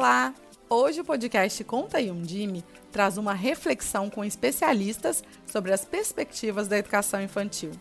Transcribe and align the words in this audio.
Olá! 0.00 0.32
Hoje 0.70 1.02
o 1.02 1.04
podcast 1.04 1.62
Conta 1.62 1.98
aí 1.98 2.10
um 2.10 2.22
Dime 2.22 2.64
traz 2.90 3.18
uma 3.18 3.34
reflexão 3.34 4.08
com 4.08 4.24
especialistas 4.24 5.22
sobre 5.46 5.74
as 5.74 5.84
perspectivas 5.84 6.66
da 6.66 6.78
educação 6.78 7.20
infantil. 7.20 7.72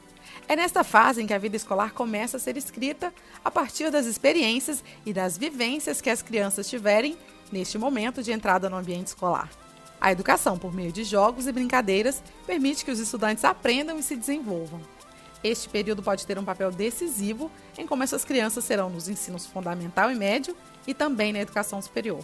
É 0.45 0.53
nesta 0.53 0.83
fase 0.83 1.21
em 1.21 1.25
que 1.25 1.33
a 1.33 1.37
vida 1.37 1.55
escolar 1.55 1.93
começa 1.93 2.35
a 2.35 2.39
ser 2.41 2.57
escrita 2.57 3.13
a 3.41 3.49
partir 3.49 3.89
das 3.89 4.05
experiências 4.05 4.83
e 5.05 5.13
das 5.13 5.37
vivências 5.37 6.01
que 6.01 6.09
as 6.09 6.21
crianças 6.21 6.69
tiverem 6.69 7.17
neste 7.53 7.77
momento 7.77 8.21
de 8.21 8.33
entrada 8.33 8.69
no 8.69 8.75
ambiente 8.75 9.07
escolar. 9.07 9.49
A 10.01 10.11
educação, 10.11 10.59
por 10.59 10.73
meio 10.73 10.91
de 10.91 11.05
jogos 11.05 11.47
e 11.47 11.53
brincadeiras, 11.53 12.21
permite 12.45 12.83
que 12.83 12.91
os 12.91 12.99
estudantes 12.99 13.45
aprendam 13.45 13.97
e 13.97 14.03
se 14.03 14.17
desenvolvam. 14.17 14.81
Este 15.43 15.69
período 15.69 16.03
pode 16.03 16.25
ter 16.25 16.37
um 16.37 16.43
papel 16.43 16.71
decisivo 16.71 17.49
em 17.77 17.87
como 17.87 18.03
essas 18.03 18.25
crianças 18.25 18.65
serão 18.65 18.89
nos 18.89 19.07
ensinos 19.07 19.45
fundamental 19.45 20.11
e 20.11 20.15
médio 20.15 20.55
e 20.85 20.93
também 20.93 21.31
na 21.31 21.39
educação 21.39 21.81
superior. 21.81 22.23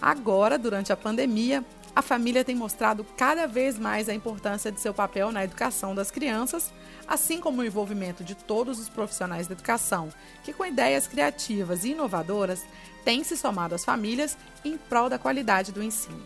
Agora, 0.00 0.58
durante 0.58 0.92
a 0.92 0.96
pandemia, 0.96 1.64
a 1.94 2.02
família 2.02 2.44
tem 2.44 2.54
mostrado 2.54 3.04
cada 3.16 3.46
vez 3.46 3.78
mais 3.78 4.08
a 4.08 4.14
importância 4.14 4.70
de 4.70 4.78
seu 4.80 4.92
papel 4.92 5.32
na 5.32 5.44
educação 5.44 5.94
das 5.94 6.10
crianças, 6.10 6.70
assim 7.08 7.40
como 7.40 7.62
o 7.62 7.64
envolvimento 7.64 8.22
de 8.22 8.34
todos 8.34 8.78
os 8.78 8.88
profissionais 8.88 9.46
da 9.46 9.54
educação, 9.54 10.10
que 10.44 10.52
com 10.52 10.66
ideias 10.66 11.06
criativas 11.06 11.84
e 11.84 11.92
inovadoras 11.92 12.66
têm 13.02 13.24
se 13.24 13.36
somado 13.36 13.74
às 13.74 13.84
famílias 13.84 14.36
em 14.62 14.76
prol 14.76 15.08
da 15.08 15.18
qualidade 15.18 15.72
do 15.72 15.82
ensino. 15.82 16.22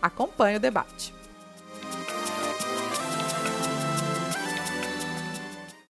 Acompanhe 0.00 0.56
o 0.56 0.60
debate. 0.60 1.19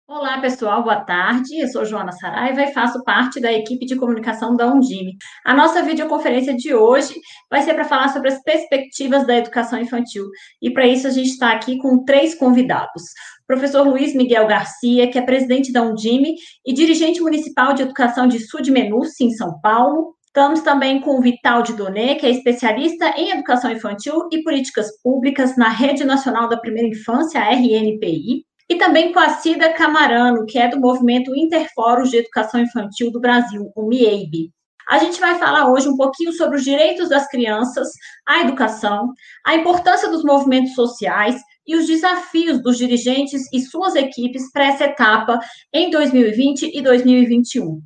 Olá, 0.08 0.40
pessoal, 0.40 0.84
boa 0.84 1.00
tarde. 1.00 1.58
Eu 1.58 1.66
sou 1.66 1.84
Joana 1.84 2.12
Saraiva 2.12 2.62
e 2.62 2.72
faço 2.72 3.02
parte 3.02 3.40
da 3.40 3.52
equipe 3.52 3.84
de 3.84 3.96
comunicação 3.96 4.54
da 4.54 4.72
Undime. 4.72 5.16
A 5.44 5.52
nossa 5.52 5.82
videoconferência 5.82 6.54
de 6.54 6.72
hoje 6.72 7.12
vai 7.50 7.60
ser 7.62 7.74
para 7.74 7.82
falar 7.82 8.10
sobre 8.10 8.28
as 8.28 8.40
perspectivas 8.44 9.26
da 9.26 9.36
educação 9.36 9.80
infantil. 9.80 10.26
E 10.62 10.70
para 10.72 10.86
isso 10.86 11.08
a 11.08 11.10
gente 11.10 11.30
está 11.30 11.50
aqui 11.50 11.76
com 11.78 12.04
três 12.04 12.36
convidados. 12.36 13.02
O 13.42 13.46
professor 13.48 13.82
Luiz 13.84 14.14
Miguel 14.14 14.46
Garcia, 14.46 15.10
que 15.10 15.18
é 15.18 15.22
presidente 15.22 15.72
da 15.72 15.82
Undime 15.82 16.36
e 16.64 16.72
dirigente 16.72 17.20
municipal 17.20 17.74
de 17.74 17.82
educação 17.82 18.28
de 18.28 18.38
Sudmenúci, 18.38 19.24
em 19.24 19.32
São 19.32 19.60
Paulo. 19.60 20.14
Estamos 20.24 20.60
também 20.60 21.00
com 21.00 21.18
o 21.18 21.20
Vital 21.20 21.62
de 21.62 21.72
Donê, 21.72 22.14
que 22.14 22.26
é 22.26 22.30
especialista 22.30 23.08
em 23.18 23.32
educação 23.32 23.72
infantil 23.72 24.28
e 24.30 24.40
políticas 24.44 24.86
públicas 25.02 25.56
na 25.56 25.68
Rede 25.68 26.04
Nacional 26.04 26.48
da 26.48 26.56
Primeira 26.56 26.88
Infância, 26.88 27.40
a 27.40 27.50
RNPI 27.50 28.44
e 28.68 28.76
também 28.76 29.12
com 29.12 29.18
a 29.18 29.30
Cida 29.30 29.72
Camarano, 29.72 30.44
que 30.46 30.58
é 30.58 30.68
do 30.68 30.80
Movimento 30.80 31.34
Interforos 31.36 32.10
de 32.10 32.18
Educação 32.18 32.60
Infantil 32.60 33.10
do 33.10 33.20
Brasil, 33.20 33.70
o 33.74 33.86
MIEIB. 33.86 34.50
A 34.88 34.98
gente 34.98 35.18
vai 35.18 35.36
falar 35.38 35.70
hoje 35.70 35.88
um 35.88 35.96
pouquinho 35.96 36.32
sobre 36.32 36.58
os 36.58 36.64
direitos 36.64 37.08
das 37.08 37.28
crianças, 37.28 37.88
a 38.24 38.42
educação, 38.42 39.12
a 39.44 39.56
importância 39.56 40.08
dos 40.08 40.22
movimentos 40.22 40.74
sociais 40.74 41.40
e 41.66 41.74
os 41.74 41.86
desafios 41.86 42.62
dos 42.62 42.78
dirigentes 42.78 43.42
e 43.52 43.60
suas 43.60 43.96
equipes 43.96 44.50
para 44.52 44.66
essa 44.66 44.84
etapa 44.84 45.40
em 45.72 45.90
2020 45.90 46.70
e 46.72 46.80
2021. 46.80 47.82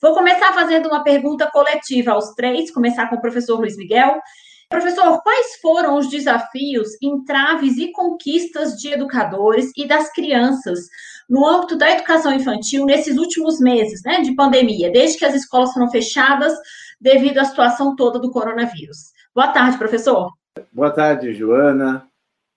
Vou 0.00 0.14
começar 0.14 0.52
fazendo 0.52 0.88
uma 0.88 1.02
pergunta 1.02 1.50
coletiva 1.50 2.12
aos 2.12 2.34
três, 2.34 2.70
começar 2.70 3.08
com 3.08 3.16
o 3.16 3.20
professor 3.20 3.58
Luiz 3.58 3.76
Miguel. 3.76 4.20
Professor, 4.68 5.22
quais 5.22 5.56
foram 5.62 5.96
os 5.96 6.10
desafios, 6.10 7.00
entraves 7.00 7.78
e 7.78 7.92
conquistas 7.92 8.76
de 8.76 8.88
educadores 8.92 9.70
e 9.76 9.86
das 9.86 10.12
crianças 10.12 10.88
no 11.28 11.46
âmbito 11.46 11.78
da 11.78 11.90
educação 11.92 12.32
infantil 12.32 12.84
nesses 12.84 13.16
últimos 13.16 13.60
meses 13.60 14.02
né, 14.04 14.20
de 14.22 14.34
pandemia, 14.34 14.90
desde 14.90 15.18
que 15.18 15.24
as 15.24 15.34
escolas 15.34 15.72
foram 15.72 15.88
fechadas 15.88 16.52
devido 17.00 17.38
à 17.38 17.44
situação 17.44 17.94
toda 17.94 18.18
do 18.18 18.30
coronavírus? 18.32 19.12
Boa 19.32 19.48
tarde, 19.48 19.78
professor. 19.78 20.32
Boa 20.72 20.90
tarde, 20.90 21.32
Joana. 21.32 22.04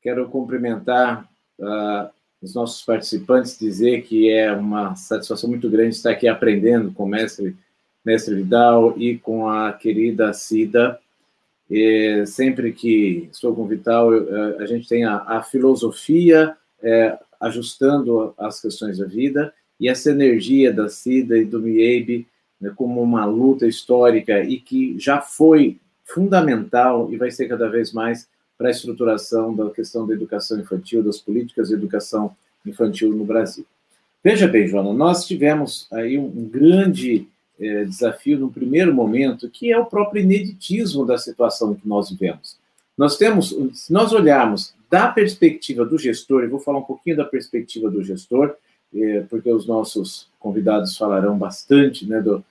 Quero 0.02 0.28
cumprimentar 0.30 1.30
uh, 1.60 2.10
os 2.42 2.56
nossos 2.56 2.84
participantes, 2.84 3.60
dizer 3.60 4.02
que 4.02 4.32
é 4.32 4.52
uma 4.52 4.96
satisfação 4.96 5.48
muito 5.48 5.70
grande 5.70 5.96
estar 5.96 6.12
aqui 6.12 6.28
aprendendo 6.28 6.92
com 6.92 7.04
o 7.04 7.08
mestre, 7.08 7.56
mestre 8.04 8.34
Vidal 8.34 8.98
e 8.98 9.18
com 9.20 9.48
a 9.48 9.74
querida 9.74 10.34
Cida 10.34 11.00
e 11.70 12.26
sempre 12.26 12.72
que 12.72 13.30
estou 13.32 13.56
com 13.56 13.64
o 13.64 13.68
Vital, 13.68 14.10
a 14.58 14.66
gente 14.66 14.88
tem 14.88 15.06
a, 15.06 15.18
a 15.18 15.44
filosofia 15.44 16.56
é, 16.82 17.18
ajustando 17.40 18.34
as 18.38 18.60
questões 18.60 18.98
da 18.98 19.06
vida 19.06 19.54
e 19.80 19.88
essa 19.88 20.12
energia 20.12 20.74
da 20.74 20.90
Cida 20.90 21.38
e 21.38 21.46
do 21.46 21.62
Miebe 21.62 22.28
né, 22.60 22.72
como 22.76 23.02
uma 23.02 23.26
luta 23.26 23.66
histórica 23.68 24.44
e 24.44 24.60
que 24.60 24.98
já 25.00 25.22
foi 25.22 25.78
fundamental 26.06 27.12
e 27.12 27.18
vai 27.18 27.32
ser 27.32 27.48
cada 27.48 27.70
vez 27.70 27.94
mais 27.94 28.28
para 28.58 28.68
a 28.68 28.72
estruturação 28.72 29.56
da 29.56 29.70
questão 29.70 30.06
da 30.06 30.14
educação 30.14 30.60
infantil, 30.60 31.02
das 31.02 31.18
políticas 31.20 31.70
de 31.70 31.76
educação 31.76 32.36
infantil 32.66 33.16
no 33.16 33.24
Brasil. 33.24 33.66
Veja 34.22 34.48
bem, 34.48 34.68
Joana, 34.68 34.92
nós 34.92 35.26
tivemos 35.26 35.88
aí 35.92 36.18
um 36.18 36.50
grande 36.50 37.26
é, 37.60 37.84
desafio 37.84 38.40
no 38.40 38.52
primeiro 38.52 38.94
momento, 38.94 39.50
que 39.50 39.72
é 39.72 39.78
o 39.78 39.86
próprio 39.86 40.24
ineditismo 40.24 41.06
da 41.06 41.18
situação 41.18 41.76
que 41.76 41.88
nós 41.88 42.10
vivemos. 42.10 42.58
Nós 42.98 43.18
temos, 43.18 43.56
se 43.74 43.92
nós 43.92 44.14
olharmos 44.14 44.74
da 44.90 45.08
perspectiva 45.08 45.86
do 45.86 45.98
gestor, 45.98 46.44
eu 46.44 46.50
vou 46.50 46.60
falar 46.60 46.80
um 46.80 46.84
pouquinho 46.84 47.18
da 47.18 47.26
perspectiva 47.26 47.90
do 47.90 48.04
gestor, 48.04 48.56
é, 48.94 49.22
porque 49.30 49.52
os 49.52 49.68
nossos 49.68 50.28
convidados 50.40 50.98
falarão 50.98 51.38
bastante 51.38 52.08
né, 52.08 52.22
do, 52.22 52.44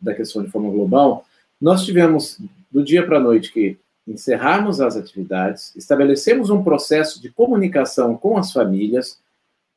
da 0.00 0.14
questão 0.14 0.42
de 0.42 0.50
forma 0.50 0.70
global. 0.70 1.24
Nós 1.60 1.84
tivemos, 1.84 2.38
do 2.70 2.84
dia 2.84 3.06
para 3.06 3.18
a 3.18 3.22
noite, 3.22 3.52
que 3.52 3.78
encerrarmos 4.06 4.80
as 4.80 4.96
atividades, 4.96 5.74
estabelecemos 5.76 6.50
um 6.50 6.62
processo 6.62 7.20
de 7.20 7.30
comunicação 7.30 8.16
com 8.16 8.36
as 8.36 8.52
famílias, 8.52 9.18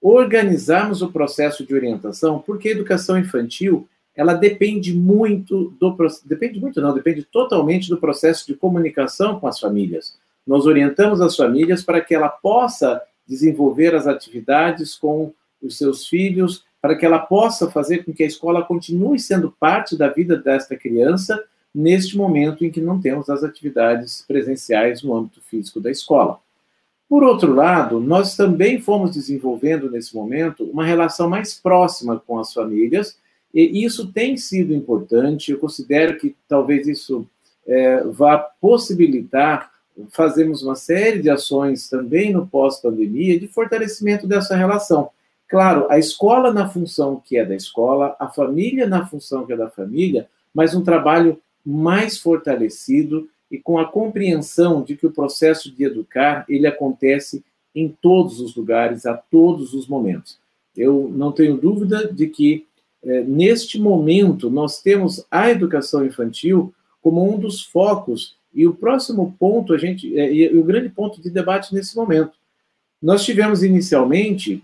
organizarmos 0.02 1.02
o 1.02 1.12
processo 1.12 1.66
de 1.66 1.74
orientação, 1.74 2.40
porque 2.40 2.70
a 2.70 2.72
educação 2.72 3.18
infantil 3.18 3.88
ela 4.16 4.34
depende 4.34 4.94
muito 4.94 5.74
do 5.80 5.96
depende 6.26 6.60
muito 6.60 6.80
não, 6.80 6.94
depende 6.94 7.24
totalmente 7.24 7.90
do 7.90 7.98
processo 7.98 8.46
de 8.46 8.56
comunicação 8.56 9.40
com 9.40 9.48
as 9.48 9.60
famílias. 9.60 10.18
Nós 10.46 10.66
orientamos 10.66 11.22
as 11.22 11.36
famílias 11.36 11.84
para 11.84 12.02
que 12.02 12.14
ela 12.14 12.30
possa 12.30 13.02
desenvolver 13.28 13.96
as 13.96 14.06
atividades 14.06 14.96
com 14.96 15.34
os 15.62 15.78
seus 15.78 16.08
filhos, 16.08 16.66
para 16.82 16.96
que 16.96 17.06
ela 17.06 17.20
possa 17.20 17.72
fazer 17.72 18.04
com 18.04 18.14
que 18.14 18.24
a 18.24 18.28
escola 18.28 18.64
continue 18.64 19.18
sendo 19.18 19.52
parte 19.58 19.98
da 19.98 20.10
vida 20.10 20.36
desta 20.36 20.76
criança 20.76 21.42
neste 21.74 22.18
momento 22.18 22.64
em 22.64 22.70
que 22.70 22.82
não 22.82 23.02
temos 23.02 23.30
as 23.30 23.44
atividades 23.44 24.24
presenciais 24.28 25.02
no 25.02 25.16
âmbito 25.16 25.42
físico 25.42 25.80
da 25.80 25.90
escola. 25.90 26.40
Por 27.10 27.24
outro 27.24 27.54
lado, 27.54 28.00
nós 28.00 28.36
também 28.36 28.80
fomos 28.80 29.12
desenvolvendo 29.12 29.90
nesse 29.90 30.16
momento 30.16 30.64
uma 30.66 30.86
relação 30.86 31.30
mais 31.30 31.54
próxima 31.54 32.20
com 32.20 32.38
as 32.38 32.54
famílias, 32.54 33.18
e 33.54 33.86
isso 33.86 34.12
tem 34.12 34.36
sido 34.36 34.74
importante, 34.74 35.52
eu 35.52 35.60
considero 35.60 36.18
que 36.18 36.36
talvez 36.48 36.88
isso 36.88 37.28
é, 37.68 38.04
vá 38.04 38.38
possibilitar 38.38 39.72
fazermos 40.10 40.64
uma 40.64 40.76
série 40.76 41.22
de 41.22 41.30
ações 41.30 41.88
também 41.88 42.34
no 42.34 42.48
pós-pandemia 42.48 43.40
de 43.40 43.48
fortalecimento 43.48 44.26
dessa 44.26 44.56
relação. 44.56 45.10
Claro, 45.48 45.86
a 45.90 46.00
escola 46.00 46.52
na 46.52 46.68
função 46.68 47.22
que 47.24 47.38
é 47.38 47.46
da 47.46 47.56
escola, 47.56 48.16
a 48.20 48.28
família 48.28 48.88
na 48.88 49.06
função 49.06 49.46
que 49.46 49.54
é 49.54 49.58
da 49.58 49.70
família, 49.70 50.28
mas 50.54 50.74
um 50.74 50.84
trabalho 50.84 51.40
mais 51.64 52.18
fortalecido 52.18 53.30
e 53.52 53.60
com 53.60 53.78
a 53.78 53.86
compreensão 53.86 54.82
de 54.82 54.96
que 54.96 55.06
o 55.06 55.12
processo 55.12 55.72
de 55.72 55.84
educar 55.84 56.44
ele 56.50 56.66
acontece 56.66 57.44
em 57.76 57.88
todos 58.02 58.40
os 58.40 58.56
lugares, 58.56 59.06
a 59.06 59.14
todos 59.14 59.74
os 59.74 59.88
momentos. 59.88 60.40
Eu 60.76 61.12
não 61.14 61.32
tenho 61.32 61.56
dúvida 61.56 62.12
de 62.12 62.28
que 62.28 62.66
é, 63.06 63.24
neste 63.24 63.80
momento, 63.80 64.50
nós 64.50 64.82
temos 64.82 65.26
a 65.30 65.50
educação 65.50 66.06
infantil 66.06 66.74
como 67.02 67.30
um 67.30 67.38
dos 67.38 67.64
focos, 67.64 68.38
e 68.54 68.66
o 68.66 68.74
próximo 68.74 69.36
ponto, 69.38 69.74
a 69.74 69.78
gente, 69.78 70.18
é, 70.18 70.32
e 70.32 70.58
o 70.58 70.64
grande 70.64 70.90
ponto 70.90 71.22
de 71.22 71.30
debate 71.30 71.74
nesse 71.74 71.96
momento. 71.96 72.32
Nós 73.02 73.26
tivemos 73.26 73.64
inicialmente 73.64 74.64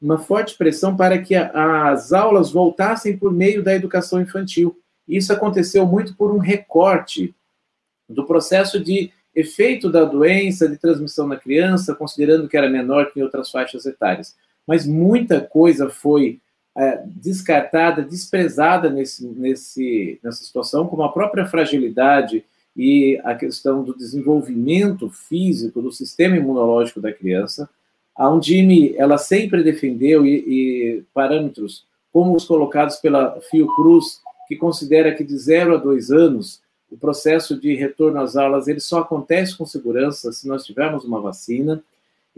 uma 0.00 0.18
forte 0.18 0.56
pressão 0.56 0.96
para 0.96 1.18
que 1.20 1.34
a, 1.34 1.90
as 1.90 2.12
aulas 2.12 2.52
voltassem 2.52 3.16
por 3.16 3.32
meio 3.32 3.62
da 3.62 3.74
educação 3.74 4.20
infantil. 4.20 4.78
Isso 5.08 5.32
aconteceu 5.32 5.84
muito 5.84 6.14
por 6.14 6.32
um 6.32 6.38
recorte 6.38 7.34
do 8.08 8.24
processo 8.24 8.78
de 8.78 9.10
efeito 9.34 9.90
da 9.90 10.04
doença, 10.04 10.68
de 10.68 10.76
transmissão 10.76 11.26
na 11.26 11.36
criança, 11.36 11.94
considerando 11.94 12.48
que 12.48 12.56
era 12.56 12.70
menor 12.70 13.10
que 13.10 13.18
em 13.18 13.22
outras 13.22 13.50
faixas 13.50 13.86
etárias. 13.86 14.36
Mas 14.66 14.86
muita 14.86 15.40
coisa 15.40 15.88
foi 15.88 16.40
é, 16.78 17.02
descartada, 17.06 18.02
desprezada 18.02 18.88
nesse, 18.88 19.26
nesse, 19.26 20.20
nessa 20.22 20.44
situação, 20.44 20.86
como 20.86 21.02
a 21.02 21.12
própria 21.12 21.44
fragilidade 21.44 22.44
e 22.76 23.20
a 23.24 23.34
questão 23.34 23.82
do 23.82 23.96
desenvolvimento 23.96 25.10
físico 25.10 25.82
do 25.82 25.90
sistema 25.90 26.36
imunológico 26.36 27.00
da 27.00 27.12
criança. 27.12 27.68
A 28.14 28.30
Undime, 28.30 28.94
ela 28.96 29.18
sempre 29.18 29.64
defendeu 29.64 30.24
e, 30.24 30.36
e 30.46 31.04
parâmetros 31.12 31.84
como 32.12 32.36
os 32.36 32.44
colocados 32.44 32.96
pela 32.96 33.40
Fiocruz, 33.50 34.20
que 34.46 34.54
considera 34.54 35.12
que 35.12 35.24
de 35.24 35.36
0 35.36 35.74
a 35.74 35.78
2 35.78 36.12
anos 36.12 36.62
o 36.90 36.96
processo 36.96 37.58
de 37.58 37.74
retorno 37.74 38.20
às 38.20 38.36
aulas 38.36 38.68
ele 38.68 38.80
só 38.80 39.00
acontece 39.00 39.56
com 39.58 39.66
segurança 39.66 40.32
se 40.32 40.46
nós 40.46 40.64
tivermos 40.64 41.04
uma 41.04 41.20
vacina. 41.20 41.82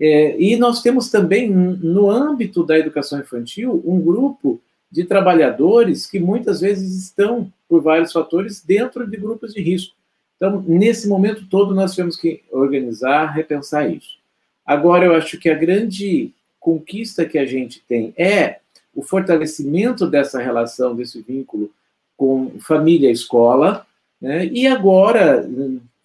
É, 0.00 0.40
e 0.40 0.56
nós 0.56 0.80
temos 0.80 1.10
também, 1.10 1.50
no 1.50 2.10
âmbito 2.10 2.64
da 2.64 2.78
educação 2.78 3.20
infantil, 3.20 3.82
um 3.84 4.00
grupo 4.00 4.58
de 4.90 5.04
trabalhadores 5.04 6.06
que 6.06 6.18
muitas 6.18 6.60
vezes 6.60 6.96
estão, 6.96 7.52
por 7.68 7.82
vários 7.82 8.10
fatores, 8.10 8.64
dentro 8.64 9.06
de 9.06 9.16
grupos 9.18 9.52
de 9.52 9.60
risco. 9.60 9.94
Então, 10.36 10.64
nesse 10.66 11.06
momento 11.06 11.46
todo, 11.48 11.74
nós 11.74 11.94
temos 11.94 12.16
que 12.16 12.42
organizar, 12.50 13.26
repensar 13.26 13.92
isso. 13.92 14.18
Agora, 14.64 15.04
eu 15.04 15.14
acho 15.14 15.38
que 15.38 15.50
a 15.50 15.54
grande 15.54 16.32
conquista 16.58 17.26
que 17.26 17.38
a 17.38 17.44
gente 17.44 17.82
tem 17.86 18.14
é 18.16 18.60
o 18.94 19.02
fortalecimento 19.02 20.06
dessa 20.06 20.40
relação, 20.40 20.96
desse 20.96 21.20
vínculo 21.20 21.70
com 22.16 22.52
família 22.58 23.08
e 23.08 23.12
escola, 23.12 23.86
né? 24.20 24.46
e 24.46 24.66
agora, 24.66 25.48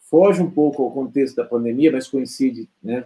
foge 0.10 0.42
um 0.42 0.50
pouco 0.52 0.84
ao 0.84 0.92
contexto 0.92 1.36
da 1.38 1.46
pandemia, 1.46 1.92
mas 1.92 2.08
coincide 2.08 2.70
né, 2.84 3.06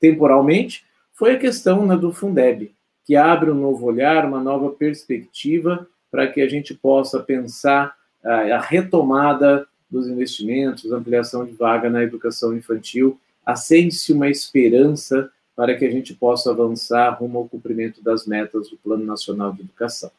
temporalmente, 0.00 0.84
foi 1.12 1.34
a 1.34 1.38
questão 1.38 1.86
né, 1.86 1.96
do 1.96 2.12
Fundeb, 2.12 2.72
que 3.04 3.16
abre 3.16 3.50
um 3.50 3.54
novo 3.54 3.86
olhar, 3.86 4.24
uma 4.24 4.40
nova 4.40 4.70
perspectiva 4.70 5.86
para 6.10 6.26
que 6.26 6.40
a 6.40 6.48
gente 6.48 6.74
possa 6.74 7.20
pensar 7.20 7.94
a, 8.24 8.56
a 8.56 8.60
retomada 8.60 9.66
dos 9.90 10.06
investimentos, 10.06 10.92
ampliação 10.92 11.44
de 11.44 11.52
vaga 11.52 11.88
na 11.88 12.02
educação 12.02 12.56
infantil, 12.56 13.18
acende-se 13.44 14.12
uma 14.12 14.28
esperança 14.28 15.30
para 15.56 15.76
que 15.76 15.84
a 15.84 15.90
gente 15.90 16.14
possa 16.14 16.50
avançar 16.50 17.10
rumo 17.18 17.38
ao 17.38 17.48
cumprimento 17.48 18.02
das 18.02 18.26
metas 18.26 18.68
do 18.70 18.76
Plano 18.76 19.04
Nacional 19.04 19.52
de 19.52 19.62
Educação. 19.62 20.10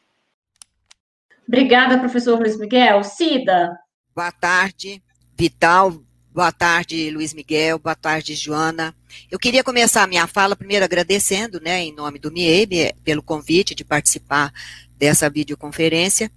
Obrigada, 1.46 1.98
professor 1.98 2.38
Luiz 2.38 2.58
Miguel. 2.58 3.02
Cida. 3.02 3.78
Boa 4.14 4.32
tarde, 4.32 5.02
Vital. 5.36 6.09
Boa 6.40 6.52
tarde, 6.52 7.10
Luiz 7.10 7.34
Miguel. 7.34 7.78
Boa 7.78 7.94
tarde, 7.94 8.34
Joana. 8.34 8.96
Eu 9.30 9.38
queria 9.38 9.62
começar 9.62 10.04
a 10.04 10.06
minha 10.06 10.26
fala 10.26 10.56
primeiro 10.56 10.82
agradecendo, 10.82 11.60
né, 11.60 11.82
em 11.82 11.94
nome 11.94 12.18
do 12.18 12.32
MIEB, 12.32 12.94
pelo 13.04 13.22
convite 13.22 13.74
de 13.74 13.84
participar 13.84 14.50
dessa 14.96 15.28
videoconferência 15.28 16.32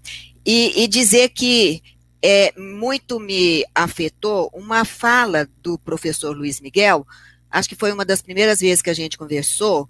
e, 0.45 0.83
e 0.83 0.89
dizer 0.89 1.29
que 1.29 1.81
é, 2.21 2.53
muito 2.59 3.17
me 3.17 3.63
afetou 3.73 4.51
uma 4.53 4.83
fala 4.83 5.47
do 5.61 5.79
professor 5.79 6.35
Luiz 6.35 6.59
Miguel 6.59 7.07
acho 7.49 7.69
que 7.69 7.75
foi 7.75 7.93
uma 7.93 8.03
das 8.03 8.21
primeiras 8.21 8.59
vezes 8.59 8.81
que 8.81 8.89
a 8.89 8.93
gente 8.93 9.17
conversou, 9.17 9.87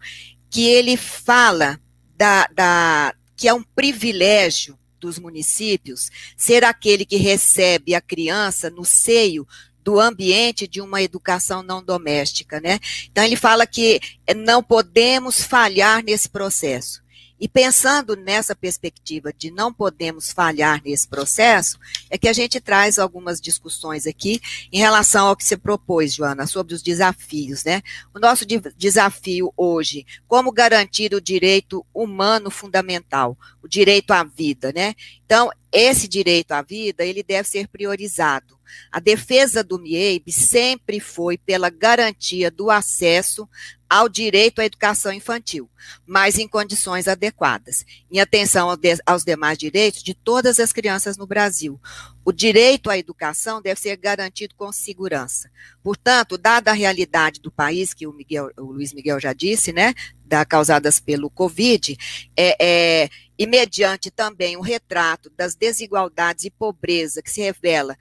que 0.47 0.67
ele 0.67 0.95
fala 0.95 1.79
da, 2.15 2.45
da 2.53 3.15
que 3.35 3.47
é 3.47 3.53
um 3.53 3.63
privilégio 3.63 4.77
dos 4.99 5.17
municípios 5.17 6.11
ser 6.37 6.63
aquele 6.63 7.03
que 7.03 7.17
recebe 7.17 7.95
a 7.95 7.99
criança 7.99 8.69
no 8.69 8.85
seio 8.85 9.47
do 9.83 9.99
ambiente 9.99 10.67
de 10.67 10.81
uma 10.81 11.01
educação 11.01 11.61
não 11.61 11.83
doméstica, 11.83 12.59
né? 12.61 12.79
Então 13.11 13.23
ele 13.23 13.35
fala 13.35 13.67
que 13.67 13.99
não 14.35 14.63
podemos 14.63 15.43
falhar 15.43 16.03
nesse 16.03 16.29
processo. 16.29 17.03
E 17.43 17.47
pensando 17.49 18.15
nessa 18.15 18.55
perspectiva 18.55 19.33
de 19.33 19.51
não 19.51 19.73
podemos 19.73 20.31
falhar 20.31 20.81
nesse 20.81 21.05
processo, 21.05 21.77
é 22.09 22.17
que 22.17 22.29
a 22.29 22.31
gente 22.31 22.61
traz 22.61 22.97
algumas 22.97 23.41
discussões 23.41 24.07
aqui 24.07 24.39
em 24.71 24.77
relação 24.77 25.27
ao 25.27 25.35
que 25.35 25.43
você 25.43 25.57
propôs, 25.57 26.13
Joana, 26.13 26.47
sobre 26.47 26.73
os 26.73 26.81
desafios, 26.81 27.65
né? 27.65 27.81
O 28.13 28.19
nosso 28.19 28.45
desafio 28.77 29.51
hoje, 29.57 30.05
como 30.25 30.53
garantir 30.53 31.13
o 31.13 31.19
direito 31.19 31.85
humano 31.93 32.49
fundamental, 32.49 33.37
o 33.61 33.67
direito 33.67 34.11
à 34.11 34.23
vida, 34.23 34.71
né? 34.73 34.95
Então, 35.25 35.51
esse 35.69 36.07
direito 36.07 36.53
à 36.53 36.61
vida, 36.61 37.03
ele 37.03 37.23
deve 37.23 37.49
ser 37.49 37.67
priorizado. 37.67 38.52
A 38.91 38.99
defesa 38.99 39.63
do 39.63 39.79
MIEB 39.79 40.31
sempre 40.31 40.99
foi 40.99 41.37
pela 41.37 41.69
garantia 41.69 42.49
do 42.49 42.69
acesso 42.69 43.47
ao 43.93 44.09
direito 44.09 44.59
à 44.59 44.65
educação 44.65 45.13
infantil, 45.13 45.69
mas 46.03 46.39
em 46.39 46.47
condições 46.47 47.07
adequadas, 47.07 47.85
em 48.11 48.19
atenção 48.19 48.67
aos 49.05 49.23
demais 49.23 49.55
direitos 49.55 50.01
de 50.01 50.15
todas 50.15 50.59
as 50.59 50.73
crianças 50.73 51.15
no 51.15 51.27
Brasil. 51.27 51.79
O 52.25 52.31
direito 52.31 52.89
à 52.89 52.97
educação 52.97 53.61
deve 53.61 53.79
ser 53.79 53.95
garantido 53.97 54.55
com 54.55 54.71
segurança. 54.71 55.47
Portanto, 55.83 56.39
dada 56.39 56.71
a 56.71 56.73
realidade 56.73 57.39
do 57.39 57.51
país, 57.51 57.93
que 57.93 58.07
o, 58.07 58.13
Miguel, 58.13 58.49
o 58.57 58.71
Luiz 58.71 58.93
Miguel 58.93 59.19
já 59.19 59.31
disse, 59.31 59.71
né, 59.71 59.93
da, 60.25 60.43
causadas 60.43 60.99
pelo 60.99 61.29
Covid, 61.29 61.95
é, 62.35 62.55
é, 62.59 63.09
e 63.37 63.45
mediante 63.45 64.09
também 64.09 64.57
o 64.57 64.61
retrato 64.61 65.31
das 65.37 65.53
desigualdades 65.53 66.45
e 66.45 66.49
pobreza 66.49 67.21
que 67.21 67.29
se 67.29 67.41
revela 67.41 67.95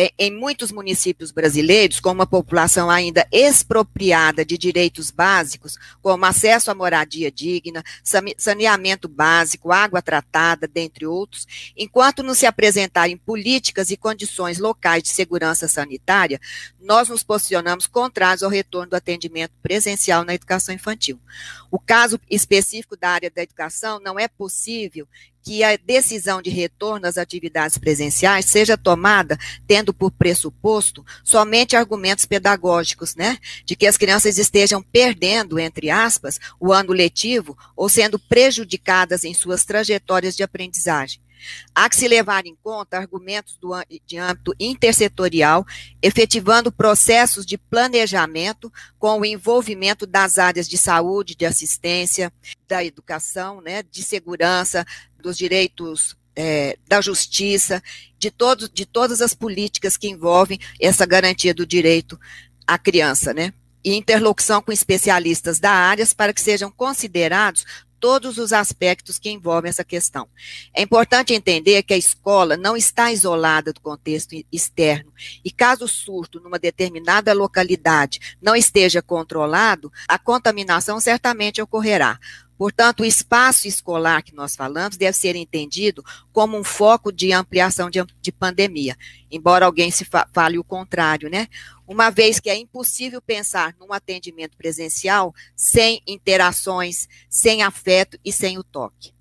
é, 0.00 0.12
em 0.16 0.30
muitos 0.30 0.70
municípios 0.70 1.32
brasileiros, 1.32 1.98
com 1.98 2.12
uma 2.12 2.24
população 2.24 2.88
ainda 2.88 3.26
expropriada 3.32 4.44
de 4.44 4.56
direitos 4.56 5.10
básicos, 5.10 5.76
como 6.00 6.24
acesso 6.24 6.70
à 6.70 6.74
moradia 6.74 7.32
digna, 7.32 7.82
saneamento 8.36 9.08
básico, 9.08 9.72
água 9.72 10.00
tratada, 10.00 10.68
dentre 10.68 11.04
outros, 11.04 11.48
enquanto 11.76 12.22
não 12.22 12.32
se 12.32 12.46
apresentarem 12.46 13.16
políticas 13.16 13.90
e 13.90 13.96
condições 13.96 14.60
locais 14.60 15.02
de 15.02 15.08
segurança 15.08 15.66
sanitária, 15.66 16.40
nós 16.80 17.08
nos 17.08 17.24
posicionamos 17.24 17.88
contrários 17.88 18.44
ao 18.44 18.50
retorno 18.50 18.90
do 18.90 18.96
atendimento 18.96 19.54
presencial 19.60 20.24
na 20.24 20.34
educação 20.34 20.72
infantil. 20.72 21.18
O 21.72 21.78
caso 21.80 22.20
específico 22.30 22.96
da 22.96 23.10
área 23.10 23.32
da 23.32 23.42
educação 23.42 23.98
não 23.98 24.16
é 24.16 24.28
possível 24.28 25.08
que 25.42 25.62
a 25.64 25.76
decisão 25.76 26.42
de 26.42 26.50
retorno 26.50 27.06
às 27.06 27.16
atividades 27.16 27.78
presenciais 27.78 28.46
seja 28.46 28.76
tomada 28.76 29.38
tendo 29.66 29.94
por 29.94 30.10
pressuposto 30.10 31.04
somente 31.24 31.76
argumentos 31.76 32.26
pedagógicos, 32.26 33.14
né? 33.14 33.38
De 33.64 33.74
que 33.74 33.86
as 33.86 33.96
crianças 33.96 34.38
estejam 34.38 34.82
perdendo, 34.82 35.58
entre 35.58 35.90
aspas, 35.90 36.38
o 36.60 36.72
ano 36.72 36.92
letivo 36.92 37.56
ou 37.76 37.88
sendo 37.88 38.18
prejudicadas 38.18 39.24
em 39.24 39.34
suas 39.34 39.64
trajetórias 39.64 40.36
de 40.36 40.42
aprendizagem. 40.42 41.20
Há 41.74 41.88
que 41.88 41.96
se 41.96 42.08
levar 42.08 42.46
em 42.46 42.56
conta 42.56 42.98
argumentos 42.98 43.56
do, 43.56 43.70
de 44.06 44.18
âmbito 44.18 44.54
intersetorial, 44.58 45.64
efetivando 46.02 46.72
processos 46.72 47.46
de 47.46 47.56
planejamento 47.56 48.72
com 48.98 49.20
o 49.20 49.24
envolvimento 49.24 50.06
das 50.06 50.38
áreas 50.38 50.68
de 50.68 50.76
saúde, 50.76 51.36
de 51.36 51.46
assistência, 51.46 52.32
da 52.66 52.84
educação, 52.84 53.60
né, 53.60 53.82
de 53.82 54.02
segurança, 54.02 54.84
dos 55.22 55.36
direitos 55.36 56.16
é, 56.36 56.78
da 56.86 57.00
justiça, 57.00 57.82
de, 58.18 58.30
todo, 58.30 58.68
de 58.68 58.86
todas 58.86 59.20
as 59.20 59.34
políticas 59.34 59.96
que 59.96 60.08
envolvem 60.08 60.58
essa 60.80 61.04
garantia 61.04 61.52
do 61.52 61.66
direito 61.66 62.18
à 62.66 62.78
criança, 62.78 63.34
né? 63.34 63.52
E 63.84 63.94
interlocução 63.94 64.62
com 64.62 64.70
especialistas 64.70 65.58
da 65.58 65.70
área 65.70 66.06
para 66.16 66.32
que 66.32 66.40
sejam 66.40 66.70
considerados 66.70 67.64
todos 67.98 68.38
os 68.38 68.52
aspectos 68.52 69.18
que 69.18 69.30
envolvem 69.30 69.68
essa 69.68 69.84
questão. 69.84 70.28
É 70.74 70.82
importante 70.82 71.34
entender 71.34 71.82
que 71.82 71.94
a 71.94 71.98
escola 71.98 72.56
não 72.56 72.76
está 72.76 73.12
isolada 73.12 73.72
do 73.72 73.80
contexto 73.80 74.34
externo 74.52 75.12
e 75.44 75.50
caso 75.50 75.84
o 75.84 75.88
surto 75.88 76.40
numa 76.40 76.58
determinada 76.58 77.32
localidade 77.32 78.36
não 78.40 78.54
esteja 78.54 79.02
controlado, 79.02 79.92
a 80.06 80.18
contaminação 80.18 81.00
certamente 81.00 81.60
ocorrerá. 81.60 82.18
Portanto, 82.58 83.00
o 83.00 83.04
espaço 83.04 83.68
escolar 83.68 84.20
que 84.20 84.34
nós 84.34 84.56
falamos 84.56 84.96
deve 84.96 85.16
ser 85.16 85.36
entendido 85.36 86.04
como 86.32 86.58
um 86.58 86.64
foco 86.64 87.12
de 87.12 87.32
ampliação 87.32 87.88
de, 87.88 88.04
de 88.20 88.32
pandemia, 88.32 88.96
embora 89.30 89.64
alguém 89.64 89.92
se 89.92 90.04
fa 90.04 90.28
fale 90.32 90.58
o 90.58 90.64
contrário, 90.64 91.30
né? 91.30 91.46
Uma 91.86 92.10
vez 92.10 92.40
que 92.40 92.50
é 92.50 92.56
impossível 92.56 93.22
pensar 93.22 93.74
num 93.78 93.92
atendimento 93.92 94.56
presencial 94.56 95.32
sem 95.54 96.02
interações, 96.06 97.08
sem 97.30 97.62
afeto 97.62 98.18
e 98.24 98.32
sem 98.32 98.58
o 98.58 98.64
toque. 98.64 99.12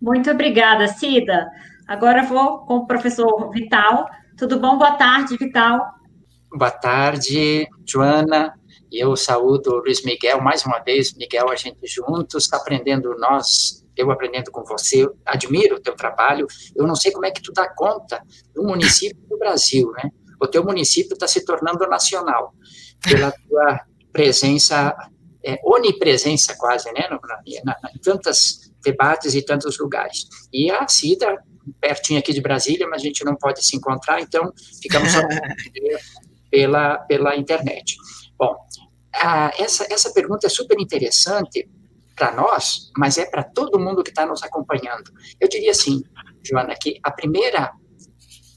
Muito 0.00 0.30
obrigada, 0.30 0.86
Cida. 0.86 1.50
Agora 1.88 2.22
vou 2.22 2.58
com 2.60 2.76
o 2.76 2.86
professor 2.86 3.50
Vital. 3.50 4.08
Tudo 4.38 4.60
bom? 4.60 4.78
Boa 4.78 4.92
tarde, 4.92 5.36
Vital. 5.36 5.80
Boa 6.50 6.70
tarde, 6.70 7.66
Joana. 7.84 8.54
Eu 8.96 9.16
saúdo 9.16 9.72
o 9.72 9.78
Luiz 9.78 10.04
Miguel 10.04 10.40
mais 10.40 10.64
uma 10.64 10.78
vez, 10.78 11.14
Miguel, 11.14 11.50
a 11.50 11.56
gente 11.56 11.78
juntos, 11.84 12.44
está 12.44 12.58
aprendendo 12.58 13.16
nós, 13.18 13.84
eu 13.96 14.08
aprendendo 14.10 14.52
com 14.52 14.64
você, 14.64 15.04
admiro 15.26 15.76
o 15.76 15.80
teu 15.80 15.96
trabalho, 15.96 16.46
eu 16.76 16.86
não 16.86 16.94
sei 16.94 17.10
como 17.10 17.26
é 17.26 17.30
que 17.32 17.42
tu 17.42 17.52
dá 17.52 17.68
conta 17.74 18.22
do 18.54 18.62
município 18.62 19.20
do 19.28 19.36
Brasil, 19.36 19.90
né? 19.96 20.10
O 20.40 20.46
teu 20.46 20.64
município 20.64 21.14
está 21.14 21.26
se 21.26 21.44
tornando 21.44 21.86
nacional, 21.88 22.54
pela 23.02 23.32
tua 23.32 23.80
presença, 24.12 24.96
é, 25.44 25.58
onipresença 25.64 26.54
quase, 26.56 26.92
né, 26.92 27.08
na, 27.10 27.18
na, 27.64 27.90
em 27.94 27.98
tantos 27.98 28.72
debates 28.84 29.34
e 29.34 29.42
tantos 29.42 29.76
lugares. 29.78 30.26
E 30.52 30.70
a 30.70 30.86
Cida, 30.86 31.42
pertinho 31.80 32.20
aqui 32.20 32.32
de 32.32 32.40
Brasília, 32.40 32.86
mas 32.88 33.02
a 33.02 33.04
gente 33.04 33.24
não 33.24 33.34
pode 33.34 33.64
se 33.64 33.76
encontrar, 33.76 34.20
então 34.20 34.52
ficamos 34.80 35.10
só 35.10 35.20
pela, 36.50 36.98
pela 36.98 37.36
internet. 37.36 37.96
Bom, 38.38 38.56
ah, 39.20 39.50
essa, 39.58 39.86
essa 39.90 40.12
pergunta 40.12 40.46
é 40.46 40.50
super 40.50 40.78
interessante 40.80 41.68
para 42.14 42.34
nós, 42.34 42.90
mas 42.96 43.18
é 43.18 43.26
para 43.26 43.42
todo 43.42 43.78
mundo 43.78 44.02
que 44.02 44.10
está 44.10 44.24
nos 44.24 44.42
acompanhando. 44.42 45.10
Eu 45.40 45.48
diria 45.48 45.72
assim, 45.72 46.02
Joana, 46.42 46.74
que 46.80 46.98
a 47.02 47.10
primeira 47.10 47.72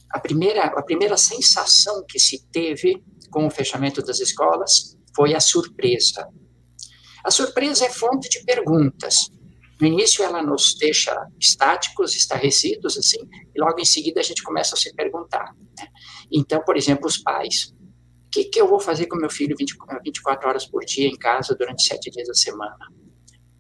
a 0.10 0.20
primeira, 0.20 0.64
a 0.64 0.82
primeira 0.82 1.18
sensação 1.18 2.04
que 2.08 2.18
se 2.18 2.46
teve 2.48 3.04
com 3.30 3.46
o 3.46 3.52
fechamento 3.52 4.02
das 4.02 4.20
escolas 4.20 4.98
foi 5.16 5.36
a 5.36 5.40
surpresa. 5.40 6.28
A 7.24 7.30
surpresa 7.30 7.86
é 7.86 7.90
fonte 7.90 8.30
de 8.30 8.44
perguntas. 8.46 9.30
No 9.82 9.88
início, 9.88 10.24
ela 10.24 10.42
nos 10.42 10.76
deixa 10.80 11.14
estáticos, 11.40 12.16
estarrecidos, 12.16 12.98
assim, 12.98 13.20
e 13.54 13.60
logo 13.60 13.80
em 13.80 13.86
seguida 13.86 14.20
a 14.20 14.24
gente 14.24 14.42
começa 14.42 14.76
a 14.76 14.78
se 14.78 14.94
perguntar. 14.96 15.54
Né? 15.78 15.88
Então, 16.32 16.64
por 16.64 16.78
exemplo, 16.78 17.06
os 17.06 17.18
pais. 17.18 17.74
Que, 18.38 18.44
que 18.46 18.62
eu 18.62 18.68
vou 18.68 18.80
fazer 18.80 19.08
com 19.08 19.18
meu 19.18 19.32
filho 19.32 19.56
20, 19.58 19.76
24 20.04 20.48
horas 20.48 20.66
por 20.68 20.86
dia 20.86 21.08
em 21.08 21.18
casa 21.18 21.56
durante 21.56 21.82
sete 21.82 22.12
dias 22.12 22.28
da 22.28 22.36
semana? 22.36 22.78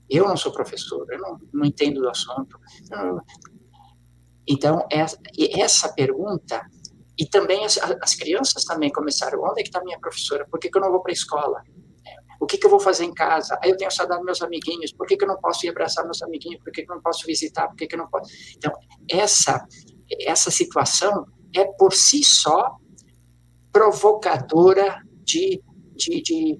Eu 0.07 0.27
não 0.27 0.38
sou 0.38 0.51
professor, 0.51 1.03
eu 1.12 1.17
não, 1.17 1.39
não 1.51 1.65
entendo 1.65 2.00
do 2.00 2.07
assunto. 2.07 2.60
Então, 4.48 4.88
essa, 4.91 5.17
essa 5.55 5.91
pergunta, 5.93 6.62
e 7.17 7.25
também 7.25 7.65
as, 7.65 7.79
as, 7.79 8.13
crianças 8.13 8.63
também 8.65 8.91
começaram, 8.91 9.41
onde 9.41 9.62
é 9.62 9.63
que 9.63 9.69
está 9.69 9.84
minha 9.84 10.00
professora? 10.00 10.48
Por 10.48 10.60
que, 10.60 10.69
que 10.69 10.77
eu 10.77 10.81
não 10.81 10.91
vou 10.91 11.01
para 11.01 11.12
a 11.12 11.13
escola? 11.13 11.63
O 12.39 12.46
que, 12.46 12.60
que, 12.60 12.67
eu 12.67 12.69
vou 12.69 12.79
fazer 12.79 13.05
em 13.05 13.13
casa? 13.15 13.57
Aí 13.63 13.72
eu 13.72 13.77
tenho 13.77 13.89
saudade 13.89 14.19
dos 14.19 14.25
meus 14.27 14.43
amiguinhos. 14.43 14.93
Por 14.93 15.07
que, 15.07 15.17
que 15.17 15.24
eu 15.24 15.27
não 15.27 15.39
posso 15.39 15.65
ir 15.65 15.69
abraçar 15.69 16.05
meus 16.05 16.22
amiguinhos? 16.22 16.62
Por 16.63 16.72
que, 16.72 16.84
que 16.84 16.91
eu 16.91 16.96
não 16.96 17.01
posso 17.01 17.25
visitar? 17.25 17.67
Por 17.67 17.77
que, 17.77 17.88
que 17.88 17.96
eu 17.96 18.00
não 18.00 18.07
posso? 18.07 18.31
Então, 18.55 18.72
essa, 19.10 19.65
essa 20.22 20.51
situação 20.51 21.25
é 21.55 21.65
por 21.65 21.93
si 21.93 22.24
só 22.24 22.77
provocadora 23.77 25.00
de, 25.24 25.62
de, 25.96 26.22
de, 26.24 26.60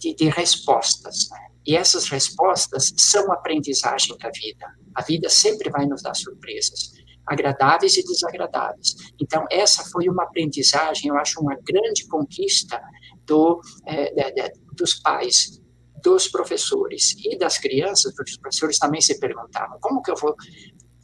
de, 0.00 0.14
de 0.14 0.28
respostas. 0.28 1.28
Né? 1.30 1.38
E 1.64 1.76
essas 1.76 2.08
respostas 2.08 2.92
são 2.96 3.30
aprendizagem 3.32 4.16
da 4.18 4.30
vida. 4.30 4.66
A 4.96 5.02
vida 5.02 5.28
sempre 5.28 5.70
vai 5.70 5.86
nos 5.86 6.02
dar 6.02 6.14
surpresas, 6.14 6.90
agradáveis 7.24 7.96
e 7.96 8.02
desagradáveis. 8.02 8.96
Então, 9.20 9.44
essa 9.48 9.84
foi 9.84 10.08
uma 10.08 10.24
aprendizagem, 10.24 11.08
eu 11.08 11.16
acho, 11.16 11.40
uma 11.40 11.54
grande 11.54 12.06
conquista 12.08 12.82
do, 13.24 13.60
é, 13.86 14.52
dos 14.76 14.94
pais, 14.94 15.60
dos 16.02 16.26
professores 16.26 17.14
e 17.24 17.38
das 17.38 17.58
crianças, 17.58 18.12
porque 18.14 18.32
os 18.32 18.38
professores 18.38 18.78
também 18.78 19.00
se 19.00 19.20
perguntavam 19.20 19.78
como 19.80 20.02
que 20.02 20.10
eu 20.10 20.16
vou 20.16 20.34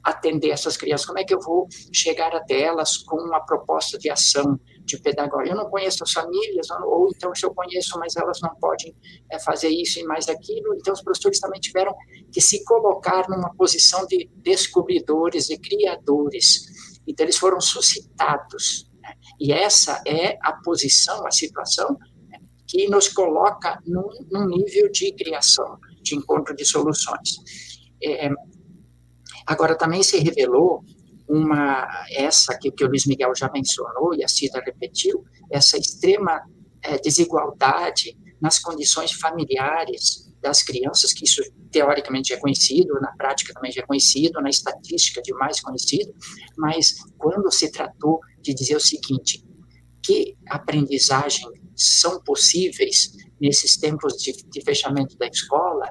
atender 0.03 0.51
essas 0.51 0.77
crianças, 0.77 1.07
como 1.07 1.19
é 1.19 1.25
que 1.25 1.35
eu 1.35 1.41
vou 1.41 1.69
chegar 1.93 2.35
até 2.35 2.63
elas 2.63 2.97
com 2.97 3.17
uma 3.17 3.41
proposta 3.41 3.99
de 3.99 4.11
ação, 4.11 4.59
de 4.97 5.03
pedagogia. 5.03 5.53
Eu 5.53 5.57
não 5.57 5.71
conheço 5.71 6.03
as 6.03 6.13
famílias, 6.13 6.69
ou 6.85 7.09
então 7.15 7.35
se 7.35 7.45
eu 7.45 7.55
conheço, 7.55 7.99
mas 7.99 8.17
elas 8.17 8.41
não 8.41 8.55
podem 8.57 8.95
é, 9.31 9.39
fazer 9.39 9.69
isso 9.69 9.99
e 10.01 10.05
mais 10.05 10.29
aquilo. 10.29 10.75
Então 10.75 10.93
os 10.93 11.03
professores 11.03 11.41
também 11.41 11.61
tiveram 11.61 11.95
que 12.33 12.41
se 12.41 12.65
colocar 12.65 13.29
numa 13.29 13.55
posição 13.55 14.07
de 14.07 14.31
descobridores, 14.37 15.47
de 15.47 15.59
criadores. 15.59 17.01
Então 17.07 17.25
eles 17.25 17.39
foram 17.39 17.61
suscitados. 17.61 18.91
Né? 19.01 19.15
E 19.39 19.53
essa 19.53 20.03
é 20.07 20.39
a 20.43 20.53
posição, 20.65 21.27
a 21.27 21.31
situação 21.31 21.97
né, 22.29 22.39
que 22.67 22.89
nos 22.89 23.09
coloca 23.09 23.81
num, 23.87 24.09
num, 24.31 24.47
nível 24.47 24.91
de 24.91 25.13
criação, 25.13 25.79
de 26.03 26.17
encontro 26.17 26.55
de 26.55 26.65
soluções. 26.65 27.37
É, 28.03 28.31
agora 29.47 29.77
também 29.77 30.03
se 30.03 30.19
revelou 30.19 30.83
uma 31.31 31.89
essa 32.11 32.59
que, 32.59 32.73
que 32.73 32.85
o 32.85 32.89
Luiz 32.89 33.07
Miguel 33.07 33.33
já 33.37 33.49
mencionou 33.53 34.15
e 34.15 34.25
a 34.25 34.29
Cida 34.29 34.61
repetiu, 34.65 35.25
essa 35.51 35.79
extrema 35.79 36.43
é, 36.83 36.99
desigualdade 36.99 38.19
nas 38.41 38.59
condições 38.59 39.13
familiares 39.13 40.29
das 40.43 40.63
crianças, 40.63 41.13
que 41.13 41.25
isso 41.25 41.43
teoricamente 41.71 42.33
é 42.33 42.39
conhecido, 42.39 42.95
na 43.01 43.13
prática 43.13 43.53
também 43.55 43.71
já 43.71 43.83
é 43.83 43.87
conhecido, 43.87 44.41
na 44.41 44.49
estatística 44.49 45.23
de 45.23 45.33
mais 45.35 45.61
conhecido, 45.61 46.13
mas 46.57 46.95
quando 47.17 47.53
se 47.53 47.71
tratou 47.71 48.19
de 48.41 48.53
dizer 48.55 48.77
o 48.77 48.81
seguinte, 48.81 49.45
que 50.03 50.37
aprendizagem 50.49 51.47
são 51.77 52.21
possíveis 52.23 53.13
nesses 53.41 53.77
tempos 53.77 54.15
de, 54.15 54.33
de 54.33 54.61
fechamento 54.63 55.17
da 55.17 55.27
escola, 55.27 55.87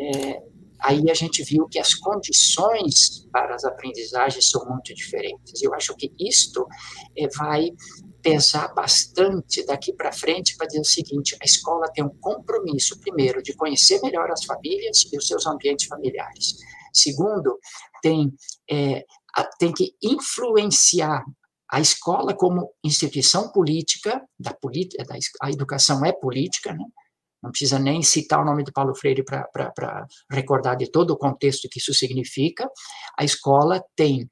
é, 0.00 0.42
aí 0.82 1.10
a 1.10 1.14
gente 1.14 1.42
viu 1.42 1.66
que 1.68 1.78
as 1.78 1.94
condições 1.94 3.26
para 3.30 3.54
as 3.54 3.64
aprendizagens 3.64 4.50
são 4.50 4.64
muito 4.66 4.94
diferentes. 4.94 5.62
Eu 5.62 5.72
acho 5.74 5.94
que 5.96 6.12
isto 6.18 6.66
é, 7.16 7.28
vai 7.28 7.70
pesar 8.22 8.72
bastante 8.74 9.64
daqui 9.64 9.92
para 9.92 10.12
frente 10.12 10.56
para 10.56 10.66
dizer 10.66 10.80
o 10.80 10.84
seguinte: 10.84 11.36
a 11.40 11.44
escola 11.44 11.90
tem 11.92 12.04
um 12.04 12.16
compromisso, 12.20 12.98
primeiro, 13.00 13.42
de 13.42 13.54
conhecer 13.54 14.00
melhor 14.02 14.30
as 14.30 14.44
famílias 14.44 15.04
e 15.12 15.16
os 15.16 15.26
seus 15.26 15.46
ambientes 15.46 15.86
familiares. 15.86 16.56
Segundo, 16.92 17.58
tem, 18.02 18.32
é, 18.70 19.04
tem 19.58 19.72
que 19.72 19.94
influenciar 20.02 21.24
a 21.70 21.80
escola 21.80 22.34
como 22.34 22.70
instituição 22.84 23.50
política, 23.50 24.22
da, 24.38 24.50
da 24.50 25.16
a 25.40 25.50
educação 25.50 26.04
é 26.04 26.12
política, 26.12 26.74
né? 26.74 26.84
Não 27.42 27.50
precisa 27.50 27.78
nem 27.78 28.02
citar 28.02 28.40
o 28.40 28.44
nome 28.44 28.62
de 28.62 28.70
Paulo 28.70 28.94
Freire 28.94 29.24
para 29.24 30.06
recordar 30.30 30.76
de 30.76 30.90
todo 30.90 31.10
o 31.10 31.18
contexto 31.18 31.68
que 31.68 31.78
isso 31.78 31.92
significa. 31.92 32.70
A 33.18 33.24
escola 33.24 33.82
tem 33.96 34.30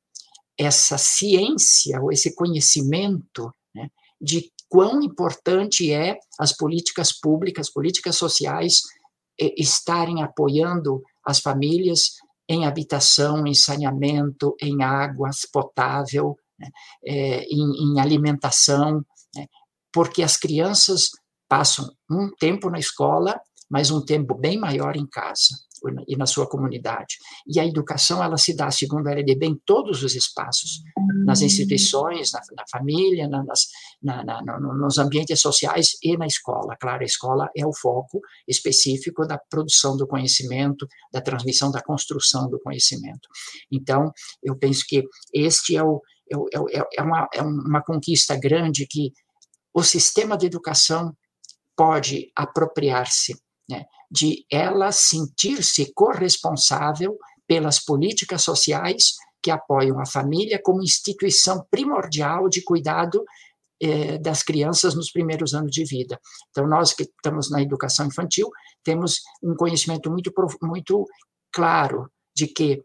essa 0.56 0.96
ciência, 0.96 2.00
ou 2.00 2.12
esse 2.12 2.34
conhecimento 2.34 3.52
né, 3.74 3.88
de 4.20 4.52
quão 4.68 5.02
importante 5.02 5.90
é 5.90 6.18
as 6.38 6.56
políticas 6.56 7.12
públicas, 7.12 7.70
políticas 7.72 8.16
sociais, 8.16 8.82
estarem 9.56 10.22
apoiando 10.22 11.02
as 11.24 11.40
famílias 11.40 12.12
em 12.48 12.66
habitação, 12.66 13.46
em 13.46 13.54
saneamento, 13.54 14.54
em 14.60 14.82
água 14.82 15.30
potável, 15.52 16.36
né, 16.58 16.68
é, 17.04 17.44
em, 17.44 17.94
em, 17.94 18.00
alimentação, 18.00 19.04
né, 19.34 19.46
porque 19.92 20.22
as 20.22 20.36
crianças 20.36 21.10
passam 21.50 21.90
um 22.08 22.30
tempo 22.38 22.70
na 22.70 22.78
escola, 22.78 23.40
mas 23.68 23.90
um 23.90 24.00
tempo 24.04 24.36
bem 24.36 24.56
maior 24.56 24.96
em 24.96 25.04
casa 25.04 25.56
e 26.06 26.16
na 26.16 26.26
sua 26.26 26.46
comunidade. 26.46 27.16
E 27.46 27.58
a 27.58 27.66
educação, 27.66 28.22
ela 28.22 28.36
se 28.36 28.54
dá, 28.54 28.70
segundo 28.70 29.08
a 29.08 29.12
LDB, 29.12 29.46
em 29.46 29.60
todos 29.64 30.04
os 30.04 30.14
espaços, 30.14 30.82
nas 31.24 31.40
instituições, 31.40 32.30
na, 32.32 32.40
na 32.54 32.64
família, 32.70 33.26
na, 33.26 33.42
nas, 33.42 33.66
na, 34.00 34.42
nos 34.42 34.98
ambientes 34.98 35.40
sociais 35.40 35.96
e 36.02 36.16
na 36.16 36.26
escola. 36.26 36.76
Claro, 36.78 37.02
a 37.02 37.06
escola 37.06 37.50
é 37.56 37.66
o 37.66 37.72
foco 37.72 38.20
específico 38.46 39.26
da 39.26 39.38
produção 39.38 39.96
do 39.96 40.06
conhecimento, 40.06 40.86
da 41.12 41.20
transmissão, 41.20 41.70
da 41.70 41.82
construção 41.82 42.48
do 42.48 42.60
conhecimento. 42.60 43.28
Então, 43.72 44.12
eu 44.42 44.56
penso 44.56 44.84
que 44.86 45.02
este 45.34 45.76
é, 45.76 45.82
o, 45.82 46.00
é, 46.30 46.78
é, 46.78 46.84
é, 46.98 47.02
uma, 47.02 47.28
é 47.34 47.42
uma 47.42 47.82
conquista 47.82 48.36
grande 48.36 48.86
que 48.86 49.12
o 49.72 49.82
sistema 49.82 50.36
de 50.36 50.46
educação 50.46 51.16
pode 51.80 52.30
apropriar-se 52.36 53.40
né, 53.66 53.86
de 54.10 54.44
ela 54.52 54.92
sentir-se 54.92 55.94
corresponsável 55.94 57.16
pelas 57.46 57.82
políticas 57.82 58.42
sociais 58.42 59.14
que 59.42 59.50
apoiam 59.50 59.98
a 59.98 60.04
família 60.04 60.60
como 60.62 60.82
instituição 60.82 61.66
primordial 61.70 62.50
de 62.50 62.62
cuidado 62.62 63.24
eh, 63.80 64.18
das 64.18 64.42
crianças 64.42 64.94
nos 64.94 65.10
primeiros 65.10 65.54
anos 65.54 65.70
de 65.70 65.82
vida. 65.86 66.20
Então, 66.50 66.66
nós 66.66 66.92
que 66.92 67.04
estamos 67.04 67.50
na 67.50 67.62
educação 67.62 68.06
infantil, 68.06 68.50
temos 68.84 69.22
um 69.42 69.56
conhecimento 69.56 70.10
muito, 70.10 70.30
muito 70.60 71.06
claro 71.50 72.10
de 72.36 72.46
que 72.46 72.84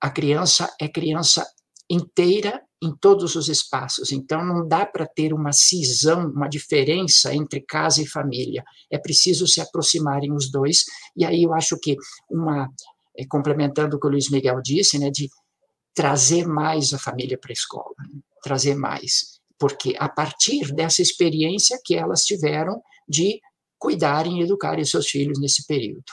a 0.00 0.08
criança 0.08 0.74
é 0.80 0.88
criança 0.88 1.46
inteira 1.90 2.62
em 2.82 2.94
todos 2.96 3.36
os 3.36 3.48
espaços. 3.48 4.10
Então, 4.10 4.44
não 4.44 4.66
dá 4.66 4.86
para 4.86 5.06
ter 5.06 5.34
uma 5.34 5.52
cisão, 5.52 6.30
uma 6.30 6.48
diferença 6.48 7.34
entre 7.34 7.60
casa 7.60 8.02
e 8.02 8.06
família. 8.06 8.64
É 8.90 8.98
preciso 8.98 9.46
se 9.46 9.60
aproximarem 9.60 10.32
os 10.32 10.50
dois. 10.50 10.84
E 11.16 11.24
aí 11.24 11.42
eu 11.42 11.52
acho 11.52 11.78
que 11.78 11.96
uma 12.30 12.70
é, 13.16 13.26
complementando 13.26 13.96
o 13.96 14.00
que 14.00 14.06
o 14.06 14.10
Luiz 14.10 14.30
Miguel 14.30 14.60
disse, 14.62 14.98
né, 14.98 15.10
de 15.10 15.28
trazer 15.94 16.46
mais 16.46 16.94
a 16.94 16.98
família 16.98 17.36
para 17.38 17.50
a 17.50 17.52
escola, 17.52 17.94
né, 17.98 18.20
trazer 18.42 18.74
mais, 18.74 19.40
porque 19.58 19.94
a 19.98 20.08
partir 20.08 20.72
dessa 20.72 21.02
experiência 21.02 21.78
que 21.84 21.94
elas 21.94 22.24
tiveram 22.24 22.80
de 23.08 23.40
cuidarem 23.78 24.40
e 24.40 24.42
educarem 24.42 24.84
seus 24.84 25.08
filhos 25.08 25.38
nesse 25.40 25.66
período. 25.66 26.04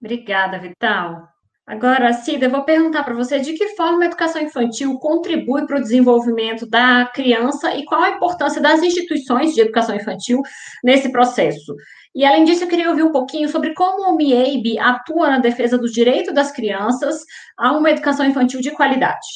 Obrigada, 0.00 0.58
Vital. 0.58 1.28
Agora, 1.68 2.14
Cida, 2.14 2.46
eu 2.46 2.50
vou 2.50 2.64
perguntar 2.64 3.04
para 3.04 3.12
você 3.12 3.38
de 3.38 3.52
que 3.52 3.76
forma 3.76 4.02
a 4.02 4.06
educação 4.06 4.40
infantil 4.40 4.98
contribui 4.98 5.66
para 5.66 5.76
o 5.76 5.82
desenvolvimento 5.82 6.66
da 6.66 7.04
criança 7.14 7.76
e 7.76 7.84
qual 7.84 8.00
a 8.00 8.08
importância 8.12 8.58
das 8.58 8.82
instituições 8.82 9.54
de 9.54 9.60
educação 9.60 9.94
infantil 9.94 10.40
nesse 10.82 11.12
processo. 11.12 11.74
E, 12.14 12.24
além 12.24 12.44
disso, 12.44 12.64
eu 12.64 12.68
queria 12.68 12.88
ouvir 12.88 13.02
um 13.02 13.12
pouquinho 13.12 13.50
sobre 13.50 13.74
como 13.74 14.10
o 14.10 14.16
MIEIB 14.16 14.78
atua 14.78 15.28
na 15.28 15.38
defesa 15.40 15.76
dos 15.76 15.92
direitos 15.92 16.32
das 16.32 16.50
crianças 16.50 17.20
a 17.58 17.76
uma 17.76 17.90
educação 17.90 18.24
infantil 18.24 18.62
de 18.62 18.70
qualidade. 18.70 19.26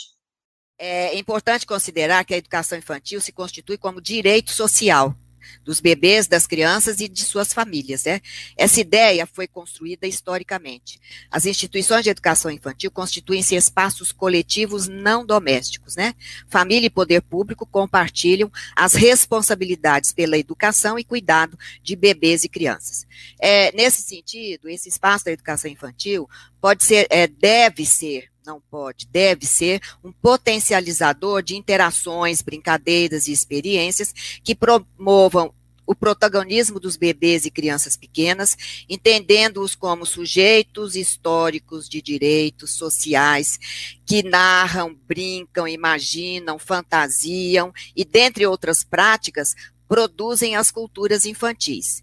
É 0.78 1.14
importante 1.18 1.66
considerar 1.66 2.24
que 2.24 2.32
a 2.32 2.38
educação 2.38 2.78
infantil 2.78 3.20
se 3.20 3.30
constitui 3.30 3.76
como 3.76 4.00
direito 4.00 4.52
social 4.52 5.14
dos 5.64 5.80
bebês, 5.80 6.26
das 6.26 6.46
crianças 6.46 7.00
e 7.00 7.08
de 7.08 7.24
suas 7.24 7.52
famílias. 7.52 8.04
Né? 8.04 8.20
Essa 8.56 8.80
ideia 8.80 9.26
foi 9.26 9.46
construída 9.46 10.06
historicamente. 10.06 11.00
As 11.30 11.46
instituições 11.46 12.04
de 12.04 12.10
educação 12.10 12.50
infantil 12.50 12.90
constituem-se 12.90 13.54
espaços 13.54 14.12
coletivos 14.12 14.88
não 14.88 15.24
domésticos. 15.24 15.96
Né? 15.96 16.14
Família 16.48 16.86
e 16.86 16.90
poder 16.90 17.22
público 17.22 17.66
compartilham 17.66 18.50
as 18.74 18.94
responsabilidades 18.94 20.12
pela 20.12 20.38
educação 20.38 20.98
e 20.98 21.04
cuidado 21.04 21.58
de 21.82 21.94
bebês 21.94 22.44
e 22.44 22.48
crianças. 22.48 23.06
É, 23.40 23.72
nesse 23.72 24.02
sentido, 24.02 24.68
esse 24.68 24.88
espaço 24.88 25.24
da 25.24 25.32
educação 25.32 25.70
infantil 25.70 26.28
pode 26.60 26.84
ser, 26.84 27.06
é, 27.10 27.26
deve 27.26 27.84
ser 27.84 28.31
não 28.44 28.60
pode, 28.60 29.06
deve 29.06 29.46
ser 29.46 29.80
um 30.02 30.12
potencializador 30.12 31.42
de 31.42 31.56
interações, 31.56 32.42
brincadeiras 32.42 33.26
e 33.26 33.32
experiências 33.32 34.12
que 34.42 34.54
promovam 34.54 35.54
o 35.86 35.94
protagonismo 35.94 36.78
dos 36.78 36.96
bebês 36.96 37.44
e 37.44 37.50
crianças 37.50 37.96
pequenas, 37.96 38.56
entendendo-os 38.88 39.74
como 39.74 40.06
sujeitos 40.06 40.96
históricos 40.96 41.88
de 41.88 42.00
direitos 42.00 42.72
sociais 42.72 43.58
que 44.06 44.22
narram, 44.22 44.94
brincam, 45.06 45.66
imaginam, 45.66 46.58
fantasiam 46.58 47.72
e, 47.96 48.04
dentre 48.04 48.46
outras 48.46 48.84
práticas, 48.84 49.54
produzem 49.88 50.56
as 50.56 50.70
culturas 50.70 51.26
infantis. 51.26 52.02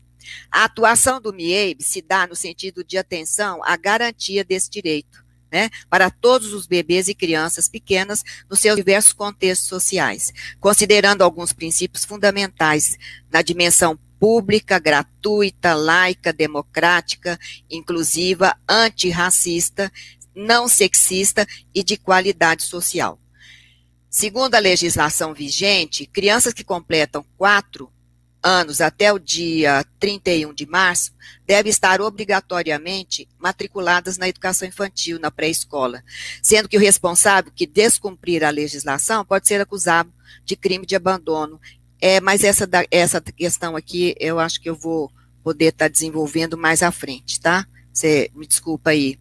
A 0.52 0.66
atuação 0.66 1.20
do 1.20 1.34
MIEB 1.34 1.82
se 1.82 2.02
dá 2.02 2.28
no 2.28 2.36
sentido 2.36 2.84
de 2.84 2.98
atenção 2.98 3.64
à 3.64 3.76
garantia 3.76 4.44
desse 4.44 4.70
direito, 4.70 5.24
né, 5.52 5.70
para 5.90 6.10
todos 6.10 6.54
os 6.54 6.68
bebês 6.68 7.08
e 7.08 7.16
crianças 7.16 7.68
pequenas 7.68 8.24
nos 8.50 8.60
seus 8.60 8.76
diversos 8.76 9.14
contextos 9.14 9.68
sociais, 9.68 10.34
considerando 10.60 11.24
alguns 11.24 11.54
princípios 11.54 12.06
fundamentais 12.06 12.98
na 13.32 13.42
dimensão 13.42 13.98
pública, 14.20 14.78
gratuita, 14.80 15.74
laica, 15.74 16.34
democrática, 16.34 17.40
inclusiva, 17.70 18.56
antirracista, 18.68 19.92
não 20.36 20.68
sexista 20.68 21.48
e 21.74 21.84
de 21.84 21.98
qualidade 21.98 22.64
social. 22.64 23.20
Segundo 24.10 24.56
a 24.56 24.60
legislação 24.60 25.34
vigente, 25.34 26.06
crianças 26.06 26.54
que 26.54 26.64
completam 26.64 27.24
quatro 27.38 27.92
anos 28.44 28.82
até 28.82 29.12
o 29.12 29.20
dia 29.20 29.86
31 30.00 30.54
de 30.54 30.66
março 30.66 31.14
devem 31.46 31.70
estar 31.70 32.00
obrigatoriamente 32.00 33.28
matriculadas 33.38 34.18
na 34.18 34.30
educação 34.30 34.68
infantil, 34.68 35.20
na 35.20 35.32
pré-escola, 35.32 36.04
sendo 36.42 36.70
que 36.70 36.78
o 36.78 36.80
responsável 36.80 37.52
que 37.54 37.66
descumprir 37.66 38.44
a 38.44 38.50
legislação 38.50 39.26
pode 39.26 39.48
ser 39.48 39.60
acusado 39.60 40.14
de 40.46 40.56
crime 40.56 40.86
de 40.86 40.96
abandono. 40.96 41.60
É, 42.02 42.22
mas 42.22 42.44
essa, 42.44 42.68
essa 42.90 43.20
questão 43.20 43.76
aqui 43.76 44.16
eu 44.20 44.40
acho 44.40 44.62
que 44.62 44.70
eu 44.70 44.76
vou 44.76 45.12
poder 45.44 45.66
estar 45.66 45.86
tá 45.86 45.90
desenvolvendo 45.90 46.58
mais 46.58 46.82
à 46.82 46.92
frente, 46.92 47.40
tá? 47.40 47.66
Você 47.92 48.32
me 48.34 48.48
desculpa 48.48 48.92
aí. 48.92 49.20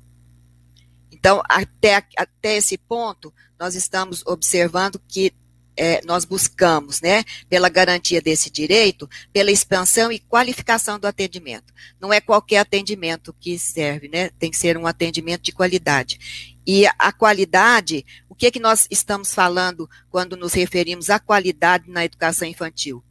Então, 1.10 1.42
até, 1.48 1.96
até 2.16 2.56
esse 2.56 2.78
ponto, 2.78 3.32
nós 3.58 3.74
estamos 3.74 4.22
observando 4.24 5.00
que 5.08 5.32
é, 5.78 6.00
nós 6.04 6.24
buscamos, 6.24 7.00
né, 7.00 7.22
pela 7.48 7.68
garantia 7.68 8.20
desse 8.20 8.50
direito, 8.50 9.08
pela 9.32 9.52
expansão 9.52 10.10
e 10.10 10.18
qualificação 10.18 10.98
do 10.98 11.06
atendimento. 11.06 11.72
Não 12.00 12.12
é 12.12 12.20
qualquer 12.20 12.58
atendimento 12.58 13.32
que 13.38 13.56
serve, 13.58 14.08
né, 14.08 14.30
tem 14.38 14.50
que 14.50 14.56
ser 14.56 14.76
um 14.76 14.88
atendimento 14.88 15.42
de 15.42 15.52
qualidade. 15.52 16.56
E 16.66 16.84
a 16.98 17.12
qualidade, 17.12 18.04
o 18.28 18.34
que 18.34 18.46
é 18.46 18.50
que 18.50 18.58
nós 18.58 18.88
estamos 18.90 19.32
falando 19.32 19.88
quando 20.10 20.36
nos 20.36 20.52
referimos 20.52 21.10
à 21.10 21.20
qualidade 21.20 21.88
na 21.88 22.04
educação 22.04 22.46
infantil? 22.46 23.02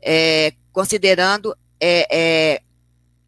É, 0.00 0.54
considerando 0.72 1.54
é, 1.78 2.06
é, 2.10 2.62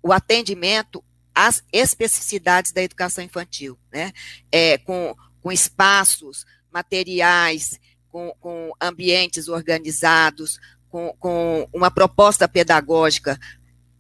o 0.02 0.12
atendimento 0.12 1.04
às 1.34 1.62
especificidades 1.72 2.72
da 2.72 2.82
educação 2.82 3.22
infantil, 3.22 3.78
né? 3.92 4.12
É, 4.50 4.78
com, 4.78 5.14
com 5.40 5.52
espaços, 5.52 6.46
materiais, 6.72 7.78
com, 8.10 8.34
com 8.40 8.72
ambientes 8.80 9.48
organizados, 9.48 10.58
com, 10.88 11.14
com, 11.18 11.68
uma 11.72 11.90
proposta 11.90 12.48
pedagógica 12.48 13.38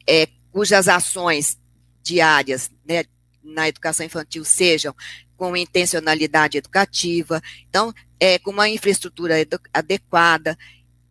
é, 0.06 0.28
cujas 0.50 0.88
ações 0.88 1.58
diárias 2.02 2.70
né, 2.86 3.04
na 3.42 3.68
educação 3.68 4.04
infantil 4.04 4.44
sejam 4.44 4.94
com 5.36 5.56
intencionalidade 5.56 6.58
educativa, 6.58 7.40
então, 7.68 7.94
é, 8.18 8.38
com 8.38 8.50
uma 8.50 8.68
infraestrutura 8.68 9.34
adequada, 9.72 10.58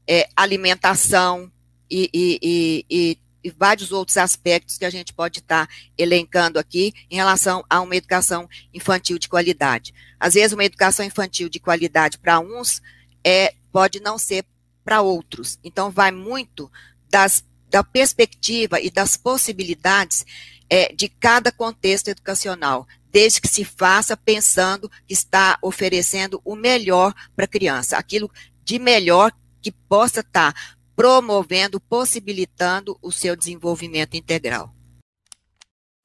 é, 0.08 0.30
alimentação 0.36 1.52
e, 1.90 2.10
e, 2.14 2.40
e, 2.42 2.86
e, 2.90 3.18
e 3.44 3.50
vários 3.50 3.92
outros 3.92 4.18
aspectos 4.18 4.78
que 4.78 4.86
a 4.86 4.90
gente 4.90 5.14
pode 5.14 5.40
estar 5.40 5.68
tá 5.68 5.74
elencando 5.98 6.60
aqui 6.60 6.94
em 7.10 7.16
relação 7.16 7.64
a 7.70 7.82
uma 7.82 7.96
educação 7.96 8.48
infantil 8.74 9.18
de 9.18 9.30
qualidade. 9.30 9.94
Às 10.20 10.34
vezes, 10.34 10.54
uma 10.54 10.66
educação 10.66 11.06
infantil 11.06 11.50
de 11.50 11.60
qualidade 11.60 12.18
para 12.18 12.40
uns 12.40 12.82
é, 13.24 13.54
pode 13.72 14.00
não 14.00 14.18
ser 14.18 14.46
para 14.84 15.02
outros. 15.02 15.60
Então, 15.64 15.90
vai 15.90 16.12
muito 16.12 16.72
das, 17.10 17.44
da 17.70 17.84
perspectiva 17.84 18.80
e 18.80 18.90
das 18.90 19.16
possibilidades 19.16 20.26
é, 20.70 20.94
de 20.94 21.10
cada 21.10 21.52
contexto 21.52 22.10
educacional, 22.10 22.88
desde 23.12 23.42
que 23.42 23.48
se 23.48 23.66
faça 23.66 24.16
pensando 24.16 24.90
que 25.08 25.14
está 25.14 25.58
oferecendo 25.62 26.40
o 26.46 26.56
melhor 26.56 27.14
para 27.36 27.46
a 27.46 27.48
criança, 27.48 27.98
aquilo 27.98 28.32
de 28.64 28.78
melhor 28.78 29.32
que 29.62 29.72
possa 29.72 30.20
estar 30.20 30.54
tá 30.54 30.62
promovendo, 31.00 31.80
possibilitando 31.80 33.00
o 33.02 33.10
seu 33.10 33.34
desenvolvimento 33.34 34.18
integral. 34.18 34.70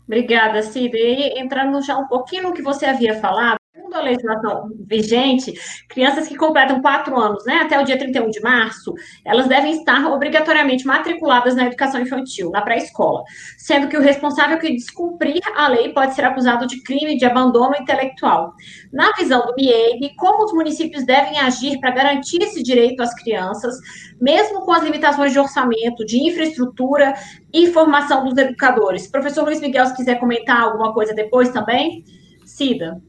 Obrigada, 0.07 0.63
Cida. 0.63 0.97
E 0.97 1.37
entrando 1.37 1.83
já 1.83 1.99
um 1.99 2.07
pouquinho 2.07 2.45
no 2.45 2.55
que 2.55 2.63
você 2.63 2.87
havia 2.87 3.21
falado, 3.21 3.57
Segundo 3.95 3.97
a 3.97 4.03
legislação 4.03 4.71
vigente, 4.89 5.55
crianças 5.89 6.27
que 6.27 6.37
completam 6.37 6.83
quatro 6.83 7.17
anos, 7.17 7.45
né, 7.45 7.59
até 7.59 7.81
o 7.81 7.85
dia 7.85 7.97
31 7.97 8.29
de 8.29 8.41
março, 8.41 8.93
elas 9.25 9.47
devem 9.47 9.73
estar 9.73 10.05
obrigatoriamente 10.13 10.85
matriculadas 10.85 11.55
na 11.55 11.67
educação 11.67 12.01
infantil, 12.01 12.51
na 12.51 12.61
pré-escola, 12.61 13.23
sendo 13.57 13.87
que 13.87 13.97
o 13.97 14.01
responsável 14.01 14.59
que 14.59 14.75
descumprir 14.75 15.41
a 15.55 15.69
lei 15.69 15.93
pode 15.93 16.15
ser 16.15 16.25
acusado 16.25 16.67
de 16.67 16.83
crime 16.83 17.17
de 17.17 17.25
abandono 17.25 17.77
intelectual. 17.79 18.53
Na 18.93 19.13
visão 19.13 19.47
do 19.47 19.55
MIEB, 19.55 20.17
como 20.17 20.45
os 20.45 20.53
municípios 20.53 21.07
devem 21.07 21.39
agir 21.39 21.79
para 21.79 21.93
garantir 21.93 22.43
esse 22.43 22.65
direito 22.65 23.01
às 23.01 23.15
crianças, 23.15 23.77
mesmo 24.21 24.63
com 24.63 24.73
as 24.73 24.83
limitações 24.83 25.33
de 25.33 25.39
orçamento, 25.39 26.05
de 26.05 26.19
infraestrutura 26.19 27.15
e 27.53 27.69
formação 27.69 28.25
dos 28.25 28.37
educadores? 28.37 29.07
Professor 29.07 29.45
Luiz 29.45 29.61
Miguel, 29.61 29.87
se 29.87 29.95
quiser 29.95 30.19
comentar 30.19 30.63
alguma 30.63 30.93
coisa 30.93 31.15
depois 31.15 31.51
também. 31.51 32.03
Cida. 32.45 33.01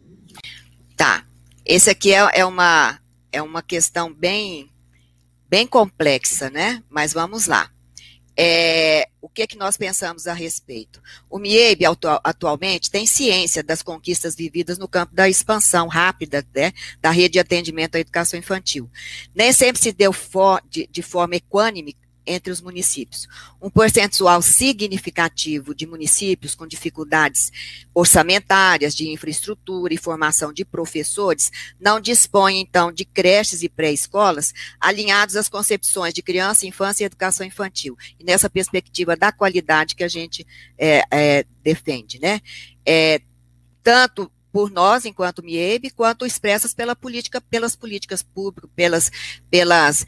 Tá. 0.95 1.25
Esse 1.65 1.89
aqui 1.89 2.13
é, 2.13 2.39
é, 2.39 2.45
uma, 2.45 2.99
é 3.31 3.41
uma 3.41 3.61
questão 3.61 4.13
bem, 4.13 4.71
bem 5.49 5.65
complexa, 5.65 6.49
né? 6.49 6.83
Mas 6.89 7.13
vamos 7.13 7.47
lá. 7.47 7.69
É, 8.37 9.07
o 9.21 9.29
que, 9.29 9.43
é 9.43 9.47
que 9.47 9.57
nós 9.57 9.77
pensamos 9.77 10.27
a 10.27 10.33
respeito? 10.33 11.01
O 11.29 11.39
MIEB 11.39 11.85
atual, 11.85 12.19
atualmente 12.21 12.91
tem 12.91 13.05
ciência 13.05 13.63
das 13.63 13.81
conquistas 13.81 14.35
vividas 14.35 14.77
no 14.77 14.89
campo 14.89 15.15
da 15.15 15.29
expansão 15.29 15.87
rápida 15.87 16.45
né, 16.53 16.73
da 16.99 17.11
rede 17.11 17.33
de 17.33 17.39
atendimento 17.39 17.95
à 17.95 17.99
educação 17.99 18.37
infantil. 18.37 18.89
Nem 19.33 19.53
sempre 19.53 19.81
se 19.81 19.93
deu 19.93 20.11
for, 20.11 20.61
de, 20.69 20.85
de 20.87 21.01
forma 21.01 21.35
equânime 21.35 21.95
entre 22.25 22.51
os 22.51 22.61
municípios. 22.61 23.27
Um 23.61 23.69
percentual 23.69 24.41
significativo 24.41 25.73
de 25.73 25.85
municípios 25.85 26.55
com 26.55 26.65
dificuldades 26.65 27.51
orçamentárias, 27.93 28.95
de 28.95 29.09
infraestrutura 29.09 29.93
e 29.93 29.97
formação 29.97 30.51
de 30.51 30.65
professores 30.65 31.51
não 31.79 31.99
dispõem, 31.99 32.61
então, 32.61 32.91
de 32.91 33.05
creches 33.05 33.63
e 33.63 33.69
pré-escolas 33.69 34.53
alinhados 34.79 35.35
às 35.35 35.49
concepções 35.49 36.13
de 36.13 36.21
criança, 36.21 36.65
infância 36.65 37.03
e 37.03 37.05
educação 37.05 37.45
infantil. 37.45 37.97
E 38.19 38.23
nessa 38.23 38.49
perspectiva 38.49 39.15
da 39.15 39.31
qualidade 39.31 39.95
que 39.95 40.03
a 40.03 40.07
gente 40.07 40.45
é, 40.77 41.03
é, 41.11 41.45
defende, 41.63 42.19
né? 42.19 42.39
É, 42.85 43.21
tanto 43.83 44.31
por 44.55 44.71
nós, 44.71 45.03
enquanto 45.03 45.43
MIEB, 45.43 45.89
quanto 45.89 46.25
expressas 46.25 46.73
pela 46.73 46.95
política, 46.95 47.41
pelas 47.41 47.75
políticas 47.75 48.23
públicas, 48.23 48.69
pelas, 48.73 49.11
pelas 49.51 50.05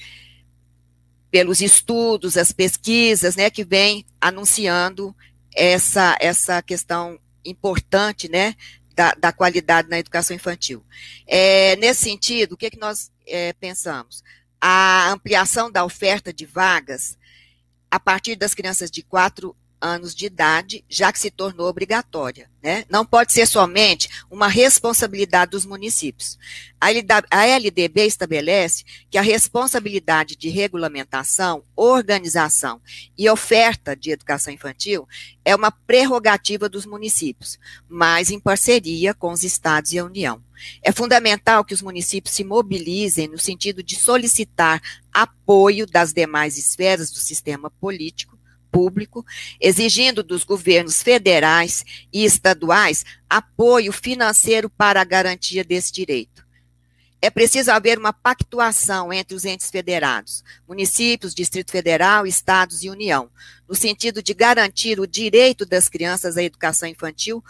pelos 1.29 1.61
estudos, 1.61 2.37
as 2.37 2.51
pesquisas, 2.51 3.35
né, 3.35 3.49
que 3.49 3.63
vem 3.63 4.05
anunciando 4.19 5.15
essa, 5.53 6.17
essa 6.19 6.61
questão 6.61 7.19
importante, 7.43 8.29
né, 8.29 8.55
da, 8.95 9.13
da 9.13 9.31
qualidade 9.31 9.89
na 9.89 9.99
educação 9.99 10.35
infantil. 10.35 10.83
É, 11.27 11.75
nesse 11.75 12.03
sentido, 12.03 12.53
o 12.53 12.57
que, 12.57 12.65
é 12.65 12.69
que 12.69 12.79
nós 12.79 13.11
é, 13.27 13.53
pensamos? 13.53 14.23
A 14.59 15.11
ampliação 15.11 15.71
da 15.71 15.85
oferta 15.85 16.33
de 16.33 16.45
vagas 16.45 17.17
a 17.91 17.99
partir 17.99 18.35
das 18.35 18.53
crianças 18.53 18.89
de 18.89 19.03
4 19.03 19.55
anos 19.79 20.15
de 20.15 20.25
idade, 20.25 20.83
já 20.89 21.11
que 21.11 21.19
se 21.19 21.29
tornou 21.31 21.67
obrigatória. 21.67 22.49
Né? 22.61 22.83
Não 22.89 23.05
pode 23.05 23.31
ser 23.31 23.45
somente 23.45 24.09
uma 24.29 24.47
responsabilidade 24.47 25.51
dos 25.51 25.65
municípios. 25.65 26.37
A 26.79 27.45
LDB 27.45 28.05
estabelece 28.05 28.83
que 29.09 29.17
a 29.17 29.21
responsabilidade 29.21 30.35
de 30.35 30.49
regulamentação, 30.49 31.63
organização 31.75 32.81
e 33.17 33.29
oferta 33.29 33.95
de 33.95 34.11
educação 34.11 34.53
infantil 34.53 35.07
é 35.45 35.55
uma 35.55 35.71
prerrogativa 35.71 36.67
dos 36.67 36.85
municípios, 36.85 37.57
mas 37.87 38.29
em 38.31 38.39
parceria 38.39 39.13
com 39.13 39.31
os 39.31 39.43
estados 39.43 39.93
e 39.93 39.99
a 39.99 40.05
União. 40.05 40.43
É 40.83 40.91
fundamental 40.91 41.63
que 41.63 41.73
os 41.73 41.81
municípios 41.81 42.35
se 42.35 42.43
mobilizem 42.43 43.27
no 43.27 43.39
sentido 43.39 43.81
de 43.81 43.95
solicitar 43.95 44.81
apoio 45.13 45.87
das 45.87 46.13
demais 46.13 46.57
esferas 46.57 47.11
do 47.11 47.19
sistema 47.19 47.69
político 47.69 48.36
público, 48.77 49.25
exigindo 49.59 50.21
dos 50.21 50.43
governos 50.43 51.01
federais 51.01 51.83
e 52.13 52.23
estaduais 52.23 53.03
apoio 53.27 53.91
financeiro 53.91 54.69
para 54.69 55.01
a 55.01 55.03
garantia 55.03 55.63
desse 55.63 55.91
direito. 55.91 56.45
É 57.19 57.31
preciso 57.31 57.71
haver 57.71 57.97
uma 57.97 58.13
pactuação 58.13 59.11
entre 59.11 59.35
os 59.35 59.45
entes 59.45 59.71
federados, 59.71 60.43
municípios, 60.67 61.33
Distrito 61.33 61.71
Federal, 61.71 62.27
estados 62.27 62.83
e 62.83 62.89
União, 62.91 63.31
no 63.67 63.73
sentido 63.73 64.21
de 64.21 64.35
garantir 64.35 64.99
o 64.99 65.07
direito 65.07 65.65
das 65.65 65.89
crianças 65.89 66.37
à 66.37 66.43
educação 66.43 66.87
infantil, 66.87 67.43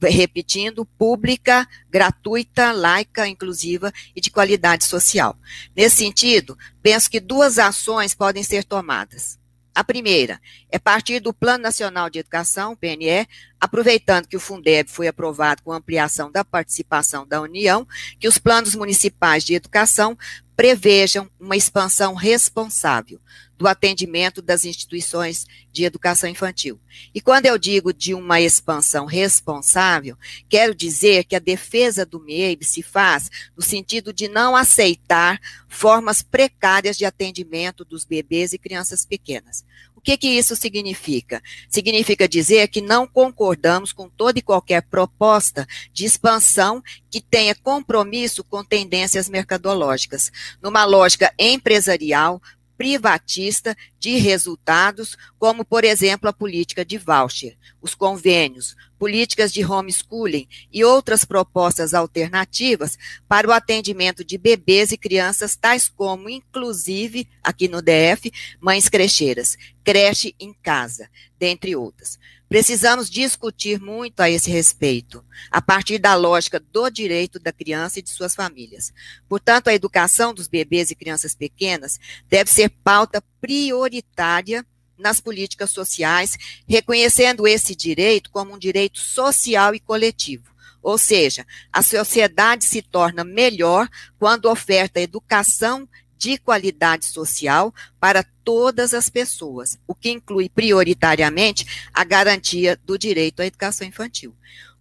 repetindo, 0.00 0.84
pública, 0.84 1.66
gratuita, 1.90 2.70
laica, 2.70 3.26
inclusiva 3.26 3.92
e 4.14 4.20
de 4.20 4.30
qualidade 4.30 4.84
social. 4.84 5.36
Nesse 5.74 5.96
sentido, 5.96 6.56
penso 6.80 7.10
que 7.10 7.18
duas 7.18 7.58
ações 7.58 8.14
podem 8.14 8.44
ser 8.44 8.62
tomadas. 8.62 9.40
A 9.74 9.84
primeira 9.84 10.40
é 10.70 10.78
partir 10.78 11.20
do 11.20 11.32
Plano 11.32 11.62
Nacional 11.62 12.10
de 12.10 12.18
Educação, 12.18 12.74
PNE, 12.74 13.26
aproveitando 13.60 14.26
que 14.26 14.36
o 14.36 14.40
Fundeb 14.40 14.90
foi 14.90 15.06
aprovado 15.06 15.62
com 15.62 15.72
ampliação 15.72 16.30
da 16.30 16.44
participação 16.44 17.26
da 17.26 17.40
União, 17.40 17.86
que 18.18 18.28
os 18.28 18.38
planos 18.38 18.74
municipais 18.74 19.44
de 19.44 19.54
educação 19.54 20.18
prevejam 20.56 21.30
uma 21.38 21.56
expansão 21.56 22.14
responsável 22.14 23.20
do 23.58 23.66
atendimento 23.66 24.40
das 24.40 24.64
instituições 24.64 25.44
de 25.72 25.84
educação 25.84 26.30
infantil. 26.30 26.80
E 27.12 27.20
quando 27.20 27.46
eu 27.46 27.58
digo 27.58 27.92
de 27.92 28.14
uma 28.14 28.40
expansão 28.40 29.04
responsável, 29.04 30.16
quero 30.48 30.74
dizer 30.74 31.24
que 31.24 31.34
a 31.34 31.40
defesa 31.40 32.06
do 32.06 32.20
MEIB 32.20 32.64
se 32.64 32.82
faz 32.82 33.28
no 33.56 33.62
sentido 33.62 34.12
de 34.12 34.28
não 34.28 34.54
aceitar 34.54 35.40
formas 35.68 36.22
precárias 36.22 36.96
de 36.96 37.04
atendimento 37.04 37.84
dos 37.84 38.04
bebês 38.04 38.52
e 38.52 38.58
crianças 38.58 39.04
pequenas. 39.04 39.64
O 39.98 40.00
que, 40.00 40.16
que 40.16 40.28
isso 40.28 40.54
significa? 40.54 41.42
Significa 41.68 42.28
dizer 42.28 42.68
que 42.68 42.80
não 42.80 43.04
concordamos 43.04 43.92
com 43.92 44.08
toda 44.08 44.38
e 44.38 44.42
qualquer 44.42 44.82
proposta 44.82 45.66
de 45.92 46.04
expansão 46.04 46.80
que 47.10 47.20
tenha 47.20 47.52
compromisso 47.52 48.44
com 48.44 48.62
tendências 48.62 49.28
mercadológicas, 49.28 50.30
numa 50.62 50.84
lógica 50.84 51.34
empresarial, 51.36 52.40
privatista 52.78 53.76
de 54.00 54.20
resultados, 54.20 55.18
como, 55.36 55.64
por 55.64 55.84
exemplo, 55.84 56.30
a 56.30 56.32
política 56.32 56.84
de 56.84 56.96
voucher, 56.96 57.58
os 57.80 57.94
convênios, 57.94 58.76
políticas 58.98 59.52
de 59.52 59.64
homeschooling 59.64 60.48
e 60.72 60.84
outras 60.84 61.24
propostas 61.24 61.94
alternativas 61.94 62.98
para 63.28 63.48
o 63.48 63.52
atendimento 63.52 64.24
de 64.24 64.36
bebês 64.36 64.92
e 64.92 64.96
crianças, 64.96 65.56
tais 65.56 65.88
como, 65.88 66.28
inclusive, 66.28 67.28
aqui 67.42 67.68
no 67.68 67.80
DF, 67.80 68.32
mães 68.60 68.88
crecheiras, 68.88 69.56
creche 69.84 70.34
em 70.38 70.52
casa, 70.52 71.08
dentre 71.38 71.76
outras. 71.76 72.18
Precisamos 72.48 73.10
discutir 73.10 73.78
muito 73.78 74.20
a 74.20 74.30
esse 74.30 74.50
respeito, 74.50 75.22
a 75.50 75.60
partir 75.60 75.98
da 75.98 76.14
lógica 76.14 76.58
do 76.58 76.88
direito 76.88 77.38
da 77.38 77.52
criança 77.52 77.98
e 77.98 78.02
de 78.02 78.08
suas 78.08 78.34
famílias. 78.34 78.92
Portanto, 79.28 79.68
a 79.68 79.74
educação 79.74 80.32
dos 80.32 80.48
bebês 80.48 80.90
e 80.90 80.94
crianças 80.94 81.34
pequenas 81.34 82.00
deve 82.26 82.50
ser 82.50 82.70
pauta 82.82 83.22
prioritária 83.38 84.66
nas 84.98 85.20
políticas 85.20 85.70
sociais, 85.70 86.36
reconhecendo 86.66 87.46
esse 87.46 87.74
direito 87.74 88.30
como 88.30 88.54
um 88.54 88.58
direito 88.58 88.98
social 88.98 89.74
e 89.74 89.80
coletivo. 89.80 90.44
Ou 90.82 90.96
seja, 90.96 91.46
a 91.72 91.82
sociedade 91.82 92.64
se 92.64 92.82
torna 92.82 93.24
melhor 93.24 93.88
quando 94.18 94.50
oferta 94.50 95.00
educação 95.00 95.88
de 96.16 96.36
qualidade 96.36 97.06
social 97.06 97.72
para 98.00 98.24
todas 98.42 98.92
as 98.92 99.08
pessoas, 99.08 99.78
o 99.86 99.94
que 99.94 100.10
inclui 100.10 100.48
prioritariamente 100.48 101.88
a 101.94 102.02
garantia 102.02 102.78
do 102.84 102.98
direito 102.98 103.40
à 103.40 103.46
educação 103.46 103.86
infantil. 103.86 104.34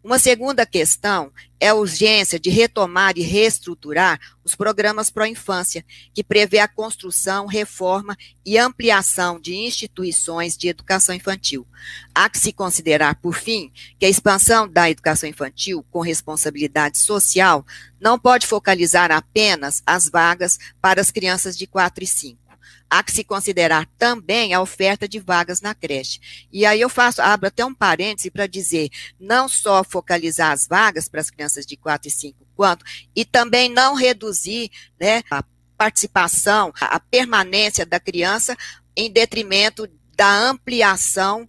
Uma 0.08 0.20
segunda 0.20 0.66
questão 0.66 1.34
é 1.60 1.68
a 1.68 1.74
urgência 1.74 2.40
de 2.40 2.50
retomar 2.50 3.18
e 3.18 3.22
reestruturar 3.22 4.18
os 4.42 4.56
programas 4.56 5.10
pró-infância, 5.10 5.84
que 6.14 6.24
prevê 6.24 6.60
a 6.60 6.68
construção, 6.70 7.46
reforma 7.46 8.16
e 8.46 8.58
ampliação 8.58 9.38
de 9.38 9.54
instituições 9.54 10.56
de 10.56 10.70
educação 10.70 11.14
infantil. 11.14 11.68
Há 12.16 12.30
que 12.30 12.40
se 12.40 12.54
considerar, 12.54 13.16
por 13.16 13.36
fim, 13.36 13.70
que 14.00 14.06
a 14.06 14.10
expansão 14.10 14.66
da 14.66 14.90
educação 14.90 15.28
infantil 15.28 15.86
com 15.92 16.00
responsabilidade 16.00 17.00
social 17.00 17.66
não 18.00 18.18
pode 18.18 18.48
focalizar 18.48 19.12
apenas 19.12 19.84
as 19.86 20.10
vagas 20.10 20.58
para 20.80 21.02
as 21.02 21.12
crianças 21.12 21.58
de 21.58 21.68
4 21.68 22.06
e 22.06 22.08
5 22.08 22.47
há 22.90 23.04
que 23.04 23.12
se 23.12 23.24
considerar 23.24 23.88
também 23.98 24.54
a 24.54 24.62
oferta 24.62 25.08
de 25.08 25.20
vagas 25.20 25.62
na 25.62 25.76
creche. 25.76 26.48
E 26.52 26.66
aí 26.66 26.82
eu 26.82 26.90
faço, 26.90 27.22
abro 27.22 27.48
até 27.48 27.66
um 27.66 27.74
parêntese 27.74 28.32
para 28.32 28.48
dizer, 28.48 28.90
não 29.20 29.48
só 29.48 29.84
focalizar 29.84 30.52
as 30.52 30.68
vagas 30.68 31.08
para 31.08 31.22
as 31.22 31.30
crianças 31.30 31.66
de 31.66 31.76
4 31.76 32.08
e 32.08 32.12
5, 32.12 32.48
quanto, 32.56 32.86
e 33.16 33.26
também 33.26 33.70
não 33.70 33.94
reduzir 33.94 34.72
né, 35.00 35.24
a 35.30 35.44
participação, 35.78 36.74
a 36.80 37.00
permanência 37.00 37.86
da 37.86 38.00
criança 38.00 38.58
em 38.96 39.12
detrimento 39.12 39.88
da 40.16 40.34
ampliação 40.34 41.48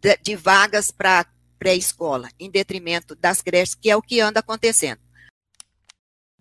de, 0.00 0.16
de 0.16 0.34
vagas 0.34 0.90
para 0.90 1.24
pré-escola, 1.58 2.28
em 2.38 2.50
detrimento 2.50 3.14
das 3.14 3.42
creches, 3.42 3.74
que 3.74 3.90
é 3.90 3.96
o 3.96 4.02
que 4.02 4.18
anda 4.18 4.40
acontecendo. 4.40 4.98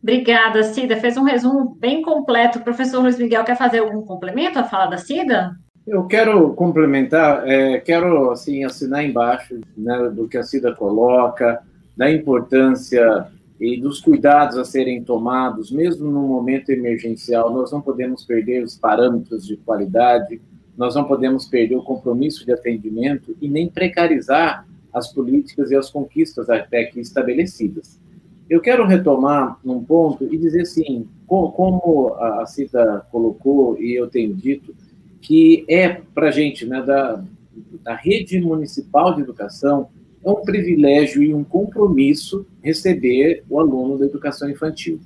Obrigada, 0.01 0.63
Cida. 0.63 0.97
Fez 0.97 1.17
um 1.17 1.23
resumo 1.23 1.75
bem 1.79 2.01
completo. 2.01 2.59
O 2.59 2.63
professor 2.63 3.01
Luiz 3.01 3.17
Miguel 3.17 3.43
quer 3.43 3.57
fazer 3.57 3.79
algum 3.79 4.01
complemento 4.01 4.57
à 4.57 4.63
fala 4.63 4.87
da 4.87 4.97
Cida? 4.97 5.55
Eu 5.85 6.05
quero 6.05 6.53
complementar, 6.53 7.47
é, 7.47 7.79
quero 7.79 8.31
assim 8.31 8.63
assinar 8.63 9.03
embaixo 9.03 9.59
né, 9.77 10.09
do 10.13 10.27
que 10.27 10.37
a 10.37 10.43
Cida 10.43 10.73
coloca, 10.73 11.61
da 11.97 12.11
importância 12.11 13.27
e 13.59 13.79
dos 13.79 13.99
cuidados 13.99 14.57
a 14.57 14.63
serem 14.63 15.03
tomados, 15.03 15.71
mesmo 15.71 16.09
no 16.09 16.21
momento 16.21 16.69
emergencial. 16.69 17.51
Nós 17.51 17.71
não 17.71 17.81
podemos 17.81 18.23
perder 18.23 18.63
os 18.63 18.77
parâmetros 18.77 19.45
de 19.45 19.57
qualidade, 19.57 20.39
nós 20.77 20.95
não 20.95 21.03
podemos 21.03 21.45
perder 21.45 21.75
o 21.75 21.83
compromisso 21.83 22.45
de 22.45 22.53
atendimento 22.53 23.35
e 23.41 23.49
nem 23.49 23.67
precarizar 23.67 24.65
as 24.93 25.11
políticas 25.11 25.71
e 25.71 25.75
as 25.75 25.89
conquistas 25.89 26.49
até 26.49 26.81
aqui 26.81 27.01
estabelecidas. 27.01 27.98
Eu 28.49 28.59
quero 28.59 28.85
retomar 28.85 29.59
um 29.63 29.83
ponto 29.83 30.27
e 30.33 30.37
dizer 30.37 30.61
assim, 30.61 31.07
como 31.27 32.15
a 32.15 32.45
Cita 32.47 33.05
colocou 33.11 33.79
e 33.79 33.93
eu 33.93 34.07
tenho 34.07 34.33
dito, 34.33 34.73
que 35.21 35.63
é 35.69 36.01
para 36.15 36.29
a 36.29 36.31
gente, 36.31 36.65
né, 36.65 36.81
da, 36.81 37.23
da 37.83 37.93
rede 37.93 38.41
municipal 38.41 39.13
de 39.13 39.21
educação, 39.21 39.89
é 40.23 40.29
um 40.29 40.41
privilégio 40.41 41.21
e 41.21 41.33
um 41.33 41.43
compromisso 41.43 42.45
receber 42.61 43.43
o 43.47 43.59
aluno 43.59 43.99
da 43.99 44.05
educação 44.05 44.49
infantil. 44.49 44.99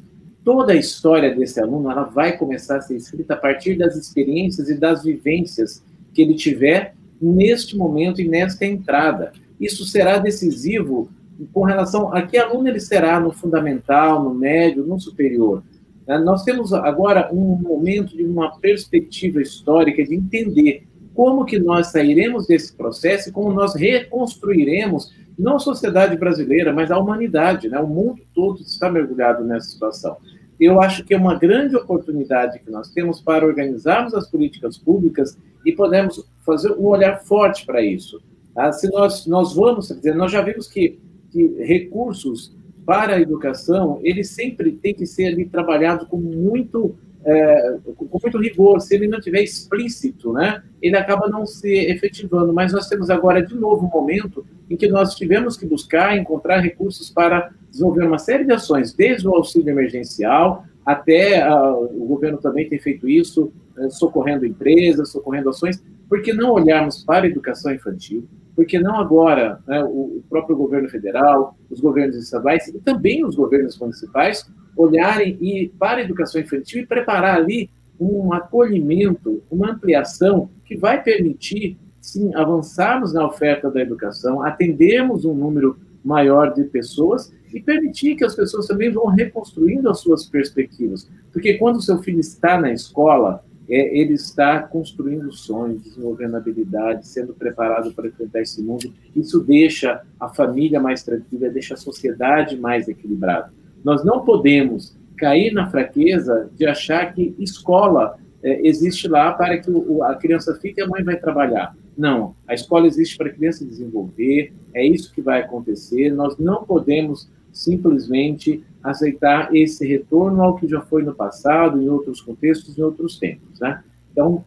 Toda 0.43 0.73
a 0.73 0.77
história 0.77 1.35
desse 1.35 1.59
aluno 1.59 1.91
ela 1.91 2.03
vai 2.03 2.37
começar 2.37 2.77
a 2.77 2.81
ser 2.81 2.95
escrita 2.95 3.33
a 3.33 3.37
partir 3.37 3.77
das 3.77 3.95
experiências 3.95 4.69
e 4.69 4.77
das 4.77 5.03
vivências 5.03 5.83
que 6.13 6.21
ele 6.21 6.33
tiver 6.33 6.95
neste 7.21 7.77
momento 7.77 8.21
e 8.21 8.27
nesta 8.27 8.65
entrada. 8.65 9.33
Isso 9.59 9.85
será 9.85 10.17
decisivo 10.17 11.09
com 11.51 11.63
relação 11.63 12.13
a 12.13 12.21
que 12.21 12.37
aluno 12.37 12.67
ele 12.67 12.79
será 12.79 13.19
no 13.19 13.31
fundamental, 13.31 14.23
no 14.23 14.33
médio, 14.33 14.85
no 14.85 14.99
superior. 14.99 15.63
Né? 16.07 16.17
Nós 16.19 16.43
temos 16.43 16.73
agora 16.73 17.29
um 17.31 17.55
momento 17.55 18.15
de 18.15 18.23
uma 18.23 18.57
perspectiva 18.59 19.41
histórica 19.41 20.03
de 20.03 20.15
entender 20.15 20.85
como 21.13 21.45
que 21.45 21.59
nós 21.59 21.87
sairemos 21.87 22.47
desse 22.47 22.75
processo 22.75 23.29
e 23.29 23.31
como 23.31 23.51
nós 23.53 23.75
reconstruiremos 23.75 25.13
não 25.37 25.55
a 25.55 25.59
sociedade 25.59 26.15
brasileira, 26.17 26.73
mas 26.73 26.91
a 26.91 26.97
humanidade, 26.97 27.67
né? 27.67 27.79
O 27.79 27.87
mundo 27.87 28.21
todo 28.33 28.61
está 28.61 28.89
mergulhado 28.91 29.43
nessa 29.43 29.69
situação. 29.69 30.17
Eu 30.59 30.81
acho 30.81 31.03
que 31.03 31.13
é 31.13 31.17
uma 31.17 31.35
grande 31.37 31.75
oportunidade 31.75 32.59
que 32.59 32.71
nós 32.71 32.91
temos 32.91 33.19
para 33.19 33.45
organizarmos 33.45 34.13
as 34.13 34.29
políticas 34.29 34.77
públicas 34.77 35.37
e 35.65 35.71
podemos 35.71 36.23
fazer 36.45 36.71
um 36.73 36.85
olhar 36.85 37.19
forte 37.23 37.65
para 37.65 37.81
isso. 37.81 38.21
Tá? 38.53 38.71
Se 38.71 38.89
nós, 38.91 39.25
nós 39.25 39.55
vamos, 39.55 39.87
dizer, 39.87 40.15
nós 40.15 40.31
já 40.31 40.41
vimos 40.41 40.67
que 40.67 40.99
que 41.33 41.63
recursos 41.63 42.55
para 42.85 43.15
a 43.15 43.19
educação, 43.19 43.99
ele 44.03 44.23
sempre 44.23 44.71
tem 44.71 44.93
que 44.93 45.05
ser 45.05 45.25
ali 45.25 45.45
trabalhado 45.45 46.05
com 46.05 46.17
muito 46.17 46.95
é, 47.25 47.77
com 47.95 48.19
muito 48.21 48.37
rigor, 48.37 48.81
se 48.81 48.93
ele 48.93 49.07
não 49.07 49.19
tiver 49.19 49.41
explícito, 49.41 50.33
né, 50.33 50.61
ele 50.81 50.97
acaba 50.97 51.29
não 51.29 51.45
se 51.45 51.71
efetivando. 51.73 52.53
Mas 52.53 52.73
nós 52.73 52.89
temos 52.89 53.09
agora, 53.09 53.41
de 53.41 53.55
novo, 53.55 53.85
um 53.85 53.89
momento 53.89 54.45
em 54.69 54.75
que 54.75 54.89
nós 54.89 55.15
tivemos 55.15 55.55
que 55.55 55.65
buscar, 55.65 56.17
encontrar 56.17 56.59
recursos 56.59 57.09
para 57.09 57.51
desenvolver 57.69 58.05
uma 58.05 58.19
série 58.19 58.43
de 58.43 58.51
ações, 58.51 58.93
desde 58.93 59.25
o 59.25 59.33
auxílio 59.33 59.69
emergencial 59.69 60.65
até 60.85 61.47
uh, 61.49 61.83
o 61.83 62.05
governo 62.05 62.37
também 62.37 62.67
tem 62.67 62.77
feito 62.77 63.07
isso, 63.07 63.53
uh, 63.77 63.89
socorrendo 63.89 64.45
empresas, 64.45 65.11
socorrendo 65.11 65.49
ações. 65.49 65.81
Por 66.09 66.21
que 66.21 66.33
não 66.33 66.51
olharmos 66.51 67.03
para 67.03 67.25
a 67.25 67.29
educação 67.29 67.73
infantil? 67.73 68.27
Por 68.55 68.65
que 68.65 68.79
não 68.79 68.95
agora 68.95 69.59
né, 69.67 69.83
o, 69.83 70.17
o 70.17 70.23
próprio 70.29 70.55
governo 70.55 70.89
federal, 70.89 71.57
os 71.69 71.79
governos 71.79 72.15
estaduais 72.15 72.67
e 72.67 72.79
também 72.79 73.25
os 73.25 73.35
governos 73.35 73.77
municipais 73.79 74.49
olharem 74.75 75.37
e, 75.41 75.69
para 75.79 75.99
a 75.99 76.03
educação 76.03 76.41
infantil 76.41 76.81
e 76.81 76.85
preparar 76.85 77.37
ali 77.37 77.69
um 77.99 78.33
acolhimento, 78.33 79.41
uma 79.49 79.71
ampliação 79.71 80.49
que 80.65 80.75
vai 80.75 81.01
permitir, 81.01 81.77
sim, 82.01 82.33
avançarmos 82.35 83.13
na 83.13 83.25
oferta 83.25 83.69
da 83.69 83.81
educação, 83.81 84.43
atendermos 84.43 85.25
um 85.25 85.33
número 85.33 85.77
maior 86.03 86.53
de 86.53 86.63
pessoas 86.65 87.33
e 87.53 87.61
permitir 87.61 88.15
que 88.15 88.25
as 88.25 88.35
pessoas 88.35 88.67
também 88.67 88.91
vão 88.91 89.05
reconstruindo 89.05 89.89
as 89.89 89.99
suas 89.99 90.25
perspectivas. 90.25 91.09
Porque 91.31 91.53
quando 91.55 91.77
o 91.77 91.81
seu 91.81 91.99
filho 91.99 92.19
está 92.19 92.59
na 92.59 92.71
escola, 92.71 93.43
é, 93.69 93.97
ele 93.97 94.13
está 94.13 94.61
construindo 94.61 95.31
sonhos, 95.31 95.81
desenvolvendo 95.81 96.35
habilidades, 96.35 97.09
sendo 97.09 97.33
preparado 97.33 97.93
para 97.93 98.07
enfrentar 98.07 98.41
esse 98.41 98.61
mundo. 98.61 98.93
Isso 99.15 99.39
deixa 99.39 100.01
a 100.19 100.29
família 100.29 100.79
mais 100.79 101.03
tranquila, 101.03 101.49
deixa 101.49 101.73
a 101.73 101.77
sociedade 101.77 102.57
mais 102.57 102.87
equilibrada. 102.87 103.53
Nós 103.83 104.03
não 104.03 104.23
podemos 104.23 104.95
cair 105.17 105.53
na 105.53 105.69
fraqueza 105.69 106.49
de 106.55 106.65
achar 106.65 107.13
que 107.13 107.35
escola 107.39 108.17
é, 108.41 108.67
existe 108.67 109.07
lá 109.07 109.31
para 109.31 109.57
que 109.57 109.71
o, 109.71 110.03
a 110.03 110.15
criança 110.15 110.53
fique 110.55 110.81
e 110.81 110.83
a 110.83 110.87
mãe 110.87 111.03
vai 111.03 111.15
trabalhar. 111.15 111.75
Não, 111.97 112.35
a 112.47 112.53
escola 112.53 112.87
existe 112.87 113.17
para 113.17 113.27
a 113.27 113.33
criança 113.33 113.65
desenvolver, 113.65 114.51
é 114.73 114.85
isso 114.85 115.13
que 115.13 115.21
vai 115.21 115.41
acontecer. 115.41 116.11
Nós 116.11 116.37
não 116.37 116.63
podemos 116.63 117.29
simplesmente 117.51 118.63
aceitar 118.83 119.55
esse 119.55 119.87
retorno 119.87 120.43
ao 120.43 120.55
que 120.55 120.67
já 120.67 120.81
foi 120.81 121.03
no 121.03 121.15
passado, 121.15 121.81
em 121.81 121.87
outros 121.87 122.19
contextos, 122.21 122.77
em 122.77 122.81
outros 122.81 123.17
tempos. 123.17 123.59
Né? 123.59 123.81
Então, 124.11 124.43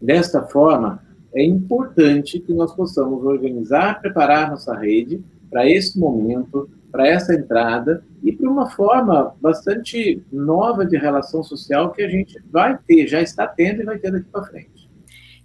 desta 0.00 0.42
forma, 0.42 1.02
é 1.34 1.44
importante 1.44 2.38
que 2.38 2.54
nós 2.54 2.72
possamos 2.74 3.24
organizar, 3.24 4.00
preparar 4.00 4.50
nossa 4.50 4.74
rede 4.74 5.22
para 5.50 5.68
esse 5.68 5.98
momento, 5.98 6.70
para 6.90 7.08
essa 7.08 7.34
entrada 7.34 8.02
e 8.22 8.32
para 8.32 8.48
uma 8.48 8.70
forma 8.70 9.34
bastante 9.40 10.22
nova 10.32 10.86
de 10.86 10.96
relação 10.96 11.42
social 11.42 11.92
que 11.92 12.02
a 12.02 12.08
gente 12.08 12.40
vai 12.50 12.78
ter, 12.86 13.06
já 13.06 13.20
está 13.20 13.46
tendo 13.46 13.82
e 13.82 13.84
vai 13.84 13.98
ter 13.98 14.12
daqui 14.12 14.28
para 14.30 14.44
frente. 14.44 14.88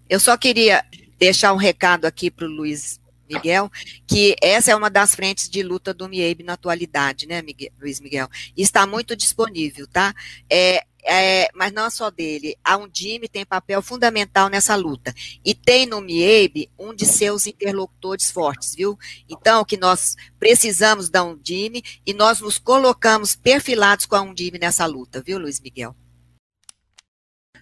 Eu 0.10 0.20
só 0.20 0.38
queria 0.38 0.84
deixar 1.20 1.54
um 1.54 1.58
recado 1.58 2.06
aqui 2.06 2.32
para 2.32 2.46
o 2.46 2.50
Luiz 2.50 3.01
Miguel, 3.32 3.72
que 4.08 4.36
essa 4.42 4.72
é 4.72 4.76
uma 4.76 4.90
das 4.90 5.16
frentes 5.16 5.50
de 5.50 5.64
luta 5.64 5.94
do 5.94 6.08
MIEB 6.08 6.44
na 6.44 6.54
atualidade, 6.54 7.28
né, 7.28 7.42
Miguel, 7.42 7.72
Luiz 7.80 8.00
Miguel? 8.00 8.28
Está 8.56 8.86
muito 8.86 9.16
disponível, 9.16 9.88
tá? 9.88 10.14
É, 10.50 10.84
é, 11.04 11.50
mas 11.54 11.72
não 11.72 11.90
só 11.90 12.10
dele, 12.12 12.56
a 12.64 12.78
Undime 12.78 13.28
tem 13.28 13.46
papel 13.46 13.82
fundamental 13.82 14.50
nessa 14.50 14.76
luta. 14.76 15.14
E 15.44 15.54
tem 15.56 15.86
no 15.86 16.02
MIEB 16.02 16.70
um 16.78 16.94
de 16.94 17.06
seus 17.06 17.48
interlocutores 17.48 18.30
fortes, 18.30 18.76
viu? 18.76 18.98
Então, 19.28 19.66
que 19.66 19.78
nós 19.78 20.16
precisamos 20.40 21.10
da 21.10 21.24
Undime 21.24 21.84
e 22.06 22.14
nós 22.14 22.40
nos 22.40 22.58
colocamos 22.58 23.36
perfilados 23.36 24.06
com 24.06 24.16
a 24.16 24.22
Undime 24.22 24.60
nessa 24.60 24.86
luta, 24.86 25.22
viu, 25.22 25.40
Luiz 25.40 25.60
Miguel? 25.60 25.96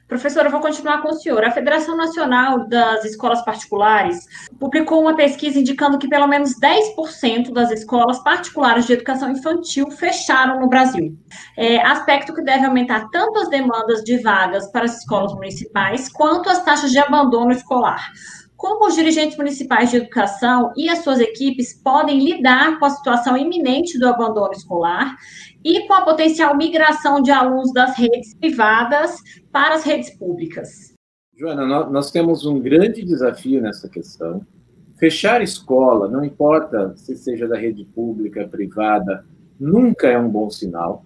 Professora, 0.09 0.47
eu 0.47 0.51
vou 0.51 0.59
continuar 0.59 1.03
com 1.03 1.09
o 1.09 1.13
senhor. 1.13 1.45
A 1.45 1.51
Federação 1.51 1.95
Nacional 1.95 2.67
das 2.67 3.05
Escolas 3.05 3.45
Particulares 3.45 4.25
publicou 4.59 5.01
uma 5.01 5.15
pesquisa 5.15 5.59
indicando 5.59 5.99
que 5.99 6.07
pelo 6.07 6.25
menos 6.25 6.59
10% 6.59 7.53
das 7.53 7.69
escolas 7.69 8.17
particulares 8.23 8.87
de 8.87 8.93
educação 8.93 9.29
infantil 9.29 9.91
fecharam 9.91 10.59
no 10.59 10.67
Brasil. 10.67 11.15
É, 11.55 11.79
aspecto 11.85 12.33
que 12.33 12.41
deve 12.41 12.65
aumentar 12.65 13.07
tanto 13.11 13.37
as 13.37 13.49
demandas 13.49 14.03
de 14.03 14.17
vagas 14.17 14.65
para 14.71 14.85
as 14.85 14.97
escolas 14.97 15.31
municipais 15.35 16.09
quanto 16.11 16.49
as 16.49 16.65
taxas 16.65 16.89
de 16.89 16.97
abandono 16.97 17.51
escolar. 17.51 18.09
Como 18.59 18.87
os 18.87 18.95
dirigentes 18.95 19.37
municipais 19.37 19.89
de 19.89 19.95
educação 19.95 20.73
e 20.75 20.89
as 20.89 20.99
suas 20.99 21.21
equipes 21.21 21.73
podem 21.81 22.19
lidar 22.19 22.77
com 22.77 22.83
a 22.83 22.89
situação 22.89 23.37
iminente 23.37 23.97
do 23.97 24.05
abandono 24.05 24.51
escolar 24.51 25.15
e 25.63 25.87
com 25.87 25.93
a 25.93 26.01
potencial 26.01 26.55
migração 26.55 27.21
de 27.21 27.31
alunos 27.31 27.73
das 27.73 27.97
redes 27.97 28.33
privadas 28.35 29.17
para 29.51 29.75
as 29.75 29.83
redes 29.83 30.09
públicas? 30.11 30.93
Joana, 31.35 31.89
nós 31.89 32.11
temos 32.11 32.45
um 32.45 32.59
grande 32.59 33.03
desafio 33.03 33.61
nessa 33.61 33.87
questão. 33.87 34.45
Fechar 34.97 35.41
escola, 35.41 36.09
não 36.09 36.23
importa 36.25 36.93
se 36.97 37.15
seja 37.15 37.47
da 37.47 37.57
rede 37.57 37.85
pública, 37.85 38.47
privada, 38.47 39.25
nunca 39.57 40.07
é 40.07 40.19
um 40.19 40.29
bom 40.29 40.49
sinal. 40.49 41.05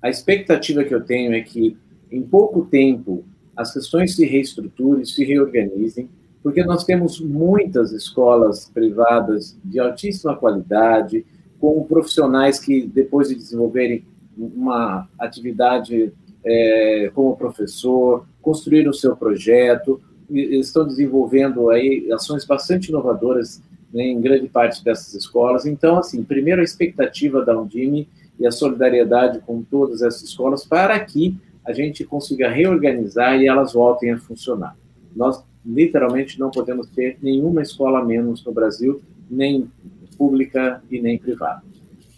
A 0.00 0.08
expectativa 0.08 0.84
que 0.84 0.94
eu 0.94 1.02
tenho 1.02 1.34
é 1.34 1.40
que, 1.40 1.76
em 2.10 2.22
pouco 2.22 2.64
tempo, 2.66 3.24
as 3.56 3.72
questões 3.72 4.14
se 4.14 4.24
reestruturem, 4.24 5.04
se 5.04 5.24
reorganizem, 5.24 6.08
porque 6.42 6.64
nós 6.64 6.84
temos 6.84 7.20
muitas 7.20 7.92
escolas 7.92 8.68
privadas 8.72 9.56
de 9.64 9.78
altíssima 9.78 10.36
qualidade, 10.36 11.24
com 11.62 11.84
profissionais 11.84 12.58
que, 12.58 12.82
depois 12.82 13.28
de 13.28 13.36
desenvolverem 13.36 14.04
uma 14.36 15.08
atividade 15.16 16.12
é, 16.44 17.08
como 17.14 17.36
professor, 17.36 18.26
construíram 18.40 18.90
o 18.90 18.94
seu 18.94 19.16
projeto, 19.16 20.00
estão 20.28 20.84
desenvolvendo 20.84 21.70
aí 21.70 22.10
ações 22.10 22.44
bastante 22.44 22.88
inovadoras 22.88 23.62
né, 23.94 24.02
em 24.02 24.20
grande 24.20 24.48
parte 24.48 24.82
dessas 24.82 25.14
escolas. 25.14 25.64
Então, 25.64 25.98
assim, 25.98 26.24
primeiro 26.24 26.60
a 26.60 26.64
expectativa 26.64 27.44
da 27.44 27.56
Undime 27.56 28.08
e 28.40 28.44
a 28.44 28.50
solidariedade 28.50 29.38
com 29.46 29.62
todas 29.62 30.02
essas 30.02 30.22
escolas 30.24 30.66
para 30.66 30.98
que 30.98 31.38
a 31.64 31.72
gente 31.72 32.04
consiga 32.04 32.50
reorganizar 32.50 33.40
e 33.40 33.46
elas 33.46 33.72
voltem 33.72 34.10
a 34.10 34.18
funcionar. 34.18 34.76
Nós 35.14 35.44
literalmente 35.64 36.40
não 36.40 36.50
podemos 36.50 36.88
ter 36.88 37.18
nenhuma 37.22 37.62
escola 37.62 38.04
menos 38.04 38.44
no 38.44 38.50
Brasil, 38.50 39.00
nem 39.30 39.70
pública 40.16 40.82
e 40.90 41.00
nem 41.00 41.18
privada. 41.18 41.62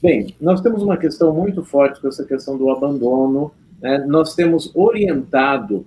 Bem, 0.02 0.34
nós 0.40 0.60
temos 0.60 0.82
uma 0.82 0.96
questão 0.96 1.34
muito 1.34 1.64
forte 1.64 2.00
com 2.00 2.08
essa 2.08 2.24
questão 2.24 2.58
do 2.58 2.70
abandono. 2.70 3.52
Né? 3.80 4.04
Nós 4.06 4.34
temos 4.34 4.70
orientado 4.74 5.86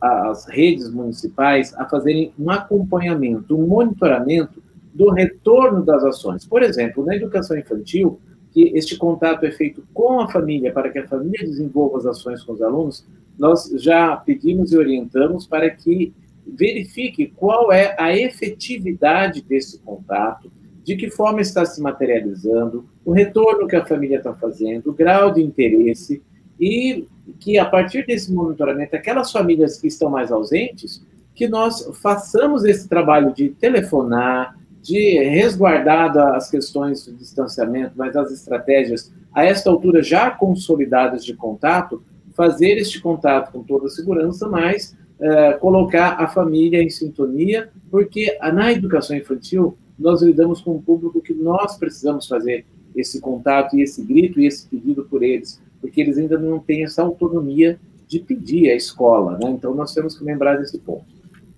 as 0.00 0.46
redes 0.48 0.92
municipais 0.92 1.72
a 1.74 1.88
fazerem 1.88 2.32
um 2.36 2.50
acompanhamento, 2.50 3.56
um 3.56 3.66
monitoramento 3.66 4.60
do 4.92 5.10
retorno 5.10 5.84
das 5.84 6.02
ações. 6.02 6.44
Por 6.44 6.62
exemplo, 6.62 7.04
na 7.04 7.14
educação 7.14 7.56
infantil, 7.56 8.20
que 8.52 8.72
este 8.74 8.96
contato 8.96 9.46
é 9.46 9.50
feito 9.50 9.84
com 9.94 10.20
a 10.20 10.28
família, 10.28 10.72
para 10.72 10.90
que 10.90 10.98
a 10.98 11.06
família 11.06 11.46
desenvolva 11.46 11.98
as 11.98 12.06
ações 12.06 12.42
com 12.42 12.52
os 12.52 12.60
alunos, 12.60 13.06
nós 13.38 13.70
já 13.76 14.16
pedimos 14.16 14.72
e 14.72 14.76
orientamos 14.76 15.46
para 15.46 15.70
que 15.70 16.12
verifique 16.46 17.32
qual 17.34 17.72
é 17.72 17.94
a 17.98 18.14
efetividade 18.16 19.42
desse 19.42 19.78
contato, 19.78 20.50
de 20.82 20.96
que 20.96 21.10
forma 21.10 21.40
está 21.40 21.64
se 21.64 21.80
materializando, 21.80 22.84
o 23.04 23.12
retorno 23.12 23.66
que 23.66 23.76
a 23.76 23.84
família 23.84 24.18
está 24.18 24.34
fazendo, 24.34 24.90
o 24.90 24.92
grau 24.92 25.32
de 25.32 25.42
interesse, 25.42 26.22
e 26.60 27.06
que 27.38 27.58
a 27.58 27.64
partir 27.64 28.06
desse 28.06 28.32
monitoramento, 28.32 28.96
aquelas 28.96 29.30
famílias 29.30 29.80
que 29.80 29.86
estão 29.86 30.10
mais 30.10 30.30
ausentes, 30.30 31.04
que 31.34 31.48
nós 31.48 31.88
façamos 32.00 32.64
esse 32.64 32.88
trabalho 32.88 33.32
de 33.32 33.50
telefonar, 33.50 34.56
de 34.82 35.18
resguardar 35.20 36.16
as 36.34 36.50
questões 36.50 37.04
de 37.04 37.14
distanciamento, 37.14 37.92
mas 37.96 38.16
as 38.16 38.32
estratégias 38.32 39.12
a 39.32 39.44
esta 39.44 39.70
altura 39.70 40.02
já 40.02 40.30
consolidadas 40.30 41.24
de 41.24 41.34
contato, 41.34 42.02
fazer 42.34 42.76
este 42.76 43.00
contato 43.00 43.52
com 43.52 43.62
toda 43.62 43.86
a 43.86 43.90
segurança, 43.90 44.48
mas 44.48 44.96
é, 45.20 45.52
colocar 45.54 46.20
a 46.20 46.26
família 46.26 46.82
em 46.82 46.90
sintonia, 46.90 47.70
porque 47.90 48.36
na 48.52 48.72
educação 48.72 49.16
infantil 49.16 49.76
nós 49.98 50.22
lidamos 50.22 50.60
com 50.60 50.76
um 50.76 50.82
público 50.82 51.20
que 51.20 51.34
nós 51.34 51.76
precisamos 51.76 52.26
fazer 52.26 52.64
esse 52.94 53.20
contato 53.20 53.76
e 53.76 53.82
esse 53.82 54.02
grito 54.02 54.40
e 54.40 54.46
esse 54.46 54.66
pedido 54.66 55.04
por 55.04 55.22
eles, 55.22 55.60
porque 55.80 56.00
eles 56.00 56.18
ainda 56.18 56.38
não 56.38 56.58
têm 56.58 56.84
essa 56.84 57.02
autonomia 57.02 57.78
de 58.06 58.18
pedir 58.18 58.70
à 58.70 58.74
escola, 58.74 59.38
né? 59.38 59.50
Então 59.50 59.74
nós 59.74 59.94
temos 59.94 60.18
que 60.18 60.24
lembrar 60.24 60.56
desse 60.56 60.78
ponto. 60.78 61.04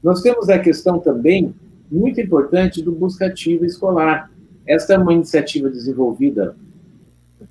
Nós 0.02 0.22
temos 0.22 0.48
a 0.48 0.58
questão 0.58 0.98
também 0.98 1.54
muito 1.90 2.20
importante 2.20 2.82
do 2.82 2.92
buscativo 2.92 3.64
escolar. 3.64 4.30
Esta 4.66 4.94
é 4.94 4.98
uma 4.98 5.12
iniciativa 5.12 5.68
desenvolvida 5.68 6.56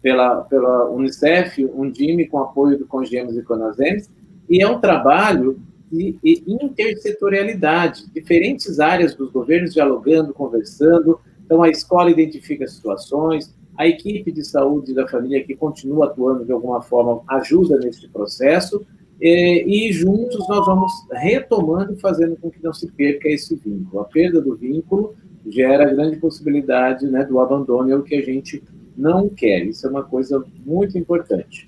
pela, 0.01 0.41
pela 0.41 0.89
Unicef, 0.89 1.65
Undime, 1.65 2.27
com 2.27 2.39
apoio 2.39 2.77
do 2.77 2.85
Congemos 2.85 3.37
e 3.37 3.41
Conasems, 3.41 4.09
e 4.49 4.61
é 4.61 4.67
um 4.67 4.79
trabalho 4.79 5.59
e, 5.93 6.17
e 6.23 6.43
intersetorialidade, 6.47 8.05
diferentes 8.13 8.79
áreas 8.79 9.15
dos 9.15 9.31
governos 9.31 9.73
dialogando, 9.73 10.33
conversando. 10.33 11.19
Então, 11.45 11.61
a 11.61 11.69
escola 11.69 12.09
identifica 12.09 12.67
situações, 12.67 13.53
a 13.77 13.87
equipe 13.87 14.31
de 14.31 14.43
saúde 14.43 14.93
da 14.93 15.07
família 15.07 15.43
que 15.43 15.55
continua 15.55 16.07
atuando 16.07 16.45
de 16.45 16.51
alguma 16.51 16.81
forma 16.81 17.21
ajuda 17.27 17.77
nesse 17.79 18.07
processo, 18.07 18.85
e, 19.21 19.87
e 19.89 19.93
juntos 19.93 20.47
nós 20.47 20.65
vamos 20.65 20.91
retomando 21.11 21.93
e 21.93 21.99
fazendo 21.99 22.35
com 22.35 22.49
que 22.49 22.63
não 22.63 22.73
se 22.73 22.91
perca 22.91 23.29
esse 23.29 23.55
vínculo. 23.55 24.01
A 24.01 24.05
perda 24.05 24.41
do 24.41 24.55
vínculo 24.55 25.15
gera 25.47 25.93
grande 25.93 26.17
possibilidade 26.17 27.05
né, 27.07 27.23
do 27.23 27.39
abandono, 27.39 27.91
é 27.91 27.95
o 27.95 28.03
que 28.03 28.15
a 28.15 28.21
gente 28.21 28.63
não 28.97 29.29
quer. 29.29 29.65
Isso 29.65 29.85
é 29.87 29.89
uma 29.89 30.03
coisa 30.03 30.43
muito 30.65 30.97
importante. 30.97 31.65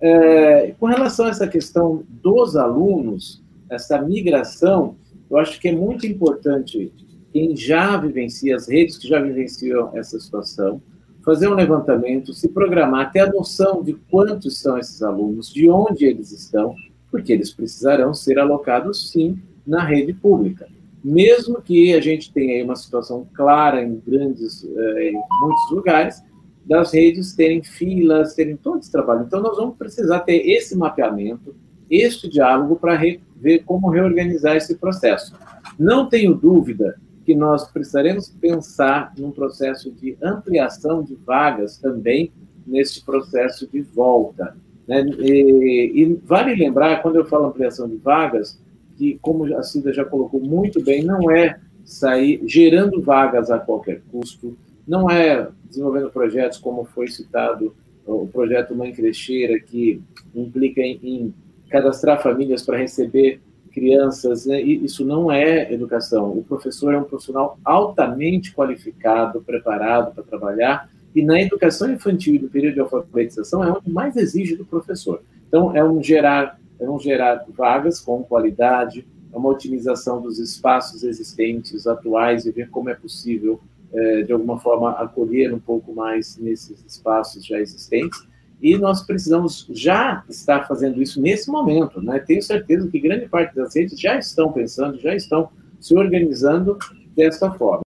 É, 0.00 0.74
com 0.78 0.86
relação 0.86 1.26
a 1.26 1.30
essa 1.30 1.46
questão 1.46 2.02
dos 2.08 2.56
alunos, 2.56 3.42
essa 3.70 4.00
migração, 4.02 4.96
eu 5.30 5.38
acho 5.38 5.60
que 5.60 5.68
é 5.68 5.72
muito 5.72 6.06
importante 6.06 6.92
quem 7.32 7.56
já 7.56 7.96
vivencia, 7.96 8.56
as 8.56 8.68
redes 8.68 8.98
que 8.98 9.08
já 9.08 9.20
vivenciam 9.20 9.90
essa 9.94 10.18
situação, 10.18 10.82
fazer 11.24 11.48
um 11.48 11.54
levantamento, 11.54 12.32
se 12.32 12.48
programar, 12.48 13.12
ter 13.12 13.20
a 13.20 13.30
noção 13.30 13.82
de 13.82 13.94
quantos 14.10 14.58
são 14.58 14.76
esses 14.76 15.02
alunos, 15.02 15.52
de 15.52 15.70
onde 15.70 16.04
eles 16.04 16.32
estão, 16.32 16.74
porque 17.10 17.32
eles 17.32 17.52
precisarão 17.52 18.12
ser 18.12 18.38
alocados, 18.38 19.10
sim, 19.10 19.38
na 19.66 19.84
rede 19.84 20.12
pública. 20.12 20.66
Mesmo 21.02 21.62
que 21.62 21.94
a 21.94 22.00
gente 22.00 22.32
tenha 22.32 22.56
aí 22.56 22.62
uma 22.62 22.76
situação 22.76 23.26
clara 23.32 23.82
em 23.82 24.02
grandes, 24.04 24.64
eh, 24.64 25.10
em 25.10 25.12
muitos 25.12 25.70
lugares, 25.70 26.22
das 26.64 26.92
redes 26.92 27.34
terem 27.34 27.62
filas, 27.62 28.34
terem 28.34 28.56
todo 28.56 28.80
esse 28.80 28.92
trabalho. 28.92 29.24
Então, 29.26 29.40
nós 29.40 29.56
vamos 29.56 29.76
precisar 29.76 30.20
ter 30.20 30.46
esse 30.46 30.76
mapeamento, 30.76 31.54
este 31.90 32.28
diálogo 32.28 32.76
para 32.76 33.00
ver 33.36 33.64
como 33.64 33.90
reorganizar 33.90 34.56
esse 34.56 34.76
processo. 34.76 35.34
Não 35.78 36.08
tenho 36.08 36.34
dúvida 36.34 36.98
que 37.24 37.34
nós 37.34 37.70
precisaremos 37.70 38.28
pensar 38.28 39.12
num 39.18 39.30
processo 39.30 39.90
de 39.90 40.16
ampliação 40.22 41.02
de 41.02 41.14
vagas 41.14 41.78
também 41.78 42.32
nesse 42.66 43.04
processo 43.04 43.66
de 43.66 43.80
volta. 43.80 44.56
Né? 44.86 45.04
E, 45.18 46.02
e, 46.02 46.20
vale 46.24 46.54
lembrar, 46.54 47.02
quando 47.02 47.16
eu 47.16 47.24
falo 47.24 47.46
ampliação 47.46 47.88
de 47.88 47.96
vagas, 47.96 48.60
que, 48.96 49.18
como 49.20 49.44
a 49.56 49.62
Cida 49.62 49.92
já 49.92 50.04
colocou 50.04 50.40
muito 50.40 50.82
bem, 50.82 51.04
não 51.04 51.30
é 51.30 51.58
sair 51.84 52.40
gerando 52.46 53.02
vagas 53.02 53.50
a 53.50 53.58
qualquer 53.58 54.02
custo, 54.10 54.56
não 54.86 55.10
é 55.10 55.48
desenvolvendo 55.64 56.10
projetos 56.10 56.58
como 56.58 56.84
foi 56.84 57.08
citado 57.08 57.74
o 58.04 58.26
projeto 58.26 58.74
Mãe 58.74 58.92
Crecheira, 58.92 59.58
que 59.60 60.02
implica 60.34 60.80
em, 60.80 60.98
em 61.02 61.34
cadastrar 61.70 62.20
famílias 62.22 62.62
para 62.62 62.76
receber 62.76 63.40
crianças, 63.72 64.46
né? 64.46 64.60
isso 64.60 65.04
não 65.04 65.30
é 65.30 65.72
educação. 65.72 66.30
O 66.32 66.42
professor 66.42 66.92
é 66.92 66.98
um 66.98 67.04
profissional 67.04 67.58
altamente 67.64 68.52
qualificado, 68.52 69.40
preparado 69.40 70.12
para 70.12 70.24
trabalhar, 70.24 70.90
e 71.14 71.22
na 71.22 71.40
educação 71.40 71.90
infantil 71.90 72.34
e 72.34 72.38
no 72.38 72.48
período 72.48 72.74
de 72.74 72.80
alfabetização 72.80 73.64
é 73.64 73.70
onde 73.70 73.90
mais 73.90 74.16
exige 74.16 74.56
do 74.56 74.64
professor. 74.64 75.22
Então, 75.48 75.74
é 75.76 75.84
um 75.84 76.02
gerar, 76.02 76.58
é 76.78 76.88
um 76.88 76.98
gerar 76.98 77.44
vagas 77.48 78.00
com 78.00 78.22
qualidade, 78.22 79.06
é 79.32 79.36
uma 79.36 79.48
otimização 79.48 80.20
dos 80.20 80.38
espaços 80.38 81.02
existentes, 81.02 81.86
atuais, 81.86 82.46
e 82.46 82.52
ver 82.52 82.70
como 82.70 82.90
é 82.90 82.94
possível, 82.94 83.60
é, 83.92 84.22
de 84.22 84.32
alguma 84.32 84.58
forma, 84.58 84.92
acolher 84.92 85.52
um 85.52 85.58
pouco 85.58 85.92
mais 85.92 86.36
nesses 86.38 86.84
espaços 86.86 87.44
já 87.44 87.58
existentes 87.58 88.29
e 88.62 88.76
nós 88.76 89.02
precisamos 89.02 89.66
já 89.70 90.22
estar 90.28 90.66
fazendo 90.66 91.00
isso 91.00 91.20
nesse 91.20 91.50
momento. 91.50 92.00
Né? 92.02 92.18
Tenho 92.18 92.42
certeza 92.42 92.88
que 92.88 93.00
grande 93.00 93.28
parte 93.28 93.54
das 93.54 93.74
redes 93.74 93.98
já 93.98 94.18
estão 94.18 94.52
pensando, 94.52 94.98
já 94.98 95.14
estão 95.14 95.48
se 95.80 95.96
organizando 95.96 96.78
dessa 97.16 97.50
forma. 97.52 97.82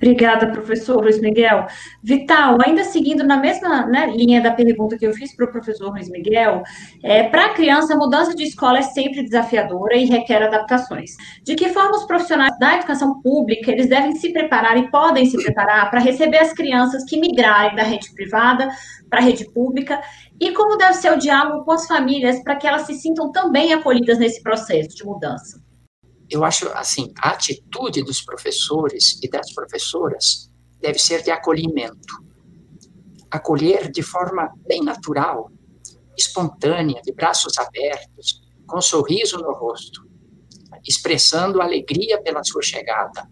Obrigada, 0.00 0.52
professor 0.52 1.02
Luiz 1.02 1.20
Miguel. 1.20 1.66
Vital, 2.02 2.56
ainda 2.64 2.84
seguindo 2.84 3.24
na 3.24 3.36
mesma 3.36 3.84
né, 3.86 4.06
linha 4.06 4.40
da 4.40 4.52
pergunta 4.52 4.96
que 4.96 5.04
eu 5.04 5.12
fiz 5.12 5.34
para 5.34 5.46
o 5.46 5.50
professor 5.50 5.90
Luiz 5.90 6.08
Miguel, 6.08 6.62
é, 7.02 7.24
para 7.24 7.46
a 7.46 7.54
criança, 7.54 7.94
a 7.94 7.96
mudança 7.96 8.34
de 8.34 8.44
escola 8.44 8.78
é 8.78 8.82
sempre 8.82 9.24
desafiadora 9.24 9.96
e 9.96 10.04
requer 10.04 10.40
adaptações. 10.40 11.16
De 11.42 11.56
que 11.56 11.70
forma 11.70 11.96
os 11.96 12.06
profissionais 12.06 12.56
da 12.60 12.76
educação 12.76 13.20
pública 13.20 13.72
eles 13.72 13.88
devem 13.88 14.14
se 14.14 14.32
preparar 14.32 14.78
e 14.78 14.88
podem 14.88 15.26
se 15.26 15.36
preparar 15.42 15.90
para 15.90 15.98
receber 15.98 16.38
as 16.38 16.52
crianças 16.52 17.04
que 17.04 17.18
migrarem 17.18 17.74
da 17.74 17.82
rede 17.82 18.14
privada 18.14 18.68
para 19.10 19.18
a 19.18 19.22
rede 19.22 19.50
pública 19.52 20.00
e 20.40 20.52
como 20.52 20.76
deve 20.76 20.94
ser 20.94 21.12
o 21.12 21.18
diálogo 21.18 21.64
com 21.64 21.72
as 21.72 21.86
famílias 21.86 22.40
para 22.44 22.54
que 22.54 22.68
elas 22.68 22.82
se 22.82 22.94
sintam 22.94 23.32
também 23.32 23.72
acolhidas 23.72 24.18
nesse 24.18 24.40
processo 24.42 24.96
de 24.96 25.04
mudança? 25.04 25.67
Eu 26.30 26.44
acho 26.44 26.68
assim, 26.70 27.12
a 27.18 27.30
atitude 27.30 28.02
dos 28.02 28.20
professores 28.20 29.18
e 29.22 29.28
das 29.28 29.52
professoras 29.52 30.50
deve 30.80 30.98
ser 30.98 31.22
de 31.22 31.30
acolhimento. 31.30 32.22
Acolher 33.30 33.90
de 33.90 34.02
forma 34.02 34.52
bem 34.66 34.82
natural, 34.82 35.50
espontânea, 36.16 37.00
de 37.02 37.12
braços 37.12 37.56
abertos, 37.58 38.42
com 38.66 38.78
um 38.78 38.82
sorriso 38.82 39.38
no 39.38 39.52
rosto, 39.52 40.06
expressando 40.86 41.62
alegria 41.62 42.20
pela 42.22 42.44
sua 42.44 42.62
chegada. 42.62 43.28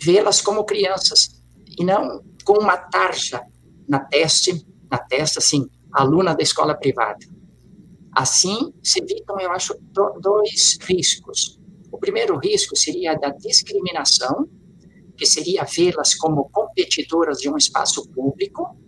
Vê-las 0.00 0.40
como 0.40 0.64
crianças 0.64 1.42
e 1.78 1.84
não 1.84 2.22
com 2.44 2.54
uma 2.54 2.76
tarja 2.76 3.42
na 3.88 4.00
teste, 4.00 4.66
na 4.90 4.98
testa, 4.98 5.38
assim, 5.38 5.68
aluna 5.92 6.34
da 6.34 6.42
escola 6.42 6.74
privada. 6.74 7.24
Assim, 8.12 8.72
se 8.82 9.00
evitam, 9.00 9.38
eu 9.38 9.50
acho, 9.52 9.74
dois 10.20 10.78
riscos. 10.82 11.58
O 11.98 12.00
primeiro 12.00 12.38
risco 12.38 12.76
seria 12.76 13.16
da 13.16 13.30
discriminação, 13.30 14.48
que 15.16 15.26
seria 15.26 15.64
vê-las 15.64 16.14
como 16.14 16.48
competidoras 16.48 17.38
de 17.38 17.50
um 17.50 17.56
espaço 17.56 18.08
público, 18.10 18.78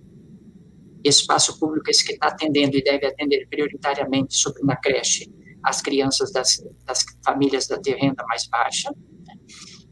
espaço 1.03 1.59
público 1.59 1.91
esse 1.91 2.05
que 2.05 2.13
está 2.13 2.29
atendendo 2.29 2.77
e 2.77 2.85
deve 2.85 3.05
atender 3.05 3.49
prioritariamente 3.49 4.37
sobre 4.37 4.63
na 4.63 4.77
creche 4.77 5.29
as 5.61 5.83
crianças 5.83 6.31
das, 6.31 6.63
das 6.85 7.01
famílias 7.25 7.67
da 7.67 7.81
renda 7.85 8.25
mais 8.29 8.47
baixa, 8.47 8.95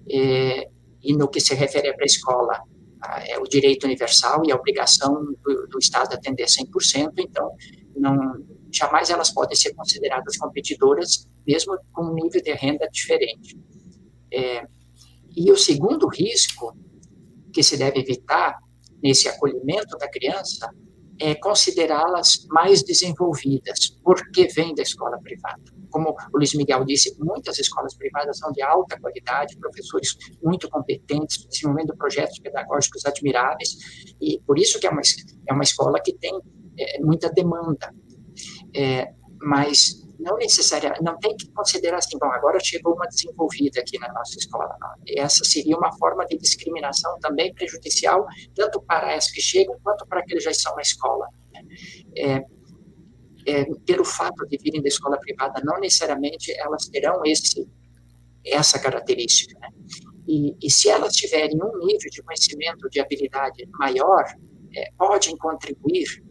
é, 0.09 0.71
e 1.03 1.13
no 1.13 1.27
que 1.27 1.41
se 1.41 1.57
refere 1.57 1.93
para 1.95 2.05
a 2.05 2.07
escola, 2.07 2.63
é 3.27 3.37
o 3.37 3.43
direito 3.43 3.83
universal 3.83 4.43
e 4.47 4.53
a 4.53 4.57
obrigação 4.57 5.13
do, 5.43 5.67
do 5.67 5.79
Estado 5.81 6.15
atender 6.15 6.47
100%, 6.47 7.15
então 7.19 7.51
não, 7.97 8.17
jamais 8.73 9.11
elas 9.11 9.35
podem 9.35 9.57
ser 9.57 9.75
consideradas 9.75 10.37
competidoras, 10.37 11.29
mesmo 11.49 11.79
com 11.93 12.05
um 12.05 12.15
nível 12.15 12.43
de 12.43 12.53
renda 12.53 12.87
diferente. 12.93 13.59
É, 14.31 14.67
e 15.35 15.51
o 15.51 15.57
segundo 15.57 16.07
risco 16.07 16.77
que 17.53 17.63
se 17.63 17.79
deve 17.79 18.01
evitar 18.01 18.59
nesse 19.03 19.29
acolhimento 19.29 19.97
da 19.97 20.11
criança 20.11 20.71
é 21.21 21.35
considerá-las 21.35 22.47
mais 22.51 22.83
desenvolvidas, 22.85 23.99
porque 24.05 24.47
vem 24.49 24.75
da 24.75 24.83
escola 24.83 25.19
privada. 25.21 25.63
Como 25.91 26.11
o 26.11 26.37
Luiz 26.37 26.55
Miguel 26.55 26.85
disse, 26.85 27.17
muitas 27.19 27.59
escolas 27.59 27.95
privadas 27.97 28.39
são 28.39 28.53
de 28.53 28.63
alta 28.63 29.01
qualidade, 29.01 29.57
professores 29.59 30.17
muito 30.43 30.69
competentes, 30.69 31.45
desenvolvendo 31.47 31.97
projetos 31.97 32.39
pedagógicos 32.39 33.05
admiráveis, 33.07 33.71
e 34.21 34.41
por 34.47 34.59
isso 34.59 34.79
que 34.79 34.87
é 34.87 34.91
uma, 34.91 35.01
é 35.49 35.53
uma 35.53 35.65
escola 35.65 35.99
que 36.01 36.13
tem 36.13 36.39
é, 36.79 37.01
muita 37.01 37.31
demanda. 37.31 37.93
É, 38.77 39.13
mas 39.41 40.08
não 40.19 40.37
necessariamente, 40.37 41.03
não 41.03 41.17
tem 41.19 41.37
que 41.37 41.51
considerar 41.53 41.99
assim, 41.99 42.19
bom, 42.19 42.27
agora 42.27 42.59
chegou 42.61 42.95
uma 42.95 43.07
desenvolvida 43.07 43.81
aqui 43.81 43.99
na 43.99 44.13
nossa 44.13 44.37
escola. 44.37 44.77
Não. 44.81 44.95
Essa 45.17 45.45
seria 45.45 45.77
uma 45.77 45.97
forma 45.97 46.27
de 46.27 46.37
discriminação 46.37 47.19
também 47.21 47.55
prejudicial, 47.55 48.27
tanto 48.55 48.81
para 48.83 49.15
as 49.15 49.31
que 49.31 49.41
chegam, 49.41 49.77
quanto 49.83 50.07
para 50.07 50.21
aqueles 50.21 50.43
que 50.43 50.45
já 50.45 50.51
estão 50.51 50.75
na 50.75 50.83
escola. 50.83 51.29
Né? 51.53 51.63
É, 52.17 52.45
é, 53.47 53.65
pelo 53.87 54.05
fato 54.05 54.47
de 54.47 54.59
virem 54.59 54.83
da 54.83 54.89
escola 54.89 55.19
privada, 55.19 55.63
não 55.65 55.79
necessariamente 55.79 56.53
elas 56.59 56.87
terão 56.89 57.23
esse, 57.25 57.67
essa 58.45 58.79
característica. 58.79 59.59
Né? 59.59 59.69
E, 60.27 60.57
e, 60.61 60.71
se 60.71 60.91
elas 60.91 61.15
tiverem 61.15 61.57
um 61.57 61.79
nível 61.79 62.11
de 62.11 62.23
conhecimento, 62.23 62.91
de 62.91 63.01
habilidade 63.01 63.67
maior, 63.79 64.25
é, 64.77 64.91
podem 64.99 65.37
contribuir 65.39 66.23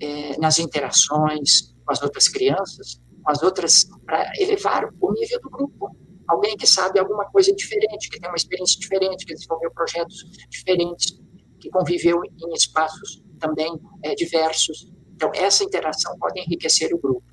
é, 0.00 0.38
nas 0.38 0.58
interações 0.58 1.74
com 1.84 1.92
as 1.92 2.02
outras 2.02 2.28
crianças, 2.28 3.00
com 3.26 3.32
as 3.32 3.42
outras, 3.42 3.84
para 4.04 4.30
elevar 4.38 4.88
o 5.00 5.12
nível 5.12 5.40
do 5.40 5.50
grupo. 5.50 5.96
Alguém 6.28 6.56
que 6.56 6.66
sabe 6.66 7.00
alguma 7.00 7.24
coisa 7.26 7.52
diferente, 7.52 8.08
que 8.08 8.20
tem 8.20 8.30
uma 8.30 8.36
experiência 8.36 8.78
diferente, 8.78 9.26
que 9.26 9.34
desenvolveu 9.34 9.70
projetos 9.72 10.24
diferentes, 10.48 11.18
que 11.58 11.68
conviveu 11.70 12.22
em 12.24 12.52
espaços 12.54 13.20
também 13.40 13.68
é, 14.04 14.14
diversos. 14.14 14.92
Então, 15.12 15.32
essa 15.34 15.64
interação 15.64 16.16
pode 16.18 16.40
enriquecer 16.40 16.94
o 16.94 16.98
grupo. 16.98 17.26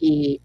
E, 0.00 0.40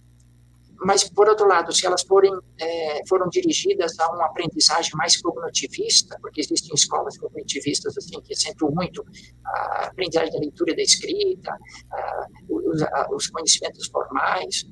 mas, 0.84 1.08
por 1.08 1.30
outro 1.30 1.48
lado, 1.48 1.72
se 1.74 1.86
elas 1.86 2.02
forem, 2.02 2.34
é, 2.60 3.02
foram 3.08 3.30
dirigidas 3.30 3.98
a 3.98 4.12
uma 4.12 4.26
aprendizagem 4.26 4.92
mais 4.96 5.22
cognitivista, 5.22 6.18
porque 6.22 6.42
existem 6.42 6.74
escolas 6.74 7.18
cognitivistas 7.18 7.98
assim, 7.98 8.20
que 8.22 8.34
acentuam 8.34 8.74
muito 8.74 9.06
a 9.46 9.86
aprendizagem 9.86 10.34
da 10.34 10.40
leitura 10.40 10.74
e 10.74 10.76
da 10.76 10.82
escrita, 10.82 11.56
a, 11.92 12.28
os, 12.50 12.82
a, 12.82 13.08
os 13.14 13.28
conhecimentos 13.28 13.88
formais, 13.88 14.66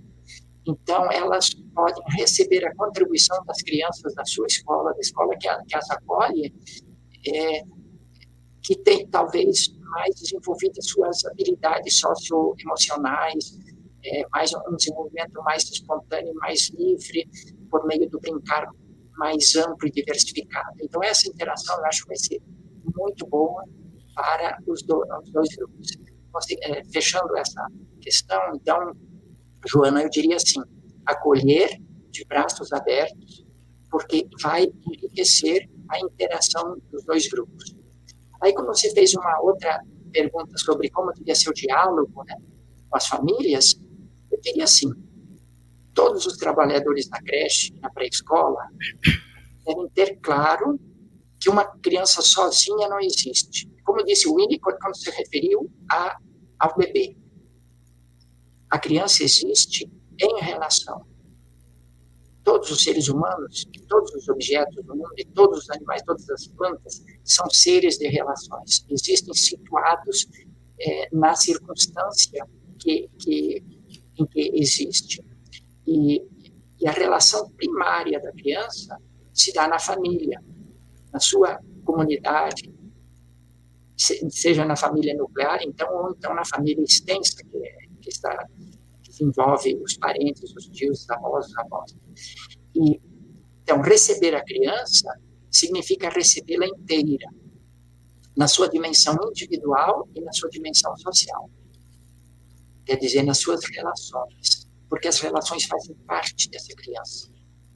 então, 0.67 1.11
elas 1.11 1.49
podem 1.73 2.03
receber 2.17 2.65
a 2.65 2.75
contribuição 2.75 3.43
das 3.45 3.61
crianças 3.61 4.13
da 4.13 4.25
sua 4.25 4.45
escola, 4.47 4.93
da 4.93 4.99
escola 4.99 5.35
que, 5.37 5.47
a, 5.47 5.63
que 5.65 5.75
as 5.75 5.89
acolhe, 5.89 6.53
é, 7.27 7.63
que 8.61 8.75
tem 8.75 9.07
talvez 9.07 9.69
mais 9.79 10.15
desenvolvidas 10.15 10.85
suas 10.87 11.25
habilidades 11.25 11.99
socioemocionais, 11.99 13.57
é, 14.03 14.23
mais 14.31 14.53
um 14.53 14.75
desenvolvimento 14.75 15.41
mais 15.43 15.63
espontâneo, 15.63 16.33
mais 16.35 16.69
livre, 16.69 17.27
por 17.69 17.85
meio 17.85 18.09
do 18.09 18.19
brincar 18.19 18.69
mais 19.17 19.55
amplo 19.55 19.87
e 19.87 19.91
diversificado. 19.91 20.77
Então, 20.81 21.03
essa 21.03 21.27
interação 21.27 21.77
eu 21.77 21.85
acho 21.85 22.03
que 22.03 22.07
vai 22.07 22.17
ser 22.17 22.41
muito 22.95 23.25
boa 23.27 23.63
para 24.15 24.57
os, 24.67 24.81
do, 24.83 25.03
os 25.21 25.31
dois 25.31 25.49
grupos. 25.55 25.97
É, 26.61 26.83
fechando 26.85 27.35
essa 27.35 27.65
questão, 27.99 28.39
então, 28.53 28.95
Joana, 29.67 30.03
eu 30.03 30.09
diria 30.09 30.35
assim: 30.35 30.61
acolher 31.05 31.69
de 32.11 32.25
braços 32.25 32.71
abertos, 32.71 33.45
porque 33.89 34.27
vai 34.41 34.67
enriquecer 34.87 35.69
a 35.89 35.99
interação 35.99 36.77
dos 36.91 37.03
dois 37.05 37.27
grupos. 37.27 37.75
Aí, 38.41 38.53
quando 38.53 38.67
você 38.67 38.91
fez 38.93 39.13
uma 39.13 39.41
outra 39.41 39.81
pergunta 40.11 40.57
sobre 40.57 40.89
como 40.89 41.13
devia 41.13 41.35
ser 41.35 41.49
o 41.49 41.53
diálogo 41.53 42.23
né, 42.23 42.35
com 42.89 42.97
as 42.97 43.07
famílias, 43.07 43.79
eu 44.31 44.39
diria 44.41 44.63
assim: 44.63 44.91
todos 45.93 46.25
os 46.25 46.37
trabalhadores 46.37 47.09
na 47.09 47.21
creche, 47.21 47.73
na 47.81 47.89
pré-escola, 47.89 48.61
devem 49.65 49.89
ter 49.89 50.17
claro 50.21 50.79
que 51.39 51.49
uma 51.49 51.65
criança 51.65 52.21
sozinha 52.21 52.87
não 52.89 52.99
existe. 52.99 53.69
Como 53.83 54.03
disse 54.03 54.27
o 54.27 54.35
Winnicott 54.35 54.77
quando 54.79 54.97
se 54.97 55.09
referiu 55.09 55.69
a, 55.91 56.17
ao 56.59 56.75
bebê. 56.75 57.15
A 58.69 58.77
criança 58.77 59.23
existe 59.23 59.89
em 60.19 60.41
relação. 60.41 61.05
Todos 62.43 62.71
os 62.71 62.83
seres 62.83 63.07
humanos, 63.07 63.65
todos 63.87 64.13
os 64.13 64.27
objetos 64.29 64.83
do 64.85 64.95
mundo, 64.95 65.11
todos 65.33 65.63
os 65.63 65.69
animais, 65.69 66.01
todas 66.03 66.29
as 66.29 66.47
plantas, 66.47 67.03
são 67.23 67.49
seres 67.49 67.97
de 67.97 68.07
relações. 68.07 68.85
Existem 68.89 69.33
situados 69.33 70.27
é, 70.79 71.09
na 71.11 71.35
circunstância 71.35 72.45
que, 72.79 73.09
que, 73.19 73.63
em 74.17 74.25
que 74.25 74.51
existe. 74.55 75.23
E, 75.85 76.23
e 76.79 76.87
a 76.87 76.91
relação 76.91 77.49
primária 77.51 78.19
da 78.19 78.31
criança 78.31 78.97
se 79.33 79.53
dá 79.53 79.67
na 79.67 79.79
família, 79.79 80.41
na 81.11 81.19
sua 81.19 81.59
comunidade, 81.83 82.73
seja 83.97 84.63
na 84.63 84.75
família 84.75 85.15
nuclear, 85.15 85.59
então, 85.63 85.93
ou 85.93 86.11
então 86.11 86.33
na 86.33 86.45
família 86.45 86.83
extensa, 86.83 87.43
que, 87.43 87.57
é, 87.57 87.88
que 87.99 88.09
está 88.09 88.47
que 89.19 89.23
envolve 89.23 89.75
os 89.83 89.97
parentes, 89.97 90.55
os 90.55 90.67
tios, 90.67 91.01
os 91.01 91.09
avós, 91.09 91.47
os 91.47 91.57
avós. 91.57 91.95
E, 92.75 93.01
então, 93.63 93.81
receber 93.81 94.35
a 94.35 94.43
criança 94.43 95.09
significa 95.51 96.09
recebê-la 96.09 96.67
inteira, 96.67 97.27
na 98.37 98.47
sua 98.47 98.69
dimensão 98.69 99.17
individual 99.29 100.07
e 100.15 100.21
na 100.21 100.31
sua 100.31 100.49
dimensão 100.49 100.95
social. 100.97 101.49
Quer 102.85 102.97
dizer, 102.97 103.23
nas 103.23 103.39
suas 103.39 103.59
relações, 103.65 104.69
porque 104.89 105.07
as 105.07 105.19
relações 105.19 105.65
fazem 105.65 105.95
parte 106.07 106.49
dessa 106.49 106.73
criança. 106.75 107.29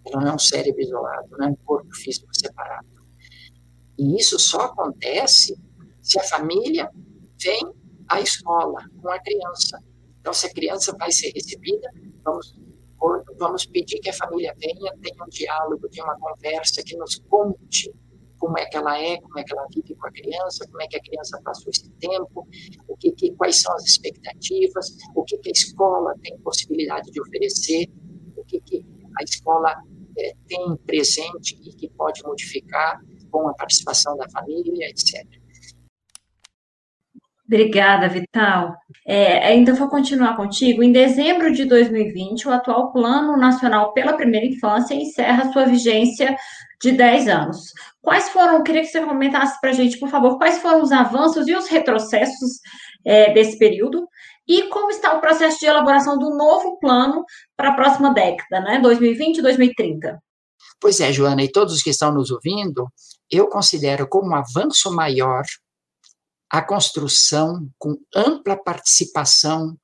Ela 0.05 0.21
não 0.21 0.31
é 0.31 0.35
um 0.35 0.39
cérebro 0.39 0.81
isolado, 0.81 1.27
não 1.31 1.47
é 1.47 1.49
um 1.49 1.55
corpo 1.55 1.93
físico 1.95 2.27
separado. 2.33 2.87
E 3.97 4.17
isso 4.17 4.39
só 4.39 4.61
acontece 4.61 5.55
se 6.01 6.19
a 6.19 6.23
família 6.23 6.89
vem 7.41 7.61
à 8.07 8.21
escola 8.21 8.85
com 9.01 9.09
a 9.09 9.19
criança. 9.19 9.79
Então, 10.23 10.31
se 10.33 10.47
a 10.47 10.53
criança 10.53 10.95
vai 10.97 11.11
ser 11.11 11.33
recebida, 11.35 11.91
vamos, 12.23 12.57
vamos 13.37 13.65
pedir 13.65 13.99
que 13.99 14.09
a 14.09 14.13
família 14.13 14.55
venha, 14.57 14.95
tenha 15.01 15.21
um 15.21 15.27
diálogo, 15.27 15.89
tenha 15.89 16.05
uma 16.05 16.17
conversa, 16.17 16.81
que 16.81 16.95
nos 16.95 17.19
conte 17.27 17.93
como 18.39 18.57
é 18.57 18.65
que 18.65 18.77
ela 18.77 18.97
é, 18.97 19.19
como 19.19 19.37
é 19.37 19.43
que 19.43 19.53
ela 19.53 19.67
vive 19.75 19.93
com 19.95 20.07
a 20.07 20.11
criança, 20.11 20.65
como 20.65 20.81
é 20.81 20.87
que 20.87 20.95
a 20.95 21.01
criança 21.01 21.41
passou 21.43 21.69
esse 21.69 21.89
tempo, 21.99 22.47
o 22.87 22.95
que, 22.95 23.11
que 23.11 23.31
quais 23.35 23.59
são 23.59 23.75
as 23.75 23.83
expectativas, 23.83 24.95
o 25.13 25.25
que, 25.25 25.37
que 25.39 25.49
a 25.49 25.51
escola 25.51 26.15
tem 26.23 26.37
possibilidade 26.37 27.11
de 27.11 27.19
oferecer, 27.19 27.91
o 28.37 28.45
que, 28.45 28.61
que 28.61 28.85
a 29.19 29.23
escola 29.25 29.75
é, 30.17 30.33
tem 30.47 30.73
presente 30.85 31.59
e 31.65 31.73
que 31.73 31.89
pode 31.89 32.23
modificar 32.23 33.01
com 33.29 33.49
a 33.49 33.53
participação 33.55 34.15
da 34.15 34.29
família, 34.29 34.89
etc. 34.89 35.42
Obrigada, 37.53 38.09
Vital. 38.09 38.75
É, 39.07 39.53
então, 39.53 39.75
vou 39.75 39.87
continuar 39.87 40.35
contigo. 40.35 40.81
Em 40.81 40.91
dezembro 40.91 41.53
de 41.53 41.65
2020, 41.65 42.47
o 42.47 42.51
atual 42.51 42.91
Plano 42.91 43.37
Nacional 43.37 43.93
pela 43.93 44.13
Primeira 44.13 44.47
Infância 44.47 44.95
encerra 44.95 45.53
sua 45.53 45.65
vigência 45.65 46.35
de 46.81 46.93
10 46.93 47.27
anos. 47.27 47.59
Quais 48.01 48.29
foram, 48.29 48.63
queria 48.63 48.81
que 48.81 48.87
você 48.87 49.01
comentasse 49.01 49.61
para 49.61 49.69
a 49.69 49.73
gente, 49.73 49.99
por 49.99 50.09
favor, 50.09 50.39
quais 50.39 50.57
foram 50.63 50.81
os 50.81 50.91
avanços 50.91 51.47
e 51.47 51.55
os 51.55 51.67
retrocessos 51.67 52.59
é, 53.05 53.31
desse 53.35 53.59
período? 53.59 54.07
E 54.47 54.63
como 54.69 54.89
está 54.89 55.13
o 55.13 55.21
processo 55.21 55.59
de 55.59 55.67
elaboração 55.67 56.17
do 56.17 56.35
novo 56.35 56.79
plano 56.79 57.23
para 57.55 57.69
a 57.69 57.75
próxima 57.75 58.11
década, 58.15 58.61
né, 58.61 58.79
2020 58.79 59.37
e 59.37 59.41
2030? 59.43 60.19
Pois 60.81 60.99
é, 60.99 61.13
Joana, 61.13 61.43
e 61.43 61.51
todos 61.51 61.75
os 61.75 61.83
que 61.83 61.91
estão 61.91 62.11
nos 62.11 62.31
ouvindo, 62.31 62.87
eu 63.29 63.47
considero 63.47 64.07
como 64.07 64.31
um 64.31 64.35
avanço 64.35 64.91
maior 64.91 65.43
a 66.53 66.61
construção 66.61 67.67
com 67.79 67.97
ampla 68.15 68.55
participação, 68.55 69.75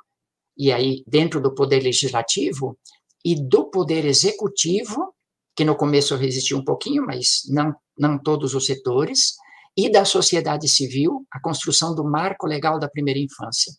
e 0.56 0.72
aí 0.72 1.04
dentro 1.08 1.42
do 1.42 1.56
poder 1.56 1.82
legislativo 1.82 2.78
e 3.26 3.34
do 3.34 3.72
poder 3.72 4.06
executivo, 4.06 5.16
que 5.56 5.66
no 5.66 5.76
começo 5.76 6.16
resistiu 6.16 6.60
um 6.60 6.64
pouquinho, 6.64 7.08
mas 7.08 7.42
não, 7.50 7.74
não 7.98 8.22
todos 8.22 8.54
os 8.54 8.68
setores, 8.68 9.34
e 9.76 9.92
da 9.92 10.06
sociedade 10.06 10.68
civil, 10.68 11.26
a 11.32 11.42
construção 11.42 11.96
do 11.96 12.04
marco 12.04 12.46
legal 12.46 12.78
da 12.78 12.88
primeira 12.88 13.20
infância. 13.20 13.74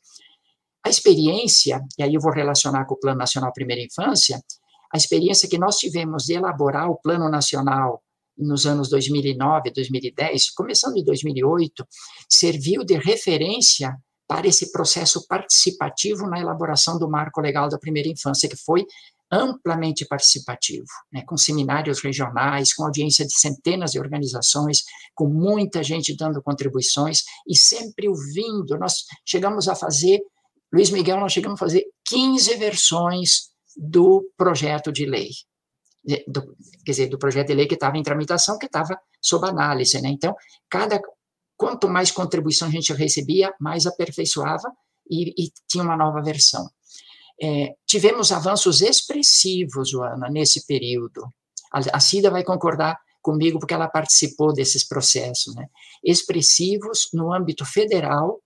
A 0.84 0.90
experiência, 0.90 1.80
e 1.96 2.02
aí 2.02 2.14
eu 2.14 2.20
vou 2.20 2.32
relacionar 2.32 2.86
com 2.86 2.94
o 2.94 2.98
Plano 2.98 3.18
Nacional 3.18 3.52
Primeira 3.52 3.84
Infância, 3.84 4.42
a 4.92 4.96
experiência 4.96 5.48
que 5.48 5.58
nós 5.58 5.76
tivemos 5.76 6.24
de 6.24 6.32
elaborar 6.32 6.90
o 6.90 6.96
Plano 6.96 7.28
Nacional 7.28 8.02
nos 8.36 8.66
anos 8.66 8.88
2009, 8.88 9.70
2010, 9.70 10.50
começando 10.50 10.96
em 10.96 11.04
2008, 11.04 11.86
serviu 12.28 12.84
de 12.84 12.94
referência 12.94 13.96
para 14.26 14.46
esse 14.46 14.70
processo 14.70 15.26
participativo 15.26 16.28
na 16.28 16.40
elaboração 16.40 16.98
do 16.98 17.10
marco 17.10 17.40
legal 17.40 17.68
da 17.68 17.78
primeira 17.78 18.08
infância, 18.08 18.48
que 18.48 18.56
foi 18.56 18.86
amplamente 19.30 20.04
participativo, 20.06 20.86
né, 21.12 21.22
com 21.26 21.36
seminários 21.36 22.00
regionais, 22.00 22.74
com 22.74 22.84
audiência 22.84 23.24
de 23.24 23.32
centenas 23.38 23.92
de 23.92 23.98
organizações, 23.98 24.82
com 25.14 25.28
muita 25.28 25.82
gente 25.82 26.16
dando 26.16 26.42
contribuições 26.42 27.22
e 27.46 27.56
sempre 27.56 28.08
ouvindo. 28.08 28.76
Nós 28.78 29.04
chegamos 29.24 29.68
a 29.68 29.74
fazer, 29.74 30.20
Luiz 30.72 30.90
Miguel, 30.90 31.20
nós 31.20 31.32
chegamos 31.32 31.60
a 31.60 31.64
fazer 31.64 31.84
15 32.06 32.56
versões 32.56 33.50
do 33.76 34.28
projeto 34.36 34.92
de 34.92 35.06
lei 35.06 35.30
do, 36.26 36.56
quer 36.84 36.92
dizer, 36.92 37.06
do 37.08 37.18
projeto 37.18 37.48
de 37.48 37.54
lei 37.54 37.66
que 37.66 37.74
estava 37.74 37.98
em 37.98 38.02
tramitação, 38.02 38.58
que 38.58 38.66
estava 38.66 38.98
sob 39.20 39.46
análise, 39.46 40.00
né? 40.00 40.08
Então, 40.08 40.34
cada 40.68 41.00
quanto 41.56 41.88
mais 41.88 42.10
contribuição 42.10 42.68
a 42.68 42.70
gente 42.70 42.92
recebia, 42.92 43.54
mais 43.60 43.86
aperfeiçoava 43.86 44.72
e, 45.10 45.30
e 45.36 45.52
tinha 45.68 45.84
uma 45.84 45.96
nova 45.96 46.22
versão. 46.22 46.68
É, 47.42 47.74
tivemos 47.86 48.32
avanços 48.32 48.80
expressivos, 48.80 49.90
Joana, 49.90 50.28
nesse 50.30 50.66
período. 50.66 51.22
A, 51.72 51.96
a 51.96 52.00
Cida 52.00 52.30
vai 52.30 52.44
concordar 52.44 52.98
comigo 53.22 53.58
porque 53.58 53.74
ela 53.74 53.88
participou 53.88 54.52
desses 54.52 54.86
processos, 54.86 55.54
né? 55.54 55.66
Expressivos 56.02 57.08
no 57.12 57.32
âmbito 57.32 57.64
federal, 57.66 58.40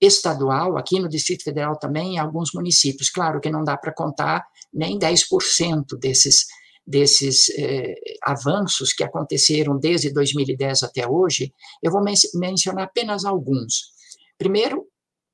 estadual, 0.00 0.76
aqui 0.76 0.98
no 0.98 1.08
Distrito 1.08 1.44
Federal 1.44 1.78
também, 1.78 2.14
em 2.14 2.18
alguns 2.18 2.52
municípios. 2.54 3.10
Claro 3.10 3.40
que 3.40 3.50
não 3.50 3.62
dá 3.62 3.76
para 3.76 3.92
contar 3.92 4.46
nem 4.72 4.98
10% 4.98 5.98
desses 5.98 6.46
desses 6.86 7.48
eh, 7.58 7.94
avanços 8.22 8.92
que 8.92 9.02
aconteceram 9.02 9.78
desde 9.78 10.12
2010 10.12 10.82
até 10.82 11.08
hoje, 11.08 11.52
eu 11.82 11.90
vou 11.90 12.02
men 12.02 12.14
mencionar 12.34 12.84
apenas 12.84 13.24
alguns. 13.24 13.92
Primeiro, 14.36 14.86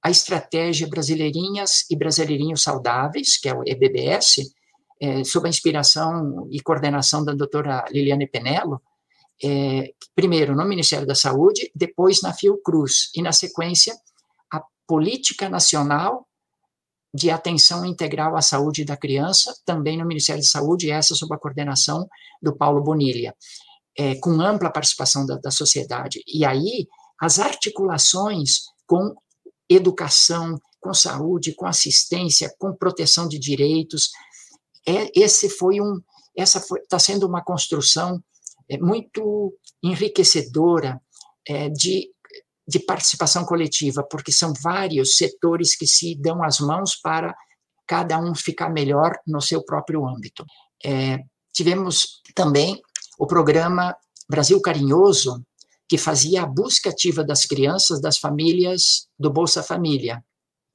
a 0.03 0.11
estratégia 0.11 0.89
Brasileirinhas 0.89 1.85
e 1.91 1.97
Brasileirinhos 1.97 2.63
Saudáveis, 2.63 3.39
que 3.39 3.49
é 3.49 3.55
o 3.55 3.63
EBBS, 3.67 4.53
eh, 5.01 5.25
sob 5.25 5.47
a 5.47 5.51
inspiração 5.51 6.47
e 6.51 6.61
coordenação 6.61 7.25
da 7.25 7.35
doutora 7.35 7.85
Liliane 7.91 8.29
Penello, 8.29 8.81
eh, 9.43 9.93
primeiro 10.15 10.55
no 10.55 10.67
Ministério 10.67 11.07
da 11.07 11.15
Saúde, 11.15 11.71
depois 11.75 12.23
na 12.23 12.33
Fiocruz, 12.33 13.11
e 13.17 13.23
na 13.23 13.33
sequência, 13.33 13.95
a 14.53 14.63
Política 14.87 15.49
Nacional 15.49 16.27
de 17.13 17.31
atenção 17.31 17.85
integral 17.85 18.37
à 18.37 18.43
saúde 18.43 18.85
da 18.85 18.97
criança, 18.97 19.55
também 19.65 19.99
no 19.99 20.07
Ministério 20.07 20.43
da 20.43 20.49
Saúde, 20.49 20.91
essa 20.91 21.15
sob 21.15 21.35
a 21.35 21.39
coordenação 21.39 22.09
do 22.41 22.57
Paulo 22.57 22.83
Bonilha, 22.83 23.35
é, 23.99 24.15
com 24.17 24.41
ampla 24.41 24.71
participação 24.71 25.27
da, 25.27 25.37
da 25.37 25.51
sociedade. 25.51 26.23
E 26.27 26.45
aí, 26.45 26.87
as 27.21 27.39
articulações 27.39 28.61
com 28.87 29.15
educação, 29.69 30.59
com 30.81 30.95
saúde, 30.95 31.55
com 31.55 31.67
assistência, 31.67 32.53
com 32.59 32.75
proteção 32.75 33.29
de 33.29 33.39
direitos, 33.39 34.11
é, 34.87 35.11
esse 35.15 35.49
foi 35.51 35.81
um, 35.81 36.01
essa 36.37 36.59
está 36.59 36.99
sendo 36.99 37.27
uma 37.27 37.43
construção 37.43 38.23
é, 38.69 38.79
muito 38.79 39.53
enriquecedora 39.83 41.01
é, 41.47 41.69
de 41.69 42.11
de 42.71 42.79
participação 42.79 43.45
coletiva, 43.45 44.07
porque 44.09 44.31
são 44.31 44.53
vários 44.63 45.17
setores 45.17 45.77
que 45.77 45.89
se 45.89 46.15
dão 46.15 46.41
as 46.45 46.61
mãos 46.61 46.95
para 46.95 47.35
cada 47.85 48.17
um 48.21 48.33
ficar 48.33 48.71
melhor 48.71 49.19
no 49.27 49.41
seu 49.41 49.65
próprio 49.65 50.07
âmbito. 50.07 50.47
É, 50.85 51.19
tivemos 51.53 52.23
também 52.33 52.81
o 53.19 53.27
programa 53.27 53.97
Brasil 54.31 54.61
Carinhoso, 54.61 55.45
que 55.89 55.99
fazia 55.99 56.43
a 56.43 56.47
busca 56.47 56.91
ativa 56.91 57.25
das 57.25 57.45
crianças 57.45 58.01
das 58.01 58.19
famílias 58.19 59.09
do 59.19 59.29
Bolsa 59.29 59.65
Família, 59.65 60.25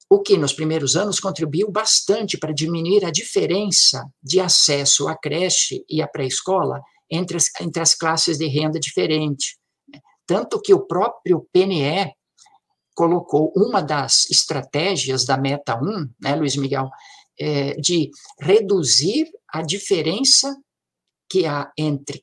o 0.09 0.21
que 0.21 0.37
nos 0.37 0.51
primeiros 0.51 0.97
anos 0.97 1.21
contribuiu 1.21 1.71
bastante 1.71 2.37
para 2.37 2.53
diminuir 2.53 3.05
a 3.05 3.11
diferença 3.11 4.05
de 4.21 4.41
acesso 4.41 5.07
à 5.07 5.15
creche 5.17 5.85
e 5.89 6.01
à 6.01 6.07
pré-escola 6.07 6.81
entre 7.09 7.37
as, 7.37 7.45
entre 7.61 7.81
as 7.81 7.95
classes 7.95 8.37
de 8.37 8.47
renda 8.47 8.77
diferente. 8.77 9.57
Tanto 10.25 10.61
que 10.61 10.73
o 10.73 10.85
próprio 10.85 11.47
PNE 11.51 12.13
colocou 12.95 13.51
uma 13.55 13.81
das 13.81 14.29
estratégias 14.31 15.25
da 15.25 15.37
Meta 15.37 15.75
1, 15.75 16.09
né, 16.21 16.35
Luiz 16.35 16.55
Miguel, 16.55 16.89
é, 17.39 17.73
de 17.73 18.09
reduzir 18.39 19.29
a 19.49 19.61
diferença 19.61 20.55
que 21.29 21.45
há 21.45 21.71
entre 21.77 22.19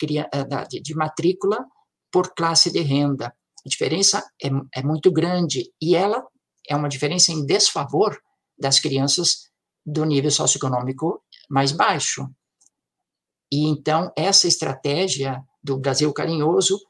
de, 0.82 0.94
matrícula 0.94 1.64
por 2.10 2.34
classe 2.34 2.70
de 2.72 2.80
renda. 2.80 3.34
A 3.64 3.68
diferença 3.68 4.24
é, 4.42 4.48
é 4.74 4.82
muito 4.82 5.12
grande 5.12 5.70
e 5.80 5.94
ela 5.94 6.26
é 6.68 6.74
uma 6.74 6.88
diferença 6.88 7.32
em 7.32 7.44
desfavor 7.44 8.18
das 8.58 8.80
crianças 8.80 9.50
do 9.84 10.04
nível 10.04 10.30
socioeconômico 10.30 11.22
mais 11.50 11.72
baixo. 11.72 12.26
E 13.52 13.66
então 13.66 14.10
essa 14.16 14.48
estratégia 14.48 15.42
do 15.62 15.78
Brasil 15.78 16.12
Carinhoso, 16.12 16.80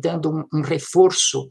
dando 0.00 0.46
um, 0.52 0.62
reforço 0.62 1.48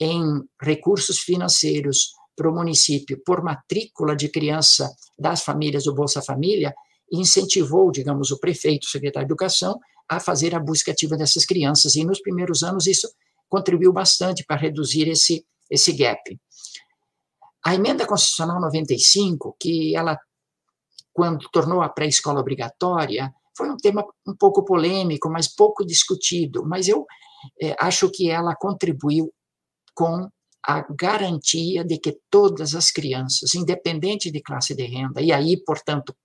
em 0.00 0.22
recursos 0.60 1.20
financeiros 1.20 2.12
para 2.36 2.50
o 2.50 2.54
município 2.54 3.20
por 3.24 3.42
matrícula 3.42 4.16
de 4.16 4.28
criança 4.28 4.92
das 5.18 5.42
famílias 5.42 5.84
do 5.84 5.94
Bolsa 5.94 6.20
Família, 6.20 6.74
incentivou, 7.12 7.90
digamos, 7.92 8.30
o 8.30 8.40
prefeito, 8.40 8.84
o 8.84 8.90
secretário 8.90 9.28
de 9.28 9.32
Educação, 9.32 9.78
a 10.08 10.18
fazer 10.18 10.54
a 10.54 10.60
busca 10.60 10.90
ativa 10.90 11.16
dessas 11.16 11.44
crianças. 11.44 11.94
E 11.94 12.04
nos 12.04 12.20
primeiros 12.20 12.62
anos 12.62 12.86
isso 12.86 13.08
contribuiu 13.48 13.92
bastante 13.92 14.44
para 14.44 14.60
reduzir 14.60 15.08
esse, 15.08 15.46
esse 15.70 15.92
gap. 15.92 16.38
A 17.64 17.74
emenda 17.74 18.06
constitucional 18.06 18.60
95, 18.60 19.56
que 19.58 19.96
ela, 19.96 20.18
quando 21.12 21.48
tornou 21.50 21.82
a 21.82 21.88
pré-escola 21.88 22.40
obrigatória, 22.40 23.32
foi 23.56 23.70
um 23.70 23.76
tema 23.76 24.04
um 24.26 24.34
pouco 24.34 24.64
polêmico, 24.64 25.30
mas 25.30 25.48
pouco 25.48 25.86
discutido, 25.86 26.66
mas 26.66 26.88
eu 26.88 27.06
acho 27.78 28.10
que 28.10 28.30
ela 28.30 28.54
contribuiu 28.54 29.32
com 29.94 30.28
a 30.66 30.80
garantia 30.90 31.84
de 31.84 31.98
que 31.98 32.18
todas 32.30 32.74
as 32.74 32.90
crianças, 32.90 33.54
independente 33.54 34.30
de 34.30 34.40
classe 34.40 34.74
de 34.74 34.86
renda, 34.86 35.20
e 35.20 35.30
aí, 35.30 35.62
portanto, 35.62 36.16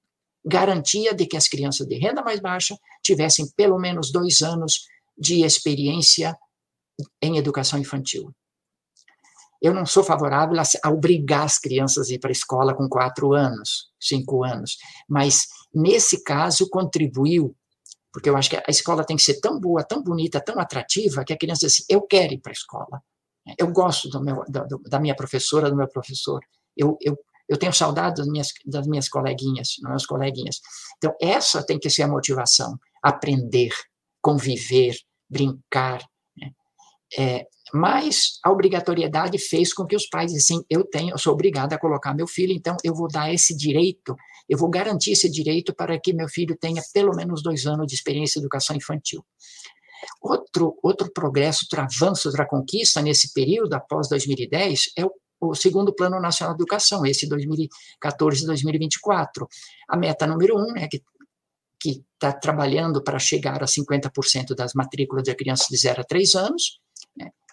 garantia 0.45 1.13
de 1.13 1.26
que 1.26 1.36
as 1.36 1.47
crianças 1.47 1.86
de 1.86 1.97
renda 1.97 2.24
mais 2.24 2.39
baixa 2.39 2.78
tivessem 3.03 3.49
pelo 3.55 3.78
menos 3.78 4.11
dois 4.11 4.41
anos 4.41 4.86
de 5.17 5.43
experiência 5.43 6.38
em 7.22 7.38
educação 7.38 7.78
infantil. 7.78 8.34
Eu 9.61 9.74
não 9.74 9.86
sou 9.86 10.03
favorável 10.03 10.57
a, 10.57 10.63
a 10.84 10.89
obrigar 10.89 11.43
as 11.43 11.59
crianças 11.59 12.09
a 12.09 12.13
ir 12.13 12.20
para 12.20 12.30
a 12.30 12.32
escola 12.32 12.74
com 12.74 12.88
quatro 12.88 13.34
anos, 13.34 13.91
cinco 13.99 14.45
anos, 14.45 14.78
mas 15.07 15.47
nesse 15.74 16.24
caso 16.24 16.70
contribuiu, 16.70 17.53
porque 18.12 18.30
eu 18.30 18.36
acho 18.38 18.49
que 18.49 18.57
a 18.57 18.64
escola 18.70 19.05
tem 19.05 19.16
que 19.16 19.24
ser 19.24 19.39
tão 19.39 19.60
boa, 19.60 19.84
tão 19.84 20.01
bonita, 20.03 20.41
tão 20.41 20.60
atrativa, 20.60 21.24
que 21.24 21.34
a 21.34 21.38
criança 21.38 21.68
diz 21.68 21.76
assim, 21.76 21.84
eu 21.89 22.01
quero 22.01 22.34
ir 22.34 22.39
para 22.39 22.51
a 22.51 22.53
escola, 22.53 23.01
eu 23.57 23.72
gosto 23.72 24.10
do 24.10 24.22
meu, 24.22 24.43
da, 24.47 24.66
da 24.88 24.99
minha 24.99 25.16
professora, 25.16 25.70
do 25.70 25.76
meu 25.76 25.88
professor, 25.88 26.41
eu, 26.76 26.97
eu 27.01 27.18
eu 27.49 27.57
tenho 27.57 27.74
saudade 27.74 28.18
das 28.18 28.28
minhas, 28.28 28.49
das 28.64 28.86
minhas 28.86 29.10
coleguinhas, 29.10 29.70
das 29.82 29.89
minhas 29.89 30.05
coleguinhas. 30.05 30.62
Então, 30.97 31.16
essa 31.20 31.66
tem 31.66 31.80
que 31.80 31.89
ser 31.89 32.03
a 32.03 32.07
motivação. 32.07 32.78
Aprender, 33.01 33.72
conviver, 34.22 34.95
brincar. 35.28 36.05
É, 37.18 37.45
mas 37.74 38.39
a 38.43 38.51
obrigatoriedade 38.51 39.38
fez 39.38 39.74
com 39.74 39.86
que 39.86 39.95
os 39.95 40.07
pais 40.07 40.34
assim, 40.34 40.64
eu 40.70 40.84
tenho, 40.84 41.12
eu 41.12 41.18
sou 41.18 41.34
obrigada 41.34 41.76
a 41.76 41.80
colocar 41.80 42.14
meu 42.14 42.28
filho, 42.28 42.53
então 42.53 42.76
eu 42.84 42.93
vou 42.93 43.07
dar 43.07 43.34
esse 43.34 43.55
direito, 43.55 44.16
eu 44.47 44.57
vou 44.57 44.70
garantir 44.70 45.12
esse 45.12 45.30
direito 45.30 45.74
para 45.74 45.99
que 45.99 46.14
meu 46.14 46.28
filho 46.28 46.57
tenha 46.57 46.82
pelo 46.93 47.16
menos 47.16 47.43
dois 47.43 47.66
anos 47.66 47.88
de 47.88 47.95
experiência 47.95 48.39
em 48.39 48.41
educação 48.41 48.76
infantil. 48.76 49.24
Outro, 50.22 50.78
outro 50.82 51.12
progresso, 51.12 51.66
outro 51.66 51.82
avanço, 51.82 52.28
outra 52.28 52.47
conquista 52.47 53.01
nesse 53.01 53.34
período, 53.34 53.74
após 53.74 54.07
2010, 54.07 54.93
é 54.97 55.05
o 55.05 55.12
o 55.41 55.55
segundo 55.55 55.93
Plano 55.93 56.20
Nacional 56.20 56.53
de 56.53 56.62
Educação, 56.62 57.05
esse 57.05 57.26
2014-2024. 57.30 59.47
A 59.88 59.95
meta 59.95 60.28
número 60.28 60.57
um, 60.57 60.74
né, 60.74 60.86
que 60.89 61.01
que 61.82 62.03
está 62.14 62.34
trabalhando 62.34 63.01
para 63.01 63.18
chegar 63.18 63.64
a 63.64 63.66
50% 63.66 64.53
das 64.53 64.74
matrículas 64.74 65.24
de 65.24 65.34
crianças 65.34 65.68
de 65.70 65.78
0 65.78 66.01
a 66.01 66.03
3 66.03 66.36
anos, 66.36 66.82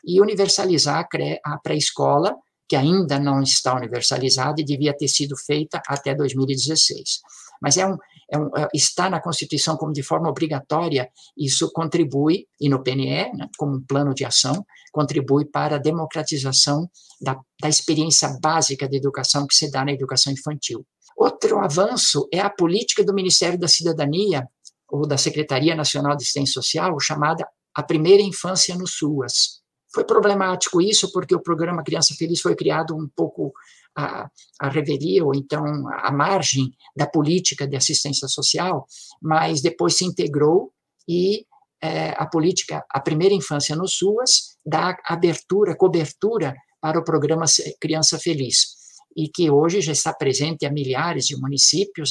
e 0.07 0.21
universalizar 0.21 1.07
a 1.45 1.59
pré-escola, 1.59 2.37
que 2.69 2.77
ainda 2.77 3.19
não 3.19 3.43
está 3.43 3.75
universalizada 3.75 4.61
e 4.61 4.65
devia 4.65 4.97
ter 4.97 5.09
sido 5.09 5.37
feita 5.37 5.81
até 5.87 6.15
2016. 6.15 7.21
Mas 7.61 7.77
é 7.77 7.87
um, 7.87 7.97
é 8.31 8.39
um, 8.39 8.57
é, 8.57 8.69
está 8.75 9.09
na 9.09 9.21
Constituição 9.21 9.77
como 9.77 9.93
de 9.93 10.03
forma 10.03 10.29
obrigatória, 10.29 11.09
isso 11.37 11.71
contribui, 11.73 12.47
e 12.61 12.69
no 12.69 12.83
PNE, 12.83 13.33
né, 13.33 13.49
como 13.57 13.77
um 13.77 13.83
plano 13.83 14.15
de 14.15 14.25
ação, 14.25 14.65
contribui 14.93 15.45
para 15.45 15.77
a 15.77 15.81
democratização 15.81 16.89
da, 17.21 17.39
da 17.61 17.69
experiência 17.69 18.37
básica 18.41 18.89
de 18.89 18.97
educação 18.97 19.47
que 19.47 19.55
se 19.55 19.71
dá 19.71 19.85
na 19.85 19.93
educação 19.93 20.33
infantil. 20.33 20.85
Outro 21.17 21.59
avanço 21.59 22.29
é 22.33 22.41
a 22.41 22.51
política 22.51 23.03
do 23.03 23.15
Ministério 23.15 23.59
da 23.59 23.69
Cidadania, 23.69 24.47
ou 24.89 25.07
da 25.07 25.17
Secretaria 25.17 25.75
Nacional 25.75 26.17
de 26.17 26.23
Assistência 26.23 26.55
Social, 26.55 26.99
chamada 27.01 27.47
A 27.75 27.83
Primeira 27.83 28.23
Infância 28.23 28.77
no 28.77 28.87
SUAS. 28.87 29.63
Foi 29.97 30.05
problemático 30.05 30.79
isso, 30.83 31.11
porque 31.11 31.35
o 31.35 31.41
programa 31.41 31.83
Criança 31.83 32.15
Feliz 32.19 32.43
foi 32.43 32.55
criado 32.55 32.95
um 32.95 33.09
pouco 33.17 33.51
a, 33.97 34.29
a 34.61 34.69
revelia, 34.69 35.25
ou 35.25 35.35
então 35.35 35.65
a 35.89 36.13
margem 36.13 36.71
da 36.95 37.07
política 37.07 37.67
de 37.67 37.77
assistência 37.77 38.29
social, 38.29 38.87
mas 39.23 39.63
depois 39.63 39.97
se 39.97 40.05
integrou 40.05 40.71
e 41.09 41.47
é, 41.83 42.11
a 42.11 42.27
política, 42.27 42.85
a 42.91 43.01
primeira 43.01 43.35
infância 43.35 43.75
no 43.75 43.89
SUAS, 43.89 44.59
dá 44.67 44.95
abertura, 45.07 45.75
cobertura 45.75 46.55
para 46.79 46.99
o 46.99 47.05
programa 47.05 47.47
Criança 47.81 48.19
Feliz, 48.19 48.77
e 49.17 49.31
que 49.31 49.51
hoje 49.51 49.81
já 49.81 49.93
está 49.93 50.13
presente 50.13 50.67
a 50.67 50.71
milhares 50.71 51.25
de 51.25 51.41
municípios, 51.41 52.11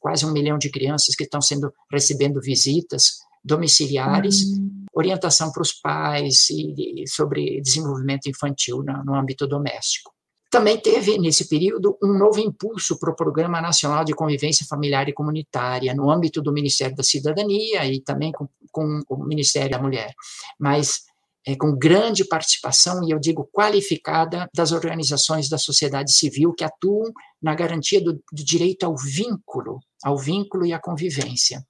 quase 0.00 0.24
um 0.24 0.32
milhão 0.32 0.56
de 0.56 0.70
crianças 0.70 1.14
que 1.14 1.24
estão 1.24 1.42
sendo 1.42 1.70
recebendo 1.92 2.40
visitas 2.40 3.18
domiciliares, 3.44 4.42
uhum. 4.42 4.84
orientação 4.92 5.52
para 5.52 5.62
os 5.62 5.72
pais 5.72 6.48
e, 6.50 7.02
e 7.02 7.08
sobre 7.08 7.60
desenvolvimento 7.60 8.28
infantil 8.28 8.82
no, 8.82 9.04
no 9.04 9.14
âmbito 9.14 9.46
doméstico. 9.46 10.12
Também 10.50 10.78
teve, 10.78 11.18
nesse 11.18 11.46
período, 11.46 11.98
um 12.02 12.16
novo 12.16 12.40
impulso 12.40 12.98
para 12.98 13.10
o 13.10 13.16
Programa 13.16 13.60
Nacional 13.60 14.02
de 14.02 14.14
Convivência 14.14 14.66
Familiar 14.66 15.06
e 15.06 15.12
Comunitária, 15.12 15.94
no 15.94 16.10
âmbito 16.10 16.40
do 16.40 16.52
Ministério 16.52 16.96
da 16.96 17.02
Cidadania 17.02 17.84
e 17.84 18.00
também 18.00 18.32
com, 18.32 18.48
com 18.72 19.02
o 19.10 19.24
Ministério 19.24 19.70
da 19.70 19.78
Mulher, 19.78 20.14
mas 20.58 21.02
é, 21.46 21.54
com 21.54 21.76
grande 21.76 22.24
participação, 22.24 23.02
e 23.06 23.10
eu 23.10 23.18
digo 23.18 23.48
qualificada, 23.52 24.48
das 24.54 24.72
organizações 24.72 25.48
da 25.48 25.58
sociedade 25.58 26.12
civil 26.12 26.52
que 26.54 26.64
atuam 26.64 27.12
na 27.42 27.54
garantia 27.54 28.02
do, 28.02 28.14
do 28.14 28.44
direito 28.44 28.84
ao 28.84 28.96
vínculo, 28.96 29.80
ao 30.02 30.16
vínculo 30.16 30.64
e 30.64 30.72
à 30.72 30.78
convivência. 30.78 31.62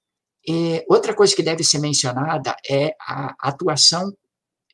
E 0.49 0.83
outra 0.89 1.13
coisa 1.13 1.35
que 1.35 1.43
deve 1.43 1.63
ser 1.63 1.77
mencionada 1.77 2.55
é 2.67 2.95
a 2.99 3.35
atuação 3.39 4.11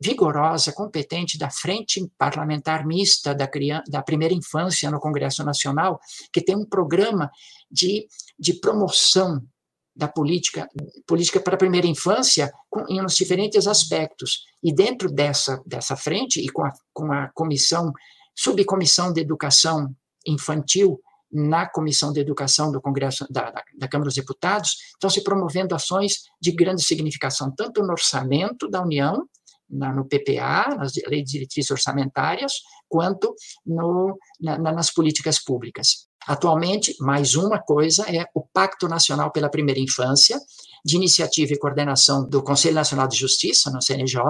vigorosa, 0.01 0.71
competente 0.71 1.37
da 1.37 1.49
Frente 1.49 2.09
Parlamentar 2.17 2.87
Mista 2.87 3.35
da, 3.35 3.45
criança, 3.45 3.83
da 3.89 4.01
Primeira 4.01 4.33
Infância 4.33 4.89
no 4.89 5.01
Congresso 5.01 5.43
Nacional, 5.43 5.99
que 6.31 6.39
tem 6.39 6.55
um 6.55 6.65
programa 6.65 7.29
de, 7.69 8.07
de 8.39 8.53
promoção 8.53 9.45
da 9.93 10.07
política, 10.07 10.65
política 11.05 11.41
para 11.41 11.55
a 11.55 11.59
primeira 11.59 11.87
infância 11.87 12.49
com, 12.69 12.85
em 12.87 13.01
nos 13.01 13.15
diferentes 13.15 13.67
aspectos. 13.67 14.45
E 14.63 14.73
dentro 14.73 15.11
dessa, 15.11 15.61
dessa 15.65 15.97
frente, 15.97 16.39
e 16.39 16.47
com 16.47 16.63
a, 16.63 16.71
com 16.93 17.11
a 17.11 17.29
comissão, 17.33 17.91
subcomissão 18.33 19.11
de 19.11 19.19
educação 19.19 19.93
infantil 20.25 21.01
na 21.35 21.67
Comissão 21.67 22.13
de 22.13 22.21
Educação 22.21 22.71
do 22.71 22.81
Congresso 22.81 23.27
da, 23.29 23.51
da, 23.51 23.63
da, 23.77 23.87
Câmara 23.89 24.07
dos 24.07 24.15
Deputados, 24.15 24.77
estão 24.93 25.09
se 25.09 25.21
promovendo 25.21 25.75
ações 25.75 26.23
de 26.41 26.51
grande 26.53 26.81
significação, 26.81 27.53
tanto 27.53 27.83
no 27.83 27.91
orçamento 27.91 28.69
da 28.69 28.81
União, 28.81 29.27
na, 29.69 29.93
no 29.93 30.05
PPA, 30.05 30.75
nas 30.77 30.93
leis 31.07 31.25
de 31.25 31.31
diretrizes 31.33 31.71
orçamentárias, 31.71 32.61
quanto 32.87 33.35
no, 33.65 34.17
na, 34.39 34.57
nas 34.57 34.89
políticas 34.91 35.43
públicas. 35.43 36.07
Atualmente, 36.25 36.95
mais 37.01 37.35
uma 37.35 37.59
coisa 37.59 38.03
é 38.03 38.25
o 38.33 38.41
Pacto 38.41 38.87
Nacional 38.87 39.31
pela 39.31 39.49
Primeira 39.49 39.79
Infância, 39.79 40.39
de 40.83 40.95
iniciativa 40.95 41.51
e 41.51 41.57
coordenação 41.57 42.27
do 42.27 42.43
Conselho 42.43 42.75
Nacional 42.75 43.07
de 43.07 43.17
Justiça, 43.17 43.69
no 43.71 43.81
CNJ, 43.81 44.21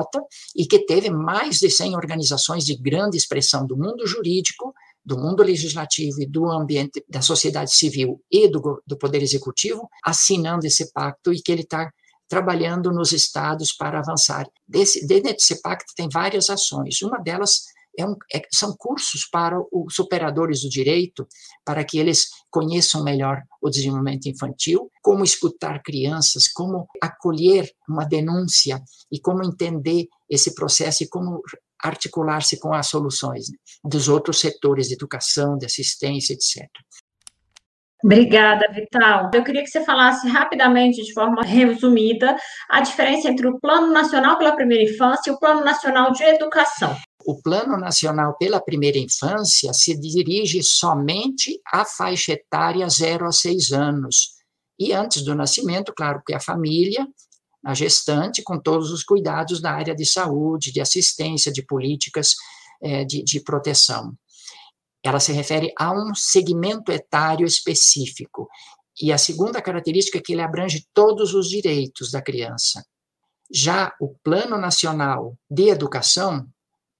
e 0.55 0.65
que 0.65 0.85
teve 0.85 1.09
mais 1.09 1.59
de 1.59 1.69
100 1.69 1.95
organizações 1.95 2.65
de 2.65 2.75
grande 2.75 3.17
expressão 3.17 3.67
do 3.67 3.77
mundo 3.77 4.07
jurídico 4.07 4.73
do 5.05 5.17
mundo 5.17 5.43
legislativo 5.43 6.21
e 6.21 6.25
do 6.25 6.49
ambiente 6.49 7.03
da 7.07 7.21
sociedade 7.21 7.73
civil 7.73 8.21
e 8.31 8.47
do, 8.47 8.81
do 8.85 8.97
Poder 8.97 9.21
Executivo 9.21 9.87
assinando 10.03 10.65
esse 10.65 10.91
pacto 10.91 11.31
e 11.31 11.41
que 11.41 11.51
ele 11.51 11.61
está 11.61 11.91
trabalhando 12.27 12.91
nos 12.91 13.11
estados 13.11 13.71
para 13.71 13.99
avançar. 13.99 14.47
Desse, 14.67 15.05
dentro 15.05 15.33
desse 15.33 15.61
pacto 15.61 15.93
tem 15.95 16.09
várias 16.11 16.49
ações. 16.49 17.01
Uma 17.03 17.19
delas 17.19 17.65
é 17.97 18.05
um, 18.05 18.15
é, 18.33 18.41
são 18.51 18.75
cursos 18.77 19.27
para 19.31 19.57
os 19.71 19.99
operadores 19.99 20.61
do 20.61 20.69
direito, 20.69 21.27
para 21.63 21.83
que 21.83 21.97
eles 21.97 22.27
conheçam 22.49 23.03
melhor 23.03 23.41
o 23.61 23.69
desenvolvimento 23.69 24.27
infantil, 24.27 24.89
como 25.01 25.23
escutar 25.23 25.81
crianças, 25.81 26.47
como 26.47 26.87
acolher 27.01 27.69
uma 27.87 28.05
denúncia 28.05 28.81
e 29.11 29.19
como 29.19 29.43
entender 29.43 30.07
esse 30.29 30.53
processo 30.53 31.03
e 31.03 31.07
como 31.07 31.41
articular-se 31.83 32.59
com 32.59 32.73
as 32.73 32.87
soluções 32.87 33.49
né, 33.49 33.57
dos 33.83 34.07
outros 34.07 34.39
setores 34.39 34.87
de 34.87 34.93
educação, 34.93 35.57
de 35.57 35.65
assistência, 35.65 36.33
etc. 36.33 36.67
Obrigada, 38.03 38.71
Vital. 38.71 39.31
Eu 39.33 39.43
queria 39.43 39.63
que 39.63 39.69
você 39.69 39.83
falasse 39.83 40.27
rapidamente, 40.27 41.01
de 41.01 41.11
forma 41.11 41.41
resumida, 41.41 42.35
a 42.69 42.81
diferença 42.81 43.29
entre 43.29 43.47
o 43.47 43.59
Plano 43.59 43.91
Nacional 43.91 44.37
pela 44.37 44.55
Primeira 44.55 44.83
Infância 44.83 45.31
e 45.31 45.33
o 45.33 45.39
Plano 45.39 45.63
Nacional 45.63 46.11
de 46.11 46.23
Educação. 46.23 46.95
O 47.25 47.41
Plano 47.41 47.77
Nacional 47.77 48.37
pela 48.37 48.61
Primeira 48.61 48.99
Infância 48.99 49.73
se 49.73 49.99
dirige 49.99 50.61
somente 50.61 51.59
à 51.65 51.83
faixa 51.83 52.33
etária 52.33 52.87
0 52.87 53.25
a 53.25 53.31
6 53.31 53.71
anos. 53.71 54.35
E 54.77 54.93
antes 54.93 55.23
do 55.23 55.33
nascimento, 55.33 55.91
claro 55.95 56.21
que 56.23 56.35
a 56.35 56.39
família, 56.39 57.07
a 57.65 57.73
gestante, 57.73 58.43
com 58.43 58.59
todos 58.59 58.91
os 58.91 59.03
cuidados 59.03 59.59
da 59.59 59.71
área 59.71 59.95
de 59.95 60.05
saúde, 60.05 60.71
de 60.71 60.79
assistência, 60.79 61.51
de 61.51 61.63
políticas 61.63 62.35
é, 62.81 63.03
de, 63.03 63.23
de 63.23 63.39
proteção. 63.39 64.13
Ela 65.03 65.19
se 65.19 65.31
refere 65.31 65.73
a 65.77 65.91
um 65.91 66.13
segmento 66.13 66.91
etário 66.91 67.45
específico. 67.45 68.47
E 69.01 69.11
a 69.11 69.17
segunda 69.17 69.61
característica 69.61 70.19
é 70.19 70.21
que 70.21 70.33
ele 70.33 70.41
abrange 70.41 70.85
todos 70.93 71.33
os 71.33 71.49
direitos 71.49 72.11
da 72.11 72.21
criança. 72.21 72.85
Já 73.51 73.93
o 73.99 74.15
Plano 74.23 74.57
Nacional 74.57 75.35
de 75.49 75.69
Educação 75.69 76.47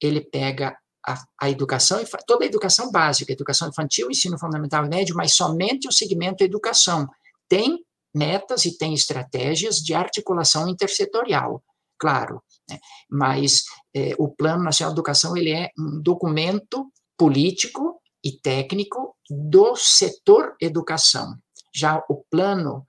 ele 0.02 0.22
pega 0.22 0.78
a, 1.06 1.24
a, 1.40 1.50
educação, 1.50 2.04
toda 2.26 2.44
a 2.44 2.48
educação 2.48 2.92
básica, 2.92 3.32
educação 3.32 3.70
infantil, 3.70 4.10
ensino 4.10 4.38
fundamental 4.38 4.86
e 4.86 4.90
médio, 4.90 5.16
mas 5.16 5.34
somente 5.34 5.88
o 5.88 5.92
segmento 5.92 6.44
educação. 6.44 7.08
Tem 7.48 7.80
metas 8.16 8.66
e 8.66 8.78
tem 8.78 8.94
estratégias 8.94 9.78
de 9.78 9.94
articulação 9.94 10.70
intersetorial, 10.70 11.62
claro, 12.00 12.42
né? 12.70 12.80
mas 13.10 13.64
é, 13.94 14.14
o 14.18 14.30
Plano 14.30 14.64
Nacional 14.64 14.94
de 14.94 15.00
Educação 15.00 15.36
ele 15.36 15.52
é 15.52 15.70
um 15.78 16.02
documento 16.02 16.92
político 17.18 18.00
e 18.24 18.32
técnico 18.32 19.16
do 19.30 19.76
setor 19.76 20.56
educação. 20.62 21.36
Já 21.74 22.02
o 22.10 22.24
plano 22.30 22.86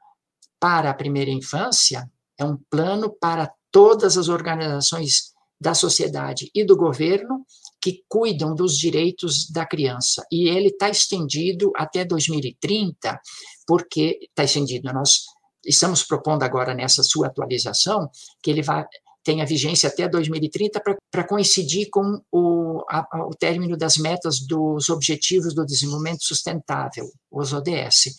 para 0.58 0.90
a 0.90 0.94
primeira 0.94 1.30
infância 1.30 2.10
é 2.38 2.44
um 2.44 2.56
plano 2.70 3.10
para 3.20 3.52
todas 3.70 4.16
as 4.16 4.28
organizações 4.28 5.34
da 5.60 5.74
sociedade 5.74 6.50
e 6.54 6.64
do 6.64 6.76
governo 6.76 7.44
que 7.80 8.02
cuidam 8.08 8.54
dos 8.54 8.78
direitos 8.78 9.48
da 9.50 9.66
criança. 9.66 10.24
E 10.30 10.48
ele 10.48 10.68
está 10.68 10.88
estendido 10.88 11.72
até 11.76 12.04
2030, 12.04 13.20
porque 13.66 14.18
está 14.22 14.44
estendido. 14.44 14.92
Nós 14.92 15.24
estamos 15.64 16.02
propondo 16.02 16.42
agora 16.42 16.74
nessa 16.74 17.02
sua 17.02 17.26
atualização 17.26 18.10
que 18.42 18.50
ele 18.50 18.62
vai 18.62 18.86
tenha 19.26 19.44
vigência 19.44 19.88
até 19.88 20.08
2030 20.08 20.80
para 21.10 21.26
coincidir 21.26 21.88
com 21.90 22.22
o, 22.30 22.84
a, 22.88 23.04
o 23.26 23.30
término 23.30 23.76
das 23.76 23.96
metas 23.96 24.38
dos 24.38 24.88
Objetivos 24.88 25.52
do 25.52 25.66
Desenvolvimento 25.66 26.22
Sustentável, 26.22 27.10
os 27.28 27.52
ODS. 27.52 28.14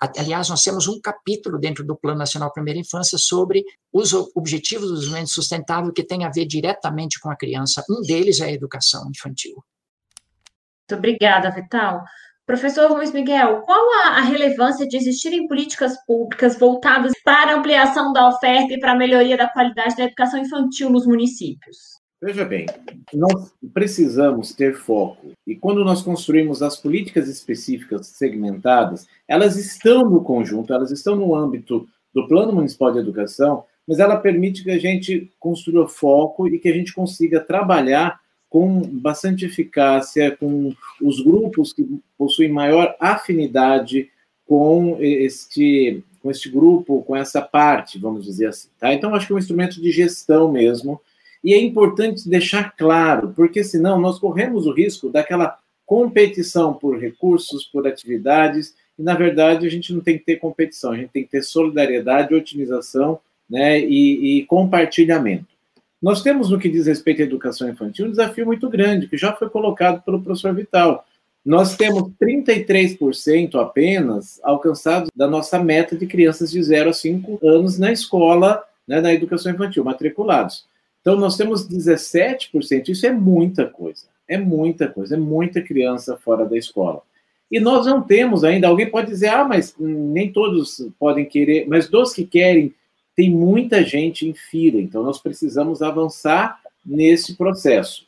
Aliás, 0.00 0.48
nós 0.48 0.62
temos 0.62 0.88
um 0.88 1.00
capítulo 1.00 1.58
dentro 1.58 1.84
do 1.84 1.96
Plano 1.96 2.18
Nacional 2.18 2.52
Primeira 2.52 2.78
Infância 2.78 3.16
sobre 3.16 3.64
os 3.92 4.12
objetivos 4.12 4.88
do 4.88 4.94
desenvolvimento 4.94 5.30
sustentável 5.30 5.92
que 5.92 6.04
tem 6.04 6.24
a 6.24 6.30
ver 6.30 6.44
diretamente 6.44 7.20
com 7.20 7.30
a 7.30 7.36
criança. 7.36 7.84
Um 7.88 8.00
deles 8.02 8.40
é 8.40 8.46
a 8.46 8.52
educação 8.52 9.08
infantil. 9.10 9.54
Muito 9.54 10.98
obrigada, 10.98 11.50
Vital. 11.50 12.04
Professor 12.48 12.90
Luiz 12.90 13.12
Miguel, 13.12 13.60
qual 13.60 14.06
a, 14.06 14.22
relevância 14.22 14.88
de 14.88 14.96
existirem 14.96 15.46
políticas 15.46 16.02
públicas 16.06 16.58
voltadas 16.58 17.12
para 17.22 17.54
ampliação 17.54 18.10
da 18.10 18.26
oferta 18.26 18.72
e 18.72 18.80
para 18.80 18.92
a 18.92 18.96
melhoria 18.96 19.36
da 19.36 19.50
qualidade 19.50 19.94
da 19.94 20.04
educação 20.04 20.40
infantil 20.40 20.88
nos 20.88 21.06
municípios? 21.06 21.76
Veja 22.22 22.46
bem, 22.46 22.64
nós 23.12 23.52
precisamos 23.74 24.54
ter 24.54 24.74
foco. 24.74 25.32
E 25.46 25.56
quando 25.56 25.84
nós 25.84 26.00
construímos 26.00 26.62
as 26.62 26.78
políticas 26.78 27.28
específicas 27.28 28.06
segmentadas, 28.06 29.06
elas 29.28 29.58
estão 29.58 30.08
no 30.08 30.24
conjunto, 30.24 30.72
elas 30.72 30.90
estão 30.90 31.16
no 31.16 31.34
âmbito 31.34 31.86
do 32.14 32.26
Plano 32.26 32.54
Municipal 32.54 32.90
de 32.90 32.98
Educação, 32.98 33.64
mas 33.86 33.98
ela 33.98 34.16
permite 34.16 34.64
que 34.64 34.70
a 34.70 34.78
gente 34.78 35.30
construa 35.38 35.86
foco 35.86 36.48
e 36.48 36.58
que 36.58 36.70
a 36.70 36.72
gente 36.72 36.94
consiga 36.94 37.40
trabalhar 37.40 38.18
com 38.48 38.80
bastante 38.80 39.44
eficácia 39.44 40.34
com 40.36 40.74
os 41.02 41.20
grupos 41.20 41.72
que 41.72 42.00
possuem 42.16 42.50
maior 42.50 42.96
afinidade 42.98 44.10
com 44.46 44.96
este, 45.00 46.02
com 46.22 46.30
este 46.30 46.48
grupo, 46.48 47.02
com 47.02 47.14
essa 47.14 47.42
parte, 47.42 47.98
vamos 47.98 48.24
dizer 48.24 48.46
assim. 48.46 48.68
Tá? 48.80 48.94
Então, 48.94 49.14
acho 49.14 49.26
que 49.26 49.32
é 49.32 49.36
um 49.36 49.38
instrumento 49.38 49.80
de 49.80 49.90
gestão 49.90 50.50
mesmo, 50.50 51.00
e 51.44 51.52
é 51.52 51.60
importante 51.60 52.28
deixar 52.28 52.74
claro, 52.76 53.32
porque 53.36 53.62
senão 53.62 54.00
nós 54.00 54.18
corremos 54.18 54.66
o 54.66 54.72
risco 54.72 55.10
daquela 55.10 55.58
competição 55.84 56.74
por 56.74 56.98
recursos, 56.98 57.64
por 57.64 57.86
atividades, 57.86 58.74
e 58.98 59.02
na 59.02 59.14
verdade 59.14 59.66
a 59.66 59.70
gente 59.70 59.92
não 59.92 60.00
tem 60.00 60.18
que 60.18 60.24
ter 60.24 60.36
competição, 60.36 60.92
a 60.92 60.96
gente 60.96 61.10
tem 61.10 61.24
que 61.24 61.30
ter 61.30 61.42
solidariedade, 61.42 62.34
otimização 62.34 63.20
né, 63.48 63.80
e, 63.80 64.38
e 64.38 64.46
compartilhamento. 64.46 65.57
Nós 66.00 66.22
temos, 66.22 66.50
no 66.50 66.58
que 66.58 66.68
diz 66.68 66.86
respeito 66.86 67.22
à 67.22 67.24
educação 67.24 67.68
infantil, 67.68 68.06
um 68.06 68.10
desafio 68.10 68.46
muito 68.46 68.68
grande, 68.68 69.08
que 69.08 69.16
já 69.16 69.32
foi 69.32 69.48
colocado 69.50 70.02
pelo 70.02 70.22
professor 70.22 70.54
Vital. 70.54 71.04
Nós 71.44 71.76
temos 71.76 72.12
33% 72.22 73.60
apenas 73.60 74.40
alcançados 74.44 75.10
da 75.14 75.26
nossa 75.26 75.58
meta 75.58 75.96
de 75.96 76.06
crianças 76.06 76.50
de 76.50 76.62
0 76.62 76.90
a 76.90 76.92
5 76.92 77.40
anos 77.42 77.78
na 77.78 77.90
escola, 77.90 78.62
né, 78.86 79.00
na 79.00 79.12
educação 79.12 79.52
infantil, 79.52 79.82
matriculados. 79.82 80.66
Então, 81.00 81.16
nós 81.16 81.36
temos 81.36 81.66
17%, 81.66 82.90
isso 82.90 83.06
é 83.06 83.10
muita 83.10 83.66
coisa, 83.66 84.06
é 84.28 84.36
muita 84.36 84.88
coisa, 84.88 85.14
é 85.14 85.18
muita 85.18 85.62
criança 85.62 86.16
fora 86.16 86.44
da 86.44 86.56
escola. 86.56 87.02
E 87.50 87.58
nós 87.58 87.86
não 87.86 88.02
temos 88.02 88.44
ainda, 88.44 88.68
alguém 88.68 88.90
pode 88.90 89.08
dizer, 89.08 89.28
ah, 89.28 89.44
mas 89.44 89.74
nem 89.78 90.30
todos 90.30 90.86
podem 90.98 91.24
querer, 91.24 91.66
mas 91.66 91.88
dos 91.88 92.12
que 92.12 92.26
querem, 92.26 92.74
tem 93.18 93.28
muita 93.28 93.82
gente 93.82 94.28
em 94.28 94.32
fila, 94.32 94.80
então 94.80 95.02
nós 95.02 95.18
precisamos 95.20 95.82
avançar 95.82 96.60
nesse 96.86 97.34
processo. 97.34 98.06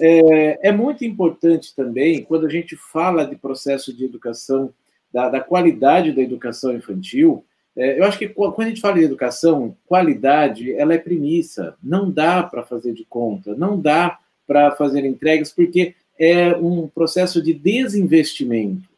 É, 0.00 0.70
é 0.70 0.72
muito 0.72 1.04
importante 1.04 1.72
também, 1.76 2.24
quando 2.24 2.44
a 2.44 2.48
gente 2.48 2.74
fala 2.74 3.24
de 3.24 3.36
processo 3.36 3.96
de 3.96 4.04
educação, 4.04 4.74
da, 5.12 5.28
da 5.28 5.40
qualidade 5.40 6.10
da 6.10 6.20
educação 6.20 6.74
infantil, 6.74 7.44
é, 7.76 8.00
eu 8.00 8.04
acho 8.04 8.18
que 8.18 8.30
quando 8.30 8.62
a 8.62 8.68
gente 8.68 8.80
fala 8.80 8.96
de 8.96 9.04
educação, 9.04 9.76
qualidade, 9.86 10.72
ela 10.72 10.92
é 10.92 10.98
premissa. 10.98 11.76
Não 11.80 12.10
dá 12.10 12.42
para 12.42 12.64
fazer 12.64 12.92
de 12.92 13.04
conta, 13.04 13.54
não 13.54 13.80
dá 13.80 14.18
para 14.44 14.72
fazer 14.72 15.04
entregas, 15.04 15.52
porque 15.52 15.94
é 16.18 16.56
um 16.56 16.88
processo 16.88 17.40
de 17.40 17.54
desinvestimento. 17.54 18.88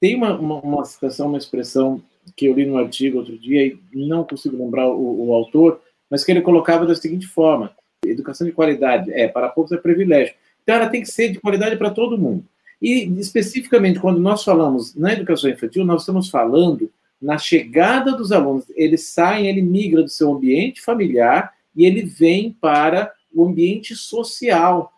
Tem 0.00 0.16
uma, 0.16 0.34
uma, 0.34 0.60
uma 0.62 0.84
citação, 0.86 1.28
uma 1.28 1.36
expressão 1.36 2.02
que 2.36 2.46
eu 2.46 2.54
li 2.54 2.66
no 2.66 2.76
artigo 2.76 3.18
outro 3.18 3.38
dia, 3.38 3.66
e 3.66 3.78
não 3.92 4.24
consigo 4.24 4.56
lembrar 4.56 4.88
o, 4.88 5.28
o 5.28 5.34
autor, 5.34 5.80
mas 6.10 6.24
que 6.24 6.32
ele 6.32 6.40
colocava 6.40 6.86
da 6.86 6.94
seguinte 6.94 7.26
forma: 7.26 7.70
educação 8.04 8.46
de 8.46 8.52
qualidade, 8.52 9.12
é, 9.12 9.28
para 9.28 9.48
poucos 9.48 9.72
é 9.72 9.76
privilégio. 9.76 10.34
Então, 10.62 10.76
ela 10.76 10.88
tem 10.88 11.02
que 11.02 11.08
ser 11.08 11.30
de 11.30 11.40
qualidade 11.40 11.76
para 11.76 11.90
todo 11.90 12.18
mundo. 12.18 12.44
E, 12.80 13.04
especificamente, 13.18 14.00
quando 14.00 14.20
nós 14.20 14.44
falamos 14.44 14.94
na 14.94 15.12
educação 15.12 15.50
infantil, 15.50 15.84
nós 15.84 16.02
estamos 16.02 16.28
falando 16.28 16.90
na 17.20 17.38
chegada 17.38 18.12
dos 18.12 18.32
alunos, 18.32 18.64
ele 18.74 18.98
sai, 18.98 19.46
ele 19.46 19.62
migra 19.62 20.02
do 20.02 20.08
seu 20.08 20.32
ambiente 20.32 20.82
familiar 20.82 21.54
e 21.74 21.86
ele 21.86 22.02
vem 22.02 22.52
para 22.52 23.12
o 23.32 23.46
ambiente 23.46 23.94
social. 23.96 24.92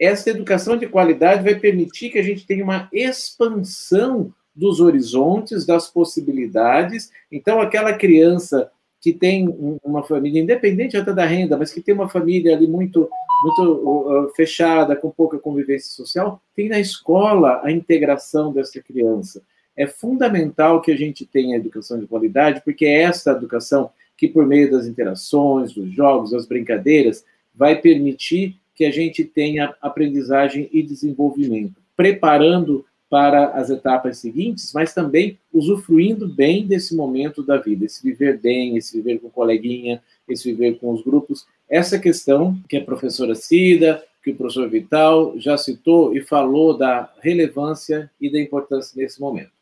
Essa 0.00 0.30
educação 0.30 0.76
de 0.76 0.86
qualidade 0.86 1.44
vai 1.44 1.54
permitir 1.54 2.10
que 2.10 2.18
a 2.18 2.22
gente 2.22 2.46
tenha 2.46 2.64
uma 2.64 2.88
expansão 2.92 4.32
dos 4.56 4.80
horizontes, 4.80 5.66
das 5.66 5.88
possibilidades. 5.88 7.12
Então, 7.30 7.60
aquela 7.60 7.92
criança 7.92 8.70
que 9.00 9.12
tem 9.12 9.78
uma 9.84 10.02
família, 10.02 10.42
independente 10.42 10.96
até 10.96 11.12
da 11.12 11.26
renda, 11.26 11.56
mas 11.56 11.72
que 11.72 11.82
tem 11.82 11.94
uma 11.94 12.08
família 12.08 12.56
ali 12.56 12.66
muito, 12.66 13.08
muito 13.44 13.62
uh, 13.62 14.34
fechada, 14.34 14.96
com 14.96 15.10
pouca 15.10 15.38
convivência 15.38 15.90
social, 15.90 16.40
tem 16.56 16.68
na 16.68 16.80
escola 16.80 17.60
a 17.62 17.70
integração 17.70 18.52
dessa 18.52 18.80
criança 18.80 19.42
é 19.76 19.86
fundamental 19.86 20.80
que 20.80 20.90
a 20.90 20.96
gente 20.96 21.26
tenha 21.26 21.56
educação 21.56 22.00
de 22.00 22.06
qualidade, 22.06 22.62
porque 22.64 22.86
é 22.86 23.02
essa 23.02 23.32
educação 23.32 23.90
que, 24.16 24.26
por 24.26 24.46
meio 24.46 24.70
das 24.70 24.86
interações, 24.86 25.74
dos 25.74 25.92
jogos, 25.92 26.30
das 26.30 26.46
brincadeiras, 26.46 27.24
vai 27.54 27.76
permitir 27.76 28.56
que 28.74 28.84
a 28.84 28.90
gente 28.90 29.22
tenha 29.24 29.74
aprendizagem 29.80 30.68
e 30.72 30.82
desenvolvimento. 30.82 31.84
preparando 31.96 32.84
para 33.08 33.50
as 33.50 33.70
etapas 33.70 34.18
seguintes, 34.18 34.72
mas 34.72 34.92
também 34.92 35.38
usufruindo 35.52 36.28
bem 36.28 36.66
desse 36.66 36.94
momento 36.96 37.42
da 37.42 37.56
vida, 37.56 37.84
esse 37.84 38.02
viver 38.02 38.38
bem, 38.38 38.76
esse 38.76 38.96
viver 38.96 39.20
com 39.20 39.30
coleguinha, 39.30 40.02
esse 40.28 40.50
viver 40.50 40.78
com 40.78 40.92
os 40.92 41.02
grupos. 41.02 41.46
Essa 41.68 41.98
questão 41.98 42.58
que 42.68 42.76
a 42.76 42.84
professora 42.84 43.34
Cida, 43.34 44.02
que 44.22 44.30
o 44.32 44.36
professor 44.36 44.68
Vital 44.68 45.38
já 45.38 45.56
citou 45.56 46.16
e 46.16 46.20
falou 46.20 46.76
da 46.76 47.12
relevância 47.20 48.10
e 48.20 48.30
da 48.30 48.40
importância 48.40 49.00
nesse 49.00 49.20
momento. 49.20 49.52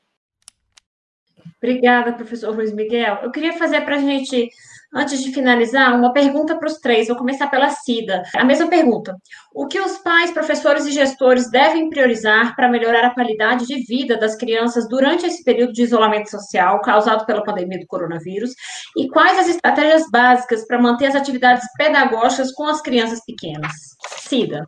Obrigada, 1.59 2.13
professor 2.13 2.55
Luiz 2.55 2.73
Miguel. 2.73 3.19
Eu 3.23 3.31
queria 3.31 3.53
fazer 3.55 3.83
para 3.83 3.97
a 3.97 4.01
gente 4.01 4.51
Antes 4.95 5.23
de 5.23 5.33
finalizar, 5.33 5.93
uma 5.99 6.13
pergunta 6.13 6.57
para 6.57 6.69
os 6.69 6.79
três. 6.79 7.09
Vou 7.09 7.17
começar 7.17 7.49
pela 7.49 7.69
Cida. 7.71 8.23
A 8.37 8.45
mesma 8.45 8.69
pergunta. 8.69 9.17
O 9.53 9.67
que 9.67 9.81
os 9.81 9.99
pais, 9.99 10.31
professores 10.31 10.87
e 10.87 10.93
gestores 10.93 11.51
devem 11.51 11.91
priorizar 11.91 12.55
para 12.55 12.69
melhorar 12.69 13.07
a 13.07 13.15
qualidade 13.15 13.67
de 13.67 13.85
vida 13.85 14.17
das 14.17 14.37
crianças 14.37 14.89
durante 14.89 15.27
esse 15.27 15.43
período 15.43 15.73
de 15.73 15.83
isolamento 15.83 16.31
social 16.31 16.81
causado 16.81 17.27
pela 17.27 17.43
pandemia 17.43 17.81
do 17.81 17.87
coronavírus? 17.87 18.53
E 18.97 19.09
quais 19.09 19.39
as 19.39 19.49
estratégias 19.49 20.05
básicas 20.11 20.65
para 20.65 20.81
manter 20.81 21.07
as 21.07 21.17
atividades 21.17 21.65
pedagógicas 21.77 22.53
com 22.53 22.67
as 22.69 22.81
crianças 22.81 23.21
pequenas? 23.25 23.73
Cida. 24.21 24.65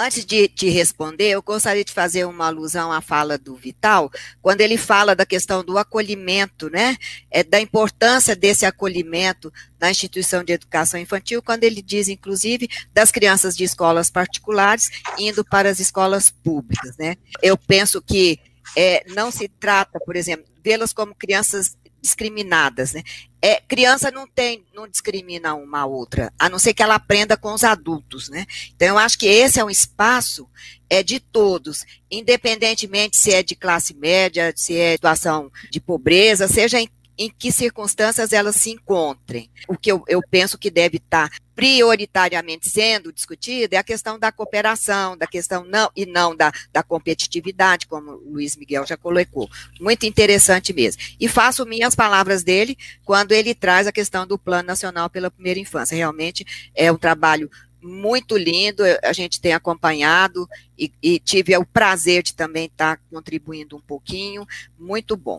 Antes 0.00 0.24
de 0.24 0.46
te 0.46 0.68
responder, 0.68 1.30
eu 1.30 1.42
gostaria 1.42 1.84
de 1.84 1.92
fazer 1.92 2.24
uma 2.24 2.46
alusão 2.46 2.92
à 2.92 3.00
fala 3.00 3.36
do 3.36 3.56
Vital, 3.56 4.08
quando 4.40 4.60
ele 4.60 4.76
fala 4.76 5.12
da 5.12 5.26
questão 5.26 5.64
do 5.64 5.76
acolhimento, 5.76 6.70
né? 6.70 6.96
É, 7.28 7.42
da 7.42 7.60
importância 7.60 8.36
desse 8.36 8.64
acolhimento 8.64 9.52
na 9.80 9.90
instituição 9.90 10.44
de 10.44 10.52
educação 10.52 11.00
infantil, 11.00 11.42
quando 11.42 11.64
ele 11.64 11.82
diz, 11.82 12.06
inclusive, 12.06 12.68
das 12.94 13.10
crianças 13.10 13.56
de 13.56 13.64
escolas 13.64 14.08
particulares 14.08 14.88
indo 15.18 15.44
para 15.44 15.68
as 15.68 15.80
escolas 15.80 16.30
públicas, 16.30 16.96
né? 16.96 17.16
Eu 17.42 17.58
penso 17.58 18.00
que 18.00 18.38
é, 18.76 19.04
não 19.08 19.32
se 19.32 19.48
trata, 19.48 19.98
por 19.98 20.14
exemplo, 20.14 20.46
vê-las 20.62 20.92
como 20.92 21.14
crianças 21.14 21.76
discriminadas, 22.00 22.92
né? 22.92 23.02
É, 23.40 23.60
criança 23.60 24.10
não 24.10 24.26
tem, 24.26 24.64
não 24.74 24.88
discrimina 24.88 25.54
uma 25.54 25.80
a 25.80 25.86
outra, 25.86 26.32
a 26.38 26.48
não 26.48 26.58
ser 26.58 26.74
que 26.74 26.82
ela 26.82 26.96
aprenda 26.96 27.36
com 27.36 27.52
os 27.52 27.62
adultos, 27.62 28.28
né? 28.28 28.46
Então, 28.74 28.88
eu 28.88 28.98
acho 28.98 29.18
que 29.18 29.26
esse 29.26 29.60
é 29.60 29.64
um 29.64 29.70
espaço 29.70 30.48
é 30.90 31.02
de 31.02 31.20
todos, 31.20 31.84
independentemente 32.10 33.16
se 33.16 33.32
é 33.32 33.42
de 33.42 33.54
classe 33.54 33.94
média, 33.94 34.52
se 34.56 34.76
é 34.76 34.92
situação 34.92 35.52
de 35.70 35.80
pobreza, 35.80 36.48
seja 36.48 36.80
em 36.80 36.88
em 37.18 37.28
que 37.28 37.50
circunstâncias 37.50 38.32
elas 38.32 38.54
se 38.56 38.70
encontrem. 38.70 39.50
O 39.66 39.76
que 39.76 39.90
eu, 39.90 40.04
eu 40.06 40.22
penso 40.30 40.56
que 40.56 40.70
deve 40.70 40.98
estar 40.98 41.30
prioritariamente 41.54 42.70
sendo 42.70 43.12
discutido 43.12 43.74
é 43.74 43.78
a 43.78 43.82
questão 43.82 44.16
da 44.16 44.30
cooperação, 44.30 45.16
da 45.16 45.26
questão 45.26 45.64
não 45.64 45.90
e 45.96 46.06
não 46.06 46.36
da, 46.36 46.52
da 46.72 46.84
competitividade, 46.84 47.88
como 47.88 48.12
o 48.12 48.32
Luiz 48.34 48.54
Miguel 48.54 48.86
já 48.86 48.96
colocou. 48.96 49.50
Muito 49.80 50.06
interessante 50.06 50.72
mesmo. 50.72 51.02
E 51.18 51.26
faço 51.26 51.66
minhas 51.66 51.96
palavras 51.96 52.44
dele 52.44 52.78
quando 53.04 53.32
ele 53.32 53.56
traz 53.56 53.88
a 53.88 53.92
questão 53.92 54.24
do 54.24 54.38
Plano 54.38 54.68
Nacional 54.68 55.10
pela 55.10 55.32
Primeira 55.32 55.58
Infância. 55.58 55.96
Realmente 55.96 56.46
é 56.76 56.92
um 56.92 56.96
trabalho 56.96 57.50
muito 57.82 58.36
lindo, 58.36 58.82
a 59.02 59.12
gente 59.12 59.40
tem 59.40 59.52
acompanhado 59.52 60.48
e, 60.78 60.92
e 61.02 61.18
tive 61.18 61.56
o 61.56 61.64
prazer 61.64 62.22
de 62.22 62.34
também 62.34 62.66
estar 62.66 63.00
contribuindo 63.10 63.76
um 63.76 63.80
pouquinho, 63.80 64.46
muito 64.78 65.16
bom. 65.16 65.38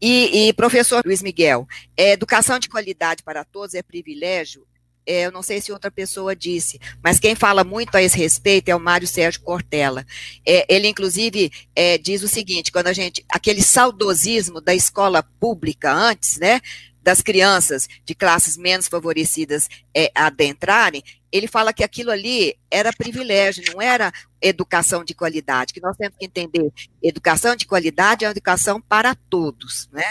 E, 0.00 0.48
e, 0.48 0.52
professor 0.52 1.02
Luiz 1.04 1.22
Miguel, 1.22 1.66
é, 1.96 2.12
educação 2.12 2.58
de 2.58 2.68
qualidade 2.68 3.22
para 3.22 3.44
todos 3.44 3.74
é 3.74 3.82
privilégio? 3.82 4.66
É, 5.06 5.24
eu 5.24 5.32
não 5.32 5.42
sei 5.42 5.60
se 5.60 5.70
outra 5.70 5.90
pessoa 5.90 6.34
disse, 6.34 6.80
mas 7.02 7.20
quem 7.20 7.36
fala 7.36 7.62
muito 7.62 7.94
a 7.94 8.02
esse 8.02 8.18
respeito 8.18 8.68
é 8.68 8.74
o 8.74 8.80
Mário 8.80 9.06
Sérgio 9.06 9.40
Cortella. 9.40 10.04
É, 10.44 10.66
ele, 10.68 10.88
inclusive, 10.88 11.50
é, 11.76 11.96
diz 11.96 12.22
o 12.22 12.28
seguinte: 12.28 12.72
quando 12.72 12.88
a 12.88 12.92
gente. 12.92 13.24
aquele 13.28 13.62
saudosismo 13.62 14.60
da 14.60 14.74
escola 14.74 15.22
pública 15.22 15.92
antes, 15.92 16.36
né? 16.38 16.60
Das 17.00 17.22
crianças 17.22 17.88
de 18.04 18.16
classes 18.16 18.56
menos 18.56 18.88
favorecidas 18.88 19.68
é, 19.94 20.10
adentrarem, 20.12 21.04
ele 21.36 21.46
fala 21.46 21.72
que 21.72 21.84
aquilo 21.84 22.10
ali 22.10 22.56
era 22.70 22.92
privilégio, 22.92 23.64
não 23.72 23.82
era 23.82 24.12
educação 24.40 25.04
de 25.04 25.14
qualidade, 25.14 25.72
que 25.72 25.80
nós 25.80 25.96
temos 25.96 26.16
que 26.18 26.24
entender, 26.24 26.72
educação 27.02 27.56
de 27.56 27.66
qualidade 27.66 28.24
é 28.24 28.28
uma 28.28 28.32
educação 28.32 28.80
para 28.80 29.14
todos, 29.14 29.88
né? 29.92 30.04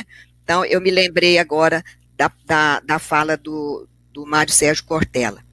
Então, 0.43 0.63
eu 0.63 0.79
me 0.79 0.91
lembrei 0.91 1.39
agora 1.39 1.83
da, 2.15 2.31
da, 2.45 2.79
da 2.79 2.99
fala 2.99 3.35
do, 3.35 3.87
do 4.11 4.25
Mário 4.25 4.53
Sérgio 4.53 4.85
Cortella. 4.85 5.43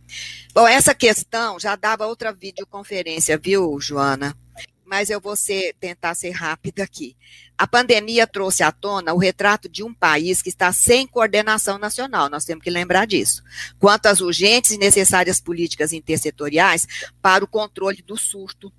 Bom, 0.54 0.68
essa 0.68 0.94
questão 0.94 1.58
já 1.58 1.74
dava 1.76 2.06
outra 2.06 2.30
videoconferência, 2.32 3.38
viu, 3.38 3.80
Joana? 3.80 4.36
Mas 4.92 5.08
eu 5.08 5.18
vou 5.18 5.34
ser, 5.34 5.74
tentar 5.80 6.14
ser 6.14 6.32
rápida 6.32 6.82
aqui. 6.82 7.16
A 7.56 7.66
pandemia 7.66 8.26
trouxe 8.26 8.62
à 8.62 8.70
tona 8.70 9.14
o 9.14 9.16
retrato 9.16 9.66
de 9.66 9.82
um 9.82 9.94
país 9.94 10.42
que 10.42 10.50
está 10.50 10.70
sem 10.70 11.06
coordenação 11.06 11.78
nacional, 11.78 12.28
nós 12.28 12.44
temos 12.44 12.62
que 12.62 12.68
lembrar 12.68 13.06
disso, 13.06 13.42
quanto 13.78 14.04
às 14.04 14.20
urgentes 14.20 14.72
e 14.72 14.76
necessárias 14.76 15.40
políticas 15.40 15.94
intersetoriais 15.94 16.86
para 17.22 17.42
o 17.42 17.48
controle 17.48 18.02
do 18.02 18.18
surto 18.18 18.70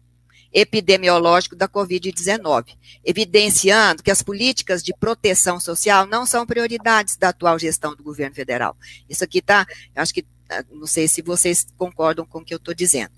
epidemiológico 0.54 1.56
da 1.56 1.68
Covid-19, 1.68 2.78
evidenciando 3.04 4.04
que 4.04 4.12
as 4.12 4.22
políticas 4.22 4.84
de 4.84 4.94
proteção 4.94 5.60
social 5.60 6.06
não 6.06 6.28
são 6.28 6.46
prioridades 6.46 7.18
da 7.18 7.30
atual 7.30 7.58
gestão 7.58 7.96
do 7.96 8.04
governo 8.04 8.36
federal. 8.36 8.78
Isso 9.10 9.24
aqui 9.24 9.40
está, 9.40 9.66
acho 9.96 10.14
que, 10.14 10.24
ah, 10.48 10.64
não 10.70 10.86
sei 10.86 11.08
se 11.08 11.24
vocês 11.24 11.66
concordam 11.76 12.24
com 12.24 12.38
o 12.38 12.46
que 12.46 12.54
eu 12.54 12.60
estou 12.60 12.76
dizendo. 12.76 13.14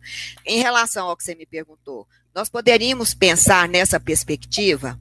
Em 0.46 0.60
relação 0.60 1.10
ao 1.10 1.18
que 1.18 1.26
você 1.26 1.36
me 1.36 1.46
perguntou, 1.46 2.08
nós 2.36 2.50
poderíamos 2.50 3.14
pensar 3.14 3.70
nessa 3.70 3.98
perspectiva 3.98 5.00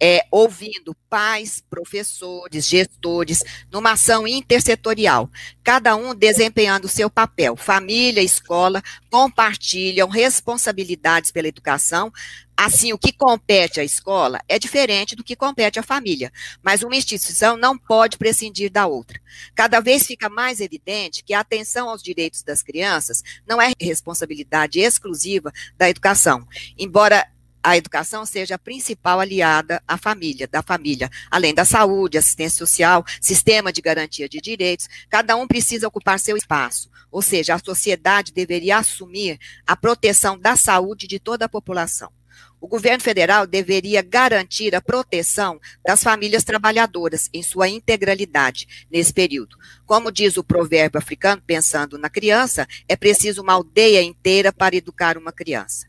é, 0.00 0.26
ouvindo 0.30 0.94
pais, 1.08 1.62
professores, 1.70 2.68
gestores, 2.68 3.42
numa 3.70 3.92
ação 3.92 4.26
intersetorial, 4.26 5.30
cada 5.62 5.96
um 5.96 6.14
desempenhando 6.14 6.84
o 6.84 6.88
seu 6.88 7.08
papel. 7.08 7.56
Família, 7.56 8.20
escola 8.22 8.82
compartilham 9.10 10.08
responsabilidades 10.08 11.30
pela 11.30 11.48
educação. 11.48 12.12
Assim, 12.60 12.92
o 12.92 12.98
que 12.98 13.12
compete 13.12 13.78
à 13.78 13.84
escola 13.84 14.40
é 14.48 14.58
diferente 14.58 15.14
do 15.14 15.22
que 15.22 15.36
compete 15.36 15.78
à 15.78 15.82
família, 15.82 16.32
mas 16.60 16.82
uma 16.82 16.96
instituição 16.96 17.56
não 17.56 17.78
pode 17.78 18.18
prescindir 18.18 18.68
da 18.68 18.84
outra. 18.84 19.20
Cada 19.54 19.78
vez 19.78 20.04
fica 20.04 20.28
mais 20.28 20.60
evidente 20.60 21.22
que 21.22 21.32
a 21.32 21.38
atenção 21.38 21.88
aos 21.88 22.02
direitos 22.02 22.42
das 22.42 22.60
crianças 22.60 23.22
não 23.46 23.62
é 23.62 23.70
responsabilidade 23.80 24.80
exclusiva 24.80 25.52
da 25.76 25.88
educação, 25.88 26.48
embora 26.76 27.24
a 27.62 27.76
educação 27.76 28.26
seja 28.26 28.56
a 28.56 28.58
principal 28.58 29.20
aliada 29.20 29.80
à 29.86 29.96
família, 29.96 30.48
da 30.48 30.60
família, 30.60 31.08
além 31.30 31.54
da 31.54 31.64
saúde, 31.64 32.18
assistência 32.18 32.58
social, 32.58 33.04
sistema 33.20 33.72
de 33.72 33.80
garantia 33.80 34.28
de 34.28 34.40
direitos, 34.40 34.88
cada 35.08 35.36
um 35.36 35.46
precisa 35.46 35.86
ocupar 35.86 36.18
seu 36.18 36.36
espaço, 36.36 36.90
ou 37.08 37.22
seja, 37.22 37.54
a 37.54 37.58
sociedade 37.60 38.32
deveria 38.32 38.78
assumir 38.78 39.38
a 39.64 39.76
proteção 39.76 40.36
da 40.36 40.56
saúde 40.56 41.06
de 41.06 41.20
toda 41.20 41.44
a 41.44 41.48
população. 41.48 42.17
O 42.60 42.66
governo 42.66 43.02
federal 43.02 43.46
deveria 43.46 44.02
garantir 44.02 44.74
a 44.74 44.80
proteção 44.80 45.60
das 45.86 46.02
famílias 46.02 46.42
trabalhadoras 46.42 47.28
em 47.32 47.42
sua 47.42 47.68
integralidade 47.68 48.86
nesse 48.90 49.12
período. 49.12 49.56
Como 49.86 50.10
diz 50.10 50.36
o 50.36 50.44
provérbio 50.44 50.98
africano, 50.98 51.42
pensando 51.46 51.96
na 51.96 52.10
criança, 52.10 52.66
é 52.88 52.96
preciso 52.96 53.42
uma 53.42 53.52
aldeia 53.52 54.02
inteira 54.02 54.52
para 54.52 54.76
educar 54.76 55.16
uma 55.16 55.32
criança. 55.32 55.86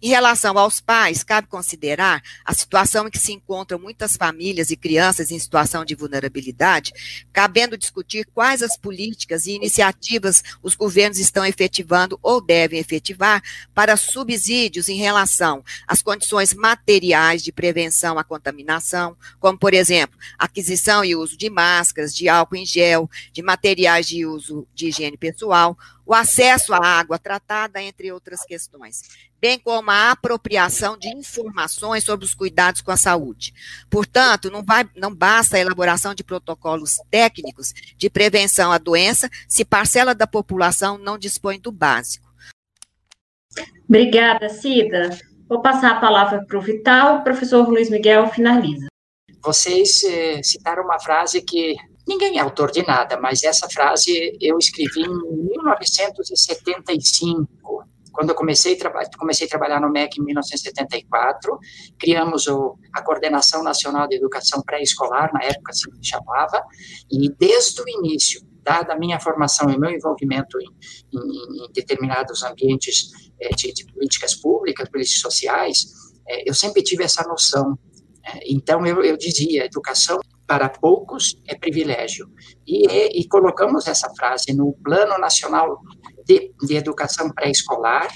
Em 0.00 0.08
relação 0.08 0.58
aos 0.58 0.80
pais, 0.80 1.22
cabe 1.22 1.48
considerar 1.48 2.22
a 2.44 2.54
situação 2.54 3.06
em 3.06 3.10
que 3.10 3.18
se 3.18 3.32
encontram 3.32 3.78
muitas 3.78 4.16
famílias 4.16 4.70
e 4.70 4.76
crianças 4.76 5.30
em 5.30 5.38
situação 5.38 5.84
de 5.84 5.94
vulnerabilidade, 5.94 6.92
cabendo 7.32 7.78
discutir 7.78 8.26
quais 8.34 8.62
as 8.62 8.76
políticas 8.76 9.46
e 9.46 9.52
iniciativas 9.52 10.42
os 10.62 10.74
governos 10.74 11.18
estão 11.18 11.44
efetivando 11.44 12.18
ou 12.22 12.40
devem 12.40 12.78
efetivar 12.78 13.42
para 13.74 13.96
subsídios 13.96 14.88
em 14.88 14.96
relação 14.96 15.64
às 15.86 16.02
condições 16.02 16.54
materiais 16.54 17.42
de 17.42 17.52
prevenção 17.52 18.18
à 18.18 18.24
contaminação, 18.24 19.16
como, 19.38 19.58
por 19.58 19.74
exemplo, 19.74 20.18
aquisição 20.38 21.04
e 21.04 21.14
uso 21.16 21.36
de 21.36 21.48
máscaras, 21.48 22.14
de 22.14 22.28
álcool 22.28 22.56
em 22.56 22.66
gel, 22.66 23.08
de 23.32 23.42
materiais 23.42 24.06
de 24.06 24.26
uso 24.26 24.66
de 24.74 24.88
higiene 24.88 25.16
pessoal, 25.16 25.76
o 26.12 26.14
acesso 26.14 26.74
à 26.74 26.78
água 26.78 27.18
tratada, 27.18 27.80
entre 27.80 28.12
outras 28.12 28.44
questões, 28.44 29.02
bem 29.40 29.58
como 29.58 29.90
a 29.90 30.10
apropriação 30.10 30.96
de 30.98 31.08
informações 31.08 32.04
sobre 32.04 32.26
os 32.26 32.34
cuidados 32.34 32.82
com 32.82 32.90
a 32.90 32.98
saúde. 32.98 33.54
Portanto, 33.88 34.50
não, 34.50 34.62
vai, 34.62 34.86
não 34.94 35.14
basta 35.14 35.56
a 35.56 35.60
elaboração 35.60 36.14
de 36.14 36.22
protocolos 36.22 36.98
técnicos 37.10 37.72
de 37.96 38.10
prevenção 38.10 38.70
à 38.70 38.76
doença 38.76 39.30
se 39.48 39.64
parcela 39.64 40.14
da 40.14 40.26
população 40.26 40.98
não 40.98 41.16
dispõe 41.16 41.58
do 41.58 41.72
básico. 41.72 42.30
Obrigada, 43.88 44.50
Cida. 44.50 45.18
Vou 45.48 45.62
passar 45.62 45.92
a 45.92 46.00
palavra 46.00 46.44
para 46.44 46.58
o 46.58 46.62
Vital, 46.62 47.18
o 47.18 47.24
professor 47.24 47.66
Luiz 47.68 47.88
Miguel 47.88 48.28
finaliza. 48.28 48.86
Vocês 49.42 50.04
eh, 50.04 50.42
citaram 50.42 50.84
uma 50.84 51.00
frase 51.00 51.42
que 51.42 51.74
Ninguém 52.06 52.38
é 52.38 52.40
autor 52.40 52.70
de 52.70 52.86
nada, 52.86 53.18
mas 53.18 53.42
essa 53.42 53.68
frase 53.68 54.38
eu 54.40 54.56
escrevi 54.58 55.02
em 55.02 55.48
1975. 55.48 57.48
quando 58.12 58.30
eu 58.30 58.34
comecei, 58.34 58.78
comecei 59.18 59.46
a 59.46 59.50
trabalhar 59.50 59.80
no 59.80 59.90
MEC 59.90 60.20
em 60.20 60.24
1974, 60.24 61.58
criamos 61.98 62.46
o, 62.46 62.78
a 62.92 63.00
Coordenação 63.02 63.62
Nacional 63.62 64.06
de 64.06 64.16
Educação 64.16 64.60
Pré-Escolar, 64.62 65.32
na 65.32 65.42
época 65.44 65.70
assim 65.70 65.90
se 65.92 66.10
chamava, 66.10 66.62
e 67.10 67.30
desde 67.30 67.80
o 67.80 67.88
início, 67.88 68.42
dada 68.62 68.92
a 68.92 68.98
minha 68.98 69.18
formação 69.18 69.70
e 69.70 69.78
meu 69.78 69.90
envolvimento 69.90 70.58
em, 70.60 70.68
em, 71.12 71.64
em 71.64 71.72
determinados 71.72 72.42
ambientes 72.42 73.10
é, 73.40 73.48
de, 73.50 73.72
de, 73.72 73.86
políticas 73.86 74.34
públicas, 74.34 74.88
políticas 74.88 75.20
sociais, 75.20 75.86
é, 76.28 76.48
eu 76.48 76.54
sempre 76.54 76.82
tive 76.82 77.04
essa 77.04 77.26
noção. 77.26 77.78
É, 78.24 78.40
então, 78.46 78.86
eu, 78.86 79.02
eu 79.02 79.16
dizia, 79.16 79.64
educação 79.64 80.20
para 80.52 80.68
poucos 80.68 81.40
é 81.48 81.54
privilégio. 81.54 82.30
E, 82.66 83.20
e, 83.20 83.26
colocamos 83.26 83.86
essa 83.86 84.12
frase 84.14 84.52
no 84.52 84.74
Plano 84.84 85.16
Nacional 85.18 85.80
de, 86.26 86.52
de 86.60 86.76
Educação 86.76 87.30
Pré-Escolar, 87.30 88.12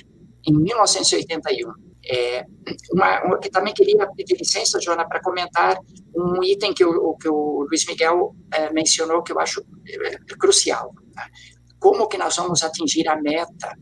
em 0.47 0.53
1981. 0.53 1.73
É, 2.07 2.45
uma, 2.93 3.25
uma, 3.25 3.39
também 3.39 3.73
queria 3.73 4.07
pedir 4.09 4.37
licença, 4.37 4.79
Joana, 4.79 5.09
para 5.09 5.23
comentar 5.23 5.79
um 6.15 6.45
item 6.45 6.75
que 6.75 6.85
o, 6.85 7.17
que 7.17 7.27
o 7.27 7.67
Luiz 7.71 7.87
Miguel 7.87 8.37
é, 8.53 8.71
mencionou 8.71 9.23
que 9.23 9.33
eu 9.33 9.41
acho 9.41 9.65
é, 9.89 10.19
crucial. 10.39 10.93
Tá? 11.15 11.27
Como 11.81 12.07
que 12.07 12.19
nós 12.19 12.37
vamos 12.37 12.63
atingir 12.63 13.09
a 13.09 13.17
meta 13.17 13.73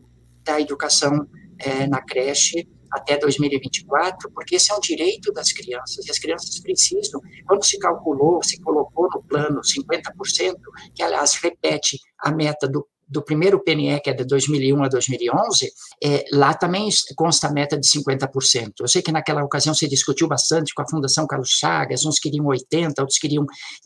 da 0.45 0.61
educação 0.61 1.27
é, 1.59 1.87
na 1.87 2.01
creche 2.01 2.65
até 2.95 3.17
2024, 3.17 4.31
porque 4.31 4.55
esse 4.55 4.71
é 4.71 4.75
um 4.75 4.79
direito 4.79 5.31
das 5.33 5.51
crianças, 5.51 6.05
e 6.05 6.11
as 6.11 6.19
crianças 6.19 6.59
precisam, 6.59 7.19
quando 7.47 7.63
se 7.65 7.77
calculou, 7.77 8.41
se 8.43 8.59
colocou 8.61 9.09
no 9.13 9.23
plano 9.23 9.61
50%, 9.61 10.55
que 10.93 11.03
aliás 11.03 11.35
repete 11.35 11.99
a 12.19 12.31
meta 12.31 12.67
do 12.67 12.87
do 13.07 13.21
primeiro 13.23 13.63
PNE, 13.63 13.99
que 14.01 14.09
é 14.09 14.13
de 14.13 14.25
2001 14.25 14.83
a 14.83 14.87
2011, 14.87 15.71
é, 16.03 16.25
lá 16.31 16.53
também 16.53 16.89
consta 17.15 17.47
a 17.47 17.51
meta 17.51 17.77
de 17.77 17.87
50%. 17.87 18.73
Eu 18.79 18.87
sei 18.87 19.01
que 19.01 19.11
naquela 19.11 19.43
ocasião 19.43 19.73
se 19.73 19.87
discutiu 19.87 20.27
bastante 20.27 20.73
com 20.73 20.81
a 20.81 20.89
Fundação 20.89 21.27
Carlos 21.27 21.49
Chagas, 21.49 22.05
uns 22.05 22.19
queriam 22.19 22.45
80%, 22.45 22.99
outros 22.99 23.19
queriam 23.19 23.45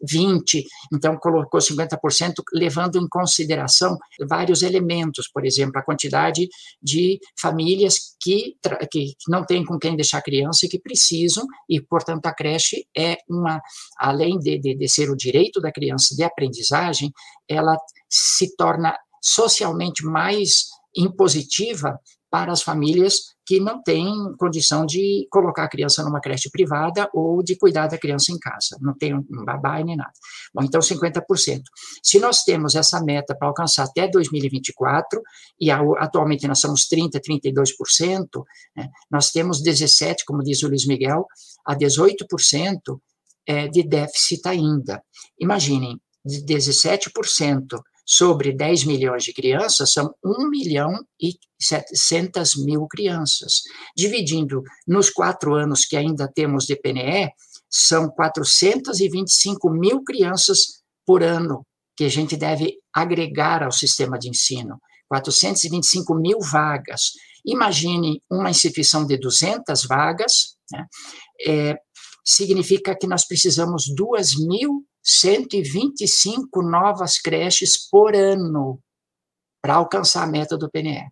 20%, 0.09 0.63
então 0.93 1.17
colocou 1.17 1.59
50%, 1.59 2.33
levando 2.53 2.97
em 2.97 3.07
consideração 3.07 3.97
vários 4.27 4.63
elementos, 4.63 5.27
por 5.27 5.45
exemplo, 5.45 5.79
a 5.79 5.83
quantidade 5.83 6.47
de 6.81 7.19
famílias 7.39 8.15
que, 8.21 8.55
que 8.91 9.13
não 9.27 9.45
têm 9.45 9.65
com 9.65 9.77
quem 9.77 9.95
deixar 9.95 10.21
criança 10.21 10.65
e 10.65 10.69
que 10.69 10.79
precisam, 10.79 11.45
e, 11.69 11.81
portanto, 11.81 12.25
a 12.25 12.33
creche 12.33 12.85
é 12.95 13.17
uma, 13.29 13.61
além 13.97 14.37
de, 14.39 14.57
de, 14.59 14.75
de 14.75 14.89
ser 14.89 15.09
o 15.09 15.15
direito 15.15 15.59
da 15.59 15.71
criança 15.71 16.15
de 16.15 16.23
aprendizagem, 16.23 17.11
ela 17.49 17.75
se 18.09 18.55
torna 18.55 18.95
socialmente 19.21 20.05
mais 20.05 20.67
impositiva 20.95 21.99
para 22.31 22.51
as 22.51 22.61
famílias 22.61 23.15
que 23.45 23.59
não 23.59 23.81
têm 23.81 24.13
condição 24.37 24.85
de 24.85 25.27
colocar 25.31 25.63
a 25.63 25.69
criança 25.69 26.03
numa 26.03 26.21
creche 26.21 26.51
privada 26.51 27.09
ou 27.11 27.41
de 27.41 27.57
cuidar 27.57 27.87
da 27.87 27.97
criança 27.97 28.31
em 28.31 28.37
casa, 28.37 28.77
não 28.79 28.95
tem 28.95 29.15
um 29.15 29.23
babá 29.43 29.83
nem 29.83 29.95
nada. 29.95 30.11
Bom, 30.53 30.63
então 30.63 30.79
50%. 30.79 31.23
Se 32.03 32.19
nós 32.19 32.43
temos 32.43 32.75
essa 32.75 33.01
meta 33.03 33.35
para 33.35 33.47
alcançar 33.47 33.85
até 33.85 34.07
2024, 34.07 35.19
e 35.59 35.71
atualmente 35.71 36.47
nós 36.47 36.59
somos 36.59 36.87
30%, 36.87 37.19
32%, 37.19 38.27
né, 38.75 38.89
nós 39.09 39.31
temos 39.31 39.63
17%, 39.63 40.17
como 40.27 40.43
diz 40.43 40.61
o 40.61 40.67
Luiz 40.67 40.85
Miguel, 40.85 41.25
a 41.65 41.75
18% 41.75 42.99
é, 43.47 43.67
de 43.67 43.81
déficit 43.81 44.47
ainda. 44.47 45.01
Imaginem, 45.39 45.99
de 46.25 46.41
17% 46.45 47.79
sobre 48.05 48.51
10 48.51 48.85
milhões 48.85 49.23
de 49.23 49.33
crianças, 49.33 49.93
são 49.93 50.13
1 50.23 50.49
milhão 50.49 50.91
e 51.21 51.33
700 51.61 52.55
mil 52.65 52.87
crianças. 52.87 53.61
Dividindo 53.95 54.63
nos 54.87 55.11
quatro 55.11 55.53
anos 55.53 55.85
que 55.85 55.95
ainda 55.95 56.27
temos 56.27 56.65
de 56.65 56.75
PNE, 56.75 57.29
são 57.69 58.09
425 58.09 59.69
mil 59.69 60.03
crianças 60.03 60.81
por 61.05 61.21
ano 61.21 61.63
que 61.95 62.05
a 62.05 62.09
gente 62.09 62.35
deve 62.35 62.79
agregar 62.93 63.61
ao 63.61 63.71
sistema 63.71 64.17
de 64.17 64.29
ensino. 64.29 64.79
425 65.07 66.15
mil 66.15 66.39
vagas. 66.39 67.11
Imagine 67.45 68.21
uma 68.29 68.49
instituição 68.49 69.05
de 69.05 69.17
200 69.17 69.85
vagas, 69.85 70.55
né? 70.71 70.85
é, 71.47 71.75
significa 72.25 72.95
que 72.95 73.07
nós 73.07 73.27
precisamos 73.27 73.85
2 73.95 74.47
mil 74.47 74.85
125 75.03 76.61
novas 76.61 77.19
creches 77.19 77.89
por 77.89 78.15
ano 78.15 78.79
para 79.61 79.75
alcançar 79.75 80.23
a 80.23 80.27
meta 80.27 80.57
do 80.57 80.69
PNE. 80.69 81.09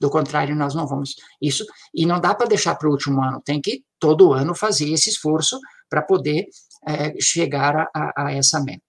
Do 0.00 0.10
contrário, 0.10 0.56
nós 0.56 0.74
não 0.74 0.86
vamos. 0.86 1.14
Isso, 1.40 1.64
e 1.94 2.04
não 2.04 2.20
dá 2.20 2.34
para 2.34 2.48
deixar 2.48 2.74
para 2.74 2.88
o 2.88 2.92
último 2.92 3.22
ano, 3.22 3.40
tem 3.44 3.60
que 3.60 3.84
todo 3.98 4.32
ano 4.32 4.54
fazer 4.54 4.92
esse 4.92 5.08
esforço 5.08 5.58
para 5.88 6.02
poder 6.02 6.46
é, 6.86 7.18
chegar 7.20 7.76
a, 7.76 7.90
a, 7.94 8.26
a, 8.26 8.32
essa 8.32 8.60
meta. 8.60 8.82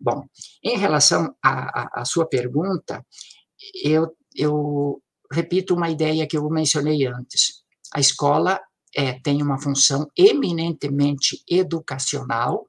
Bom, 0.00 0.24
em 0.62 0.76
relação 0.76 1.34
à 1.42 2.04
sua 2.04 2.26
pergunta, 2.26 3.04
eu, 3.82 4.14
eu 4.36 5.02
repito 5.32 5.74
uma 5.74 5.88
ideia 5.88 6.26
que 6.26 6.36
eu 6.36 6.48
mencionei 6.50 7.06
antes. 7.06 7.64
A 7.92 8.00
escola 8.00 8.60
é, 8.94 9.18
tem 9.20 9.42
uma 9.42 9.58
função 9.58 10.08
eminentemente 10.16 11.42
educacional, 11.48 12.68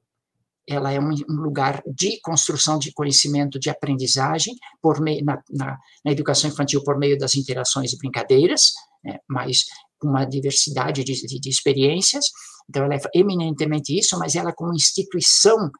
ela 0.68 0.92
é 0.92 0.98
um, 0.98 1.10
um, 1.10 1.40
lugar 1.40 1.82
de 1.86 2.20
construção 2.20 2.78
de 2.78 2.92
conhecimento, 2.92 3.58
de 3.58 3.70
aprendizagem, 3.70 4.54
por 4.82 5.00
meio, 5.00 5.24
na, 5.24 5.40
na, 5.50 5.78
na 6.04 6.12
educação 6.12 6.50
infantil 6.50 6.82
por 6.82 6.98
meio 6.98 7.16
das 7.16 7.36
interações 7.36 7.92
e 7.92 7.98
brincadeiras, 7.98 8.72
né, 9.04 9.18
mas 9.28 9.64
com 9.98 10.08
uma 10.08 10.24
diversidade 10.24 11.04
de, 11.04 11.12
de, 11.12 11.40
de, 11.40 11.48
experiências. 11.48 12.26
Então, 12.68 12.84
ela 12.84 12.94
é 12.94 13.00
eminentemente 13.14 13.96
isso, 13.96 14.18
mas 14.18 14.34
ela, 14.34 14.52
como 14.52 14.74
instituição 14.74 15.70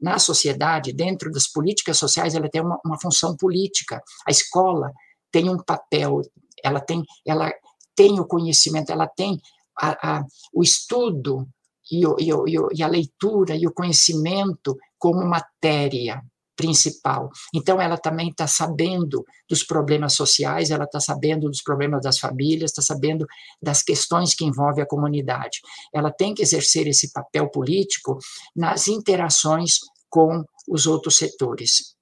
na 0.00 0.18
sociedade, 0.18 0.92
dentro 0.92 1.30
das 1.30 1.46
políticas 1.46 1.96
sociais, 1.96 2.34
ela 2.34 2.48
tem 2.48 2.60
uma, 2.60 2.78
uma 2.84 3.00
função 3.00 3.34
política. 3.36 4.02
A 4.26 4.30
escola 4.30 4.92
tem 5.32 5.48
um 5.48 5.56
papel, 5.56 6.20
ela 6.62 6.80
tem, 6.80 7.02
ela 7.26 7.50
tem 7.96 8.20
o 8.20 8.26
conhecimento, 8.26 8.90
ela 8.90 9.06
tem 9.08 9.40
a, 9.80 10.16
a, 10.16 10.24
o 10.52 10.62
estudo 10.62 11.48
e, 11.90 12.04
e, 12.04 12.30
e 12.74 12.82
a 12.82 12.88
leitura 12.88 13.56
e 13.56 13.66
o 13.66 13.72
conhecimento 13.72 14.76
como 14.98 15.24
matéria 15.24 16.22
principal. 16.56 17.30
Então, 17.52 17.80
ela 17.80 17.98
também 17.98 18.28
está 18.28 18.46
sabendo 18.46 19.24
dos 19.48 19.64
problemas 19.64 20.14
sociais, 20.14 20.70
ela 20.70 20.84
está 20.84 21.00
sabendo 21.00 21.48
dos 21.48 21.62
problemas 21.62 22.02
das 22.02 22.18
famílias, 22.18 22.70
está 22.70 22.82
sabendo 22.82 23.26
das 23.60 23.82
questões 23.82 24.34
que 24.34 24.44
envolvem 24.44 24.82
a 24.82 24.86
comunidade. 24.86 25.60
Ela 25.92 26.12
tem 26.12 26.32
que 26.34 26.42
exercer 26.42 26.86
esse 26.86 27.12
papel 27.12 27.50
político 27.50 28.18
nas 28.54 28.88
interações 28.88 29.78
com 30.08 30.44
os 30.68 30.86
outros 30.86 31.16
setores. 31.16 31.94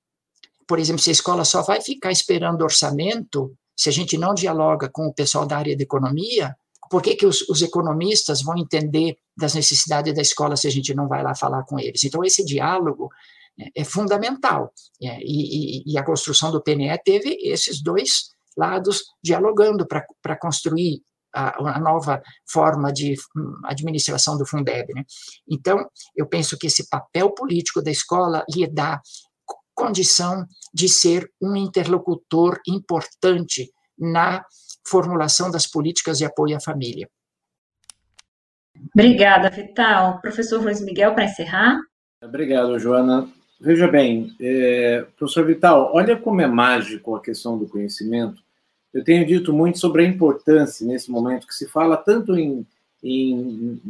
Por 0.67 0.79
exemplo, 0.79 1.03
se 1.03 1.11
a 1.11 1.13
escola 1.13 1.45
só 1.45 1.63
vai 1.63 1.81
ficar 1.81 2.11
esperando 2.13 2.63
orçamento, 2.63 3.53
se 3.77 3.89
a 3.89 3.93
gente 3.93 4.17
não 4.19 4.35
dialoga 4.35 4.89
com 4.93 5.07
o 5.07 5.15
pessoal 5.15 5.47
da 5.47 5.57
área 5.57 5.77
de 5.77 5.83
economia, 5.83 6.55
por 6.93 7.01
que, 7.01 7.17
que 7.17 7.25
os, 7.25 7.41
os, 7.49 7.63
economistas 7.63 8.43
vão 8.43 8.55
entender 8.59 9.17
das 9.35 9.55
necessidades 9.55 10.15
da 10.15 10.21
escola 10.21 10.57
se 10.57 10.67
a 10.67 10.71
gente 10.71 10.93
não 10.93 11.09
vai 11.09 11.23
lá 11.23 11.35
falar 11.35 11.65
com 11.65 11.81
eles? 11.81 12.05
Então, 12.05 12.23
esse 12.23 12.45
diálogo 12.45 13.09
é, 13.59 13.81
é 13.81 13.83
fundamental. 13.83 14.71
É, 15.03 15.19
e, 15.23 15.91
e, 15.91 15.97
a 15.97 16.05
construção 16.05 16.53
do 16.53 16.63
PNE 16.63 16.95
teve 17.03 17.39
esses 17.41 17.83
dois 17.83 18.35
lados 18.55 19.05
dialogando 19.25 19.87
para 19.87 20.37
construir 20.37 21.01
a, 21.35 21.77
a, 21.77 21.81
nova 21.81 22.21
forma 22.47 22.93
de 22.93 23.15
administração 23.65 24.37
do 24.37 24.45
Fundeb. 24.45 24.93
Né? 24.95 25.03
Então, 25.51 25.89
eu 26.15 26.27
penso 26.27 26.59
que 26.59 26.67
esse 26.67 26.91
papel 26.91 27.31
político 27.31 27.81
da 27.81 27.91
escola 27.91 28.45
lhe 28.55 28.67
dá 28.67 29.01
condição 29.75 30.47
de 30.75 30.91
ser 30.91 31.27
um 31.41 31.57
interlocutor 31.57 32.61
importante 32.69 33.73
na 33.99 34.45
formulação 34.85 35.51
das 35.51 35.67
políticas 35.67 36.19
de 36.19 36.25
apoio 36.25 36.57
à 36.57 36.61
família. 36.61 37.09
Obrigada, 38.95 39.51
Vital. 39.51 40.21
Professor 40.21 40.63
Luiz 40.63 40.81
Miguel, 40.81 41.15
para 41.15 41.25
encerrar. 41.25 41.81
Obrigado, 42.23 42.79
Joana. 42.79 43.29
Veja 43.61 43.87
bem, 43.87 44.35
é, 44.41 45.07
professor 45.17 45.47
Vital, 45.47 45.93
olha 45.95 46.17
como 46.17 46.41
é 46.41 46.47
mágico 46.49 47.15
a 47.15 47.21
questão 47.21 47.57
do 47.57 47.69
conhecimento. 47.69 48.43
Eu 48.93 49.05
tenho 49.05 49.25
dito 49.25 49.53
muito 49.53 49.79
sobre 49.79 50.05
a 50.05 50.09
importância, 50.09 50.87
nesse 50.87 51.11
momento, 51.11 51.47
que 51.47 51.55
se 51.55 51.69
fala 51.69 51.97
tanto 51.97 52.37
em, 52.37 52.67
em 53.03 53.81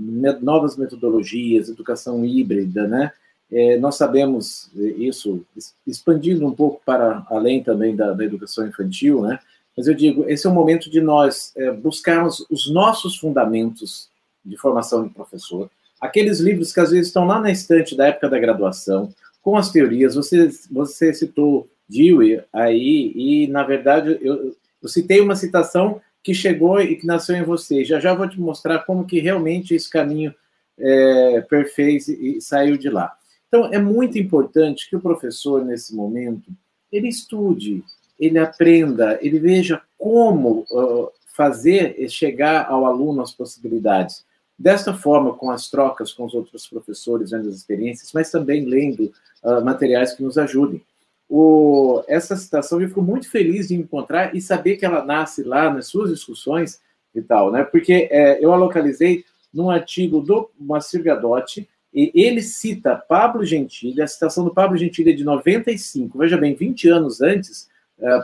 novas 0.40 0.76
metodologias, 0.76 1.68
educação 1.68 2.24
híbrida, 2.24 2.86
né? 2.86 3.12
É, 3.50 3.78
nós 3.78 3.96
sabemos 3.96 4.70
isso, 4.74 5.44
expandindo 5.86 6.46
um 6.46 6.52
pouco 6.52 6.80
para 6.86 7.26
além 7.28 7.62
também 7.62 7.94
da, 7.96 8.12
da 8.12 8.24
educação 8.24 8.66
infantil, 8.66 9.22
né? 9.22 9.38
Mas 9.76 9.86
eu 9.86 9.94
digo, 9.94 10.24
esse 10.28 10.46
é 10.46 10.50
o 10.50 10.54
momento 10.54 10.90
de 10.90 11.00
nós 11.00 11.52
é, 11.56 11.70
buscarmos 11.70 12.44
os 12.50 12.70
nossos 12.70 13.16
fundamentos 13.16 14.10
de 14.44 14.56
formação 14.56 15.04
de 15.04 15.14
professor, 15.14 15.70
aqueles 16.00 16.40
livros 16.40 16.72
que 16.72 16.80
às 16.80 16.90
vezes 16.90 17.06
estão 17.06 17.24
lá 17.24 17.40
na 17.40 17.50
estante 17.50 17.96
da 17.96 18.08
época 18.08 18.28
da 18.28 18.38
graduação, 18.38 19.12
com 19.40 19.56
as 19.56 19.70
teorias. 19.70 20.14
Você, 20.14 20.50
você 20.70 21.14
citou 21.14 21.68
Dewey 21.88 22.42
aí, 22.52 23.12
e 23.14 23.46
na 23.48 23.62
verdade 23.62 24.18
eu, 24.20 24.54
eu 24.82 24.88
citei 24.88 25.20
uma 25.20 25.36
citação 25.36 26.00
que 26.22 26.34
chegou 26.34 26.80
e 26.80 26.96
que 26.96 27.06
nasceu 27.06 27.36
em 27.36 27.42
você. 27.42 27.84
Já 27.84 27.98
já 27.98 28.14
vou 28.14 28.28
te 28.28 28.40
mostrar 28.40 28.80
como 28.80 29.06
que 29.06 29.20
realmente 29.20 29.74
esse 29.74 29.90
caminho 29.90 30.34
é, 30.78 31.40
perfez 31.42 32.08
e 32.08 32.40
saiu 32.40 32.76
de 32.76 32.88
lá. 32.88 33.12
Então, 33.48 33.66
é 33.66 33.78
muito 33.78 34.18
importante 34.18 34.88
que 34.88 34.96
o 34.96 35.00
professor, 35.00 35.64
nesse 35.64 35.94
momento, 35.94 36.50
ele 36.90 37.08
estude, 37.08 37.84
ele 38.24 38.38
aprenda, 38.38 39.18
ele 39.20 39.40
veja 39.40 39.82
como 39.98 40.64
uh, 40.70 41.10
fazer 41.34 41.96
chegar 42.08 42.66
ao 42.68 42.86
aluno 42.86 43.20
as 43.20 43.32
possibilidades. 43.32 44.24
Desta 44.56 44.94
forma, 44.94 45.34
com 45.34 45.50
as 45.50 45.68
trocas 45.68 46.12
com 46.12 46.24
os 46.24 46.34
outros 46.34 46.68
professores, 46.68 47.30
vendo 47.32 47.48
as 47.48 47.56
experiências, 47.56 48.12
mas 48.12 48.30
também 48.30 48.64
lendo 48.64 49.12
uh, 49.42 49.64
materiais 49.64 50.14
que 50.14 50.22
nos 50.22 50.38
ajudem. 50.38 50.80
O, 51.28 52.04
essa 52.06 52.36
citação 52.36 52.80
eu 52.80 52.88
fico 52.88 53.02
muito 53.02 53.28
feliz 53.28 53.68
de 53.68 53.74
encontrar 53.74 54.36
e 54.36 54.40
saber 54.40 54.76
que 54.76 54.84
ela 54.84 55.04
nasce 55.04 55.42
lá 55.42 55.72
nas 55.72 55.86
suas 55.86 56.10
discussões 56.10 56.80
e 57.14 57.22
tal, 57.22 57.50
né? 57.50 57.64
Porque 57.64 58.08
é, 58.10 58.38
eu 58.44 58.52
a 58.52 58.56
localizei 58.56 59.24
num 59.52 59.68
artigo 59.68 60.20
do 60.20 60.48
Moacir 60.58 61.02
Gadotti, 61.02 61.68
e 61.92 62.10
ele 62.14 62.40
cita 62.40 62.96
Pablo 62.96 63.44
Gentili, 63.44 64.00
a 64.00 64.06
citação 64.06 64.44
do 64.44 64.54
Pablo 64.54 64.78
Gentili 64.78 65.10
é 65.10 65.14
de 65.14 65.24
95, 65.24 66.18
veja 66.18 66.38
bem, 66.38 66.54
20 66.54 66.88
anos 66.88 67.20
antes, 67.20 67.68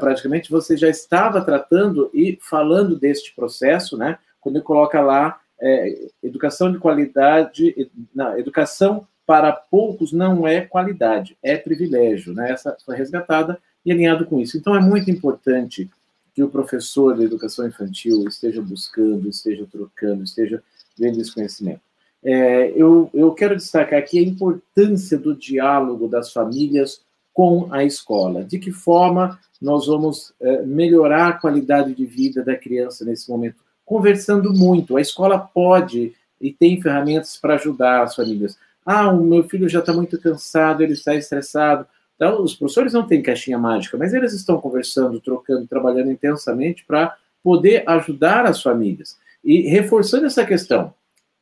praticamente 0.01 0.51
você 0.51 0.77
já 0.77 0.89
estava 0.89 1.41
tratando 1.41 2.11
e 2.13 2.39
falando 2.41 2.99
deste 2.99 3.35
processo, 3.35 3.97
né? 3.97 4.19
Quando 4.41 4.63
coloca 4.63 5.01
lá 5.01 5.41
é, 5.61 6.09
educação 6.23 6.71
de 6.71 6.79
qualidade, 6.79 7.91
não, 8.15 8.39
educação 8.39 9.07
para 9.27 9.53
poucos 9.53 10.13
não 10.13 10.49
é 10.49 10.63
qualidade, 10.63 11.37
é 11.43 11.57
privilégio, 11.57 12.33
né? 12.33 12.51
Essa 12.51 12.77
foi 12.85 12.97
resgatada 12.97 13.59
e 13.85 13.93
alinhado 13.93 14.27
com 14.27 14.41
isso. 14.41 14.57
Então 14.57 14.75
é 14.75 14.81
muito 14.81 15.11
importante 15.11 15.89
que 16.35 16.43
o 16.43 16.49
professor 16.49 17.17
de 17.17 17.25
educação 17.25 17.67
infantil 17.67 18.27
esteja 18.27 18.63
buscando, 18.63 19.29
esteja 19.29 19.67
trocando, 19.71 20.23
esteja 20.23 20.63
vendo 20.99 21.21
esse 21.21 21.35
conhecimento. 21.35 21.81
É, 22.23 22.73
eu, 22.75 23.11
eu 23.15 23.33
quero 23.33 23.57
destacar 23.57 23.99
aqui 23.99 24.19
a 24.19 24.23
importância 24.23 25.19
do 25.19 25.37
diálogo 25.37 26.09
das 26.09 26.33
famílias 26.33 27.01
com 27.39 27.69
a 27.71 27.85
escola. 27.85 28.43
De 28.43 28.59
que 28.59 28.73
forma 28.73 29.39
nós 29.63 29.87
vamos 29.87 30.35
é, 30.41 30.63
melhorar 30.63 31.29
a 31.29 31.33
qualidade 31.35 31.95
de 31.95 32.05
vida 32.05 32.43
da 32.43 32.57
criança 32.57 33.05
nesse 33.05 33.31
momento? 33.31 33.63
Conversando 33.85 34.53
muito. 34.53 34.97
A 34.97 35.01
escola 35.01 35.39
pode 35.39 36.17
e 36.41 36.53
tem 36.53 36.83
ferramentas 36.83 37.37
para 37.37 37.55
ajudar 37.55 38.03
as 38.03 38.17
famílias. 38.17 38.59
Ah, 38.85 39.13
o 39.13 39.23
meu 39.23 39.45
filho 39.45 39.69
já 39.69 39.79
está 39.79 39.93
muito 39.93 40.21
cansado, 40.21 40.83
ele 40.83 40.95
está 40.95 41.15
estressado. 41.15 41.87
Então, 42.17 42.43
os 42.43 42.57
professores 42.57 42.93
não 42.93 43.07
têm 43.07 43.23
caixinha 43.23 43.57
mágica, 43.57 43.97
mas 43.97 44.13
eles 44.13 44.33
estão 44.33 44.61
conversando, 44.61 45.21
trocando, 45.21 45.65
trabalhando 45.69 46.11
intensamente 46.11 46.85
para 46.85 47.17
poder 47.41 47.85
ajudar 47.89 48.47
as 48.47 48.61
famílias. 48.61 49.17
E 49.45 49.61
reforçando 49.69 50.27
essa 50.27 50.45
questão, 50.45 50.93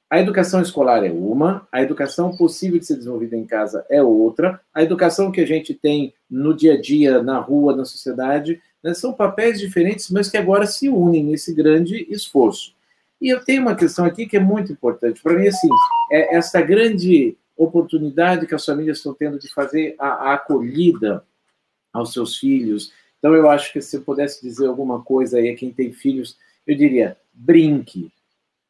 a 0.09 0.21
educação 0.21 0.63
escolar 0.63 1.05
é 1.05 1.11
uma, 1.11 1.67
a 1.73 1.83
educação 1.83 2.37
possível 2.37 2.79
de 2.79 2.87
ser 2.87 2.97
desenvolvida 2.97 3.37
em 3.37 3.45
casa 3.45 3.85
é 3.91 4.01
outra, 4.01 4.61
a 4.73 4.83
educação 4.83 5.33
que 5.33 5.41
a 5.41 5.47
gente 5.47 5.75
tem 5.75 6.15
no 6.31 6.55
dia 6.55 6.75
a 6.75 6.81
dia, 6.81 7.23
na 7.23 7.41
rua, 7.41 7.75
na 7.75 7.85
sociedade, 7.85 8.63
né, 8.83 8.95
são 8.95 9.13
papéis 9.13 9.59
diferentes, 9.59 10.09
mas 10.11 10.29
que 10.29 10.37
agora 10.37 10.65
se 10.65 10.89
unem 10.89 11.25
nesse 11.25 11.53
grande 11.53 12.07
esforço. 12.09 12.75
E 13.21 13.29
eu 13.29 13.45
tenho 13.45 13.63
uma 13.63 13.75
questão 13.75 14.05
aqui 14.05 14.27
que 14.27 14.37
é 14.37 14.41
muito 14.41 14.71
importante. 14.71 15.21
Para 15.23 15.35
mim, 15.35 15.49
assim, 15.49 15.69
é 16.13 16.37
essa 16.37 16.61
grande 16.61 17.37
oportunidade 17.57 18.47
que 18.47 18.55
as 18.55 18.65
famílias 18.65 18.99
estão 18.99 19.15
tendo 19.15 19.39
de 19.39 19.53
fazer 19.53 19.97
a, 19.99 20.31
a 20.31 20.35
acolhida 20.35 21.25
aos 21.93 22.13
seus 22.13 22.37
filhos. 22.37 22.93
Então, 23.19 23.35
eu 23.35 23.49
acho 23.49 23.73
que 23.73 23.81
se 23.81 23.97
eu 23.97 24.03
pudesse 24.03 24.43
dizer 24.43 24.67
alguma 24.67 25.03
coisa 25.03 25.39
aí 25.39 25.49
a 25.49 25.57
quem 25.57 25.73
tem 25.73 25.93
filhos, 25.93 26.37
eu 26.67 26.77
diria: 26.77 27.17
brinque, 27.33 28.13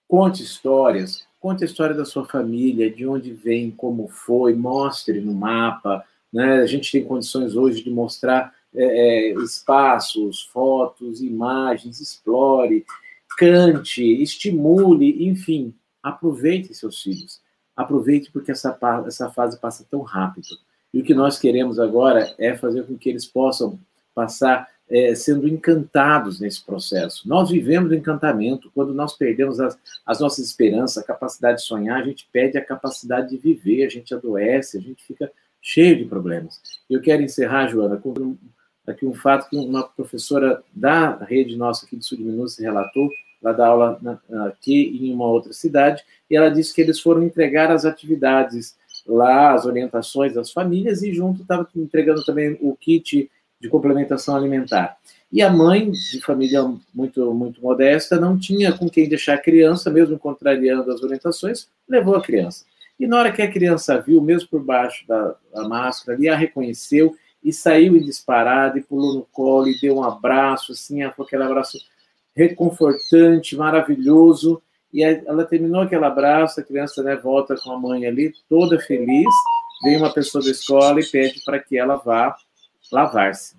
conte 0.09 0.43
histórias, 0.43 1.27
Conte 1.47 1.63
a 1.63 1.67
história 1.67 1.95
da 1.95 2.05
sua 2.05 2.25
família, 2.25 2.91
de 2.91 3.07
onde 3.07 3.33
vem, 3.33 3.71
como 3.71 4.09
foi, 4.09 4.53
mostre 4.53 5.21
no 5.21 5.33
mapa. 5.33 6.05
Né? 6.33 6.57
A 6.57 6.67
gente 6.67 6.91
tem 6.91 7.05
condições 7.05 7.55
hoje 7.55 7.85
de 7.85 7.89
mostrar 7.89 8.53
é, 8.75 8.85
é, 8.85 9.35
espaços, 9.35 10.43
fotos, 10.53 11.21
imagens, 11.21 12.01
explore, 12.01 12.85
cante, 13.39 14.03
estimule, 14.21 15.29
enfim, 15.29 15.73
aproveite 16.03 16.75
seus 16.75 17.01
filhos. 17.01 17.41
Aproveite 17.77 18.29
porque 18.33 18.51
essa, 18.51 18.77
essa 19.07 19.31
fase 19.31 19.61
passa 19.61 19.87
tão 19.89 20.01
rápido. 20.01 20.49
E 20.93 21.01
o 21.01 21.05
que 21.05 21.15
nós 21.15 21.39
queremos 21.39 21.79
agora 21.79 22.35
é 22.39 22.57
fazer 22.57 22.89
com 22.89 22.99
que 22.99 23.09
eles 23.09 23.25
possam 23.25 23.79
passar 24.13 24.69
é, 24.89 25.15
sendo 25.15 25.49
encantados 25.49 26.41
nesse 26.41 26.65
processo. 26.65 27.29
Nós 27.29 27.51
vivemos 27.51 27.91
o 27.91 27.95
encantamento. 27.95 28.71
Quando 28.75 28.95
nós 28.95 29.15
perdemos 29.15 29.61
as, 29.61 29.79
as, 30.05 30.21
nossas 30.21 30.47
esperanças, 30.47 30.99
a 31.03 31.07
capacidade 31.07 31.59
de 31.59 31.65
sonhar, 31.65 32.01
a 32.01 32.05
gente 32.05 32.29
perde 32.33 32.57
a 32.57 32.65
capacidade 32.65 33.31
de 33.31 33.37
viver, 33.37 33.85
a 33.85 33.89
gente 33.89 34.15
adoece, 34.15 34.79
a 34.79 34.81
gente 34.81 35.03
fica 35.05 35.31
cheio 35.61 35.97
de 35.97 36.05
problemas. 36.05 36.61
Eu 36.89 37.01
quero 37.01 37.23
encerrar, 37.23 37.67
Joana, 37.67 37.97
com 37.97 38.37
aqui 38.87 39.05
um 39.05 39.15
fato 39.15 39.51
que 39.51 39.57
uma 39.57 39.83
professora 39.83 40.63
da 40.73 41.17
rede 41.17 41.57
nossa 41.57 41.85
aqui 41.85 41.97
de 41.97 42.05
Sul 42.05 42.19
de 42.19 42.25
Minas 42.25 42.57
relatou, 42.57 43.11
ela 43.43 43.53
dá 43.53 43.67
aula 43.67 43.99
na, 44.01 44.47
aqui 44.47 45.01
em 45.03 45.13
uma 45.13 45.27
outra 45.27 45.53
cidade, 45.53 46.05
e 46.31 46.37
ela 46.37 46.49
disse 46.49 46.73
que 46.73 46.81
eles 46.81 47.01
foram 47.01 47.25
entregar 47.25 47.71
as 47.71 47.85
atividades 47.85 48.77
lá, 49.05 49.55
as 49.55 49.67
orientações 49.67 50.35
das 50.35 50.53
famílias, 50.53 51.03
e 51.03 51.13
junto 51.13 51.43
estava 51.43 51.69
entregando 51.75 52.25
também 52.25 52.57
o 52.61 52.77
kit 52.77 53.29
de 53.61 53.69
complementação 53.69 54.37
alimentar. 54.37 54.97
E 55.33 55.43
a 55.43 55.51
mãe, 55.51 55.91
de 55.91 56.21
família 56.21 56.63
muito, 56.95 57.35
muito 57.35 57.61
modesta, 57.61 58.19
não 58.19 58.39
tinha 58.39 58.73
com 58.73 58.89
quem 58.89 59.09
deixar 59.09 59.35
a 59.35 59.43
criança, 59.43 59.91
mesmo 59.91 60.19
contrariando 60.19 60.91
as 60.93 61.03
orientações, 61.03 61.69
levou 61.89 62.15
a 62.15 62.23
criança. 62.23 62.65
E 62.99 63.07
na 63.07 63.19
hora 63.19 63.33
que 63.33 63.43
a 63.43 63.51
criança 63.51 64.01
viu, 64.01 64.23
mesmo 64.23 64.49
por 64.49 64.63
baixo 64.63 65.07
da, 65.07 65.35
da 65.53 65.69
máscara, 65.69 66.17
ali 66.17 66.29
a 66.29 66.37
reconheceu 66.37 67.15
e 67.43 67.53
saiu 67.53 67.97
em 67.97 68.01
disparada 68.01 68.79
e 68.79 68.83
pulou 68.83 69.15
no 69.15 69.23
colo 69.31 69.69
e 69.69 69.79
deu 69.81 69.97
um 69.97 70.05
abraço, 70.05 70.73
assim, 70.73 71.03
aquele 71.03 71.43
abraço 71.43 71.79
reconfortante, 72.35 73.57
maravilhoso. 73.57 74.63
E 74.93 75.03
ela 75.03 75.45
terminou 75.45 75.83
aquele 75.83 76.05
abraço, 76.05 76.61
a 76.61 76.63
criança 76.63 77.03
né, 77.03 77.17
volta 77.17 77.55
com 77.57 77.73
a 77.73 77.79
mãe 77.79 78.07
ali, 78.07 78.33
toda 78.49 78.79
feliz. 78.79 79.29
Vem 79.83 79.99
uma 79.99 80.13
pessoa 80.13 80.43
da 80.43 80.51
escola 80.51 81.01
e 81.01 81.07
pede 81.07 81.43
para 81.45 81.59
que 81.59 81.77
ela 81.77 81.97
vá 81.97 82.35
lavar-se. 82.91 83.57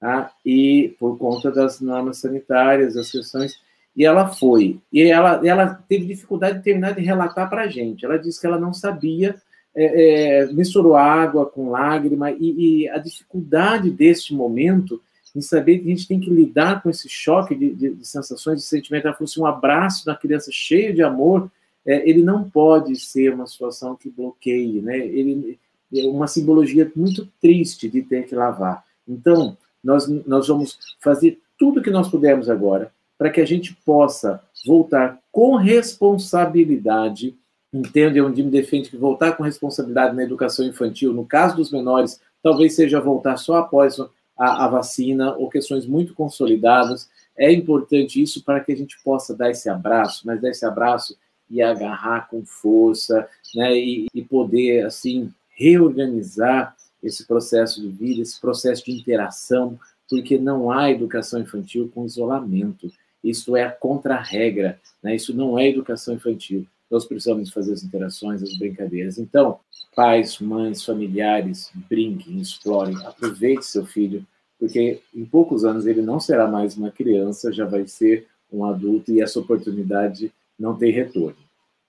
Tá? 0.00 0.30
E 0.44 0.94
por 0.98 1.18
conta 1.18 1.50
das 1.50 1.80
normas 1.80 2.18
sanitárias, 2.18 2.94
das 2.94 3.10
questões. 3.10 3.60
E 3.96 4.04
ela 4.04 4.28
foi. 4.28 4.78
E 4.92 5.02
ela, 5.02 5.40
ela 5.44 5.74
teve 5.88 6.06
dificuldade 6.06 6.58
de 6.58 6.64
terminar 6.64 6.94
de 6.94 7.00
relatar 7.00 7.50
para 7.50 7.62
a 7.62 7.68
gente. 7.68 8.04
Ela 8.04 8.18
disse 8.18 8.40
que 8.40 8.46
ela 8.46 8.58
não 8.58 8.72
sabia, 8.72 9.34
é, 9.74 10.42
é, 10.42 10.52
misturou 10.52 10.94
água 10.94 11.46
com 11.46 11.70
lágrima, 11.70 12.30
e, 12.30 12.84
e, 12.84 12.88
a 12.88 12.98
dificuldade 12.98 13.90
deste 13.90 14.34
momento 14.34 15.02
em 15.34 15.40
saber 15.40 15.78
que 15.78 15.86
a 15.86 15.90
gente 15.90 16.08
tem 16.08 16.20
que 16.20 16.30
lidar 16.30 16.82
com 16.82 16.90
esse 16.90 17.08
choque 17.08 17.54
de, 17.54 17.74
de, 17.74 17.94
de 17.94 18.06
sensações, 18.06 18.60
de 18.60 18.66
sentimento. 18.66 19.06
Ela 19.06 19.16
fosse 19.16 19.34
assim, 19.34 19.42
um 19.42 19.46
abraço 19.46 20.06
da 20.06 20.14
criança 20.14 20.50
cheio 20.52 20.94
de 20.94 21.02
amor, 21.02 21.50
é, 21.84 22.08
ele 22.08 22.22
não 22.22 22.48
pode 22.48 22.94
ser 22.96 23.32
uma 23.32 23.46
situação 23.46 23.96
que 23.96 24.10
bloqueie, 24.10 24.80
né? 24.80 24.98
Ele, 24.98 25.58
é 25.94 26.06
uma 26.06 26.26
simbologia 26.26 26.90
muito 26.94 27.28
triste 27.40 27.88
de 27.88 28.02
ter 28.02 28.26
que 28.26 28.34
lavar. 28.34 28.84
Então, 29.06 29.56
nós, 29.82 30.06
nós 30.26 30.48
vamos 30.48 30.78
fazer 31.00 31.40
tudo 31.58 31.82
que 31.82 31.90
nós 31.90 32.08
pudermos 32.08 32.50
agora 32.50 32.92
para 33.16 33.30
que 33.30 33.40
a 33.40 33.46
gente 33.46 33.74
possa 33.84 34.40
voltar 34.64 35.18
com 35.32 35.56
responsabilidade. 35.56 37.36
Entende 37.72 38.20
onde 38.20 38.42
me 38.42 38.50
defende 38.50 38.90
que 38.90 38.96
voltar 38.96 39.32
com 39.32 39.42
responsabilidade 39.42 40.14
na 40.14 40.22
educação 40.22 40.64
infantil, 40.64 41.12
no 41.12 41.24
caso 41.24 41.56
dos 41.56 41.70
menores, 41.70 42.20
talvez 42.42 42.74
seja 42.74 43.00
voltar 43.00 43.36
só 43.36 43.56
após 43.56 43.98
a, 44.38 44.64
a 44.64 44.68
vacina 44.68 45.34
ou 45.36 45.50
questões 45.50 45.84
muito 45.84 46.14
consolidadas. 46.14 47.08
É 47.36 47.52
importante 47.52 48.22
isso 48.22 48.44
para 48.44 48.60
que 48.60 48.72
a 48.72 48.76
gente 48.76 48.96
possa 49.02 49.34
dar 49.34 49.50
esse 49.50 49.68
abraço, 49.68 50.26
mas 50.26 50.40
dar 50.40 50.50
esse 50.50 50.64
abraço 50.64 51.16
e 51.50 51.62
agarrar 51.62 52.28
com 52.28 52.44
força, 52.44 53.26
né, 53.54 53.76
e, 53.76 54.06
e 54.14 54.22
poder 54.22 54.84
assim 54.84 55.32
reorganizar 55.58 56.76
esse 57.02 57.26
processo 57.26 57.80
de 57.80 57.88
vida, 57.88 58.22
esse 58.22 58.40
processo 58.40 58.84
de 58.84 58.92
interação, 58.92 59.78
porque 60.08 60.38
não 60.38 60.70
há 60.70 60.90
educação 60.90 61.40
infantil 61.40 61.90
com 61.92 62.06
isolamento. 62.06 62.90
Isso 63.22 63.56
é 63.56 63.64
a 63.64 63.70
contra-regra, 63.70 64.80
né? 65.02 65.16
isso 65.16 65.34
não 65.34 65.58
é 65.58 65.68
educação 65.68 66.14
infantil. 66.14 66.64
Nós 66.88 67.04
precisamos 67.04 67.50
fazer 67.50 67.72
as 67.72 67.82
interações, 67.82 68.42
as 68.42 68.56
brincadeiras. 68.56 69.18
Então, 69.18 69.58
pais, 69.94 70.38
mães, 70.38 70.84
familiares, 70.84 71.70
brinquem, 71.88 72.40
explorem, 72.40 72.96
aproveite 73.04 73.66
seu 73.66 73.84
filho, 73.84 74.24
porque 74.58 75.00
em 75.14 75.24
poucos 75.24 75.64
anos 75.64 75.86
ele 75.86 76.00
não 76.00 76.20
será 76.20 76.46
mais 76.46 76.76
uma 76.76 76.90
criança, 76.90 77.52
já 77.52 77.66
vai 77.66 77.86
ser 77.86 78.26
um 78.50 78.64
adulto 78.64 79.12
e 79.12 79.20
essa 79.20 79.40
oportunidade 79.40 80.32
não 80.58 80.76
tem 80.76 80.92
retorno. 80.92 81.36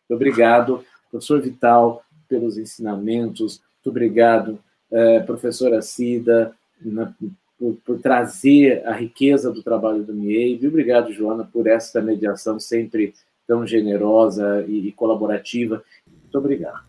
Muito 0.10 0.22
obrigado, 0.22 0.84
professor 1.10 1.42
Vital, 1.42 2.04
pelos 2.30 2.58
ensinamentos. 2.58 3.62
Muito 3.76 3.90
obrigado, 3.90 4.60
eh, 4.92 5.20
professora 5.22 5.82
Cida, 5.82 6.56
na, 6.80 7.14
por, 7.58 7.76
por, 7.84 8.00
trazer 8.00 8.88
a 8.88 8.94
riqueza 8.94 9.52
do 9.52 9.62
trabalho 9.62 10.04
do 10.04 10.14
MIEB. 10.14 10.68
Obrigado, 10.68 11.12
Joana, 11.12 11.44
por 11.44 11.68
essa 11.68 12.02
mediação 12.02 12.60
sempre 12.60 13.14
tão 13.46 13.66
generosa 13.66 14.64
e, 14.68 14.88
e 14.88 14.92
colaborativa. 14.92 15.84
Muito 16.08 16.38
obrigado. 16.38 16.88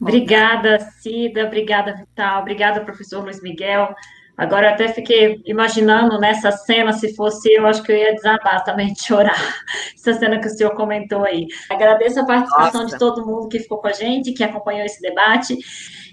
Obrigada, 0.00 0.78
Cida, 1.00 1.44
obrigada, 1.44 1.92
Vital, 1.92 2.40
obrigada, 2.40 2.84
professor 2.84 3.22
Luiz 3.22 3.42
Miguel. 3.42 3.94
Agora 4.38 4.70
até 4.70 4.86
fiquei 4.86 5.42
imaginando 5.44 6.20
nessa 6.20 6.52
cena, 6.52 6.92
se 6.92 7.12
fosse 7.16 7.52
eu, 7.52 7.66
acho 7.66 7.82
que 7.82 7.90
eu 7.90 7.96
ia 7.96 8.14
desabar 8.14 8.62
também 8.62 8.92
de 8.92 9.02
chorar. 9.02 9.34
Essa 9.96 10.14
cena 10.14 10.38
que 10.38 10.46
o 10.46 10.50
senhor 10.50 10.76
comentou 10.76 11.24
aí. 11.24 11.48
Agradeço 11.68 12.20
a 12.20 12.24
participação 12.24 12.82
Nossa. 12.82 12.94
de 12.94 13.00
todo 13.00 13.26
mundo 13.26 13.48
que 13.48 13.58
ficou 13.58 13.78
com 13.78 13.88
a 13.88 13.92
gente, 13.92 14.32
que 14.32 14.44
acompanhou 14.44 14.86
esse 14.86 15.02
debate. 15.02 15.58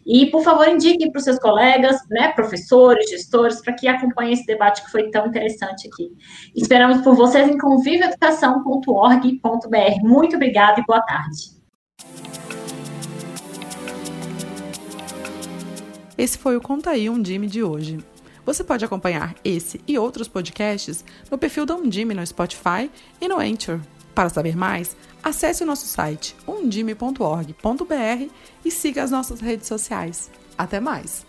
E, 0.04 0.26
por 0.32 0.44
favor, 0.44 0.68
indiquem 0.68 1.12
para 1.12 1.20
os 1.20 1.24
seus 1.24 1.38
colegas, 1.38 1.98
né, 2.10 2.30
professores, 2.30 3.08
gestores, 3.12 3.62
para 3.62 3.74
que 3.74 3.88
acompanhem 3.88 4.34
esse 4.34 4.48
debate 4.48 4.84
que 4.84 4.92
foi 4.92 5.12
tão 5.12 5.28
interessante 5.28 5.88
aqui. 5.88 6.10
Esperamos 6.56 7.04
por 7.04 7.16
vocês 7.16 7.48
em 7.48 7.60
convivioeducação.org.br. 7.60 10.02
Muito 10.02 10.36
obrigada 10.36 10.80
e 10.80 10.84
boa 10.84 11.02
tarde. 11.02 11.54
Esse 16.18 16.40
foi 16.40 16.58
o 16.58 16.62
Conta 16.62 16.90
aí 16.92 17.08
Undime 17.08 17.46
de 17.46 17.62
hoje. 17.62 18.00
Você 18.46 18.64
pode 18.64 18.86
acompanhar 18.86 19.36
esse 19.44 19.82
e 19.88 19.98
outros 19.98 20.28
podcasts 20.28 21.04
no 21.32 21.38
perfil 21.38 21.66
da 21.66 21.76
Undime 21.76 22.14
no 22.14 22.26
Spotify 22.26 22.90
e 23.20 23.28
no 23.28 23.40
Anchor. 23.40 23.80
Para 24.14 24.30
saber 24.30 24.56
mais, 24.56 24.96
acesse 25.24 25.64
o 25.64 25.66
nosso 25.66 25.88
site 25.88 26.36
undime.org.br 26.48 28.32
e 28.64 28.72
siga 28.72 29.04
as 29.04 29.12
nossas 29.12 29.42
redes 29.42 29.68
sociais. 29.68 30.30
Até 30.58 30.80
mais! 30.80 31.26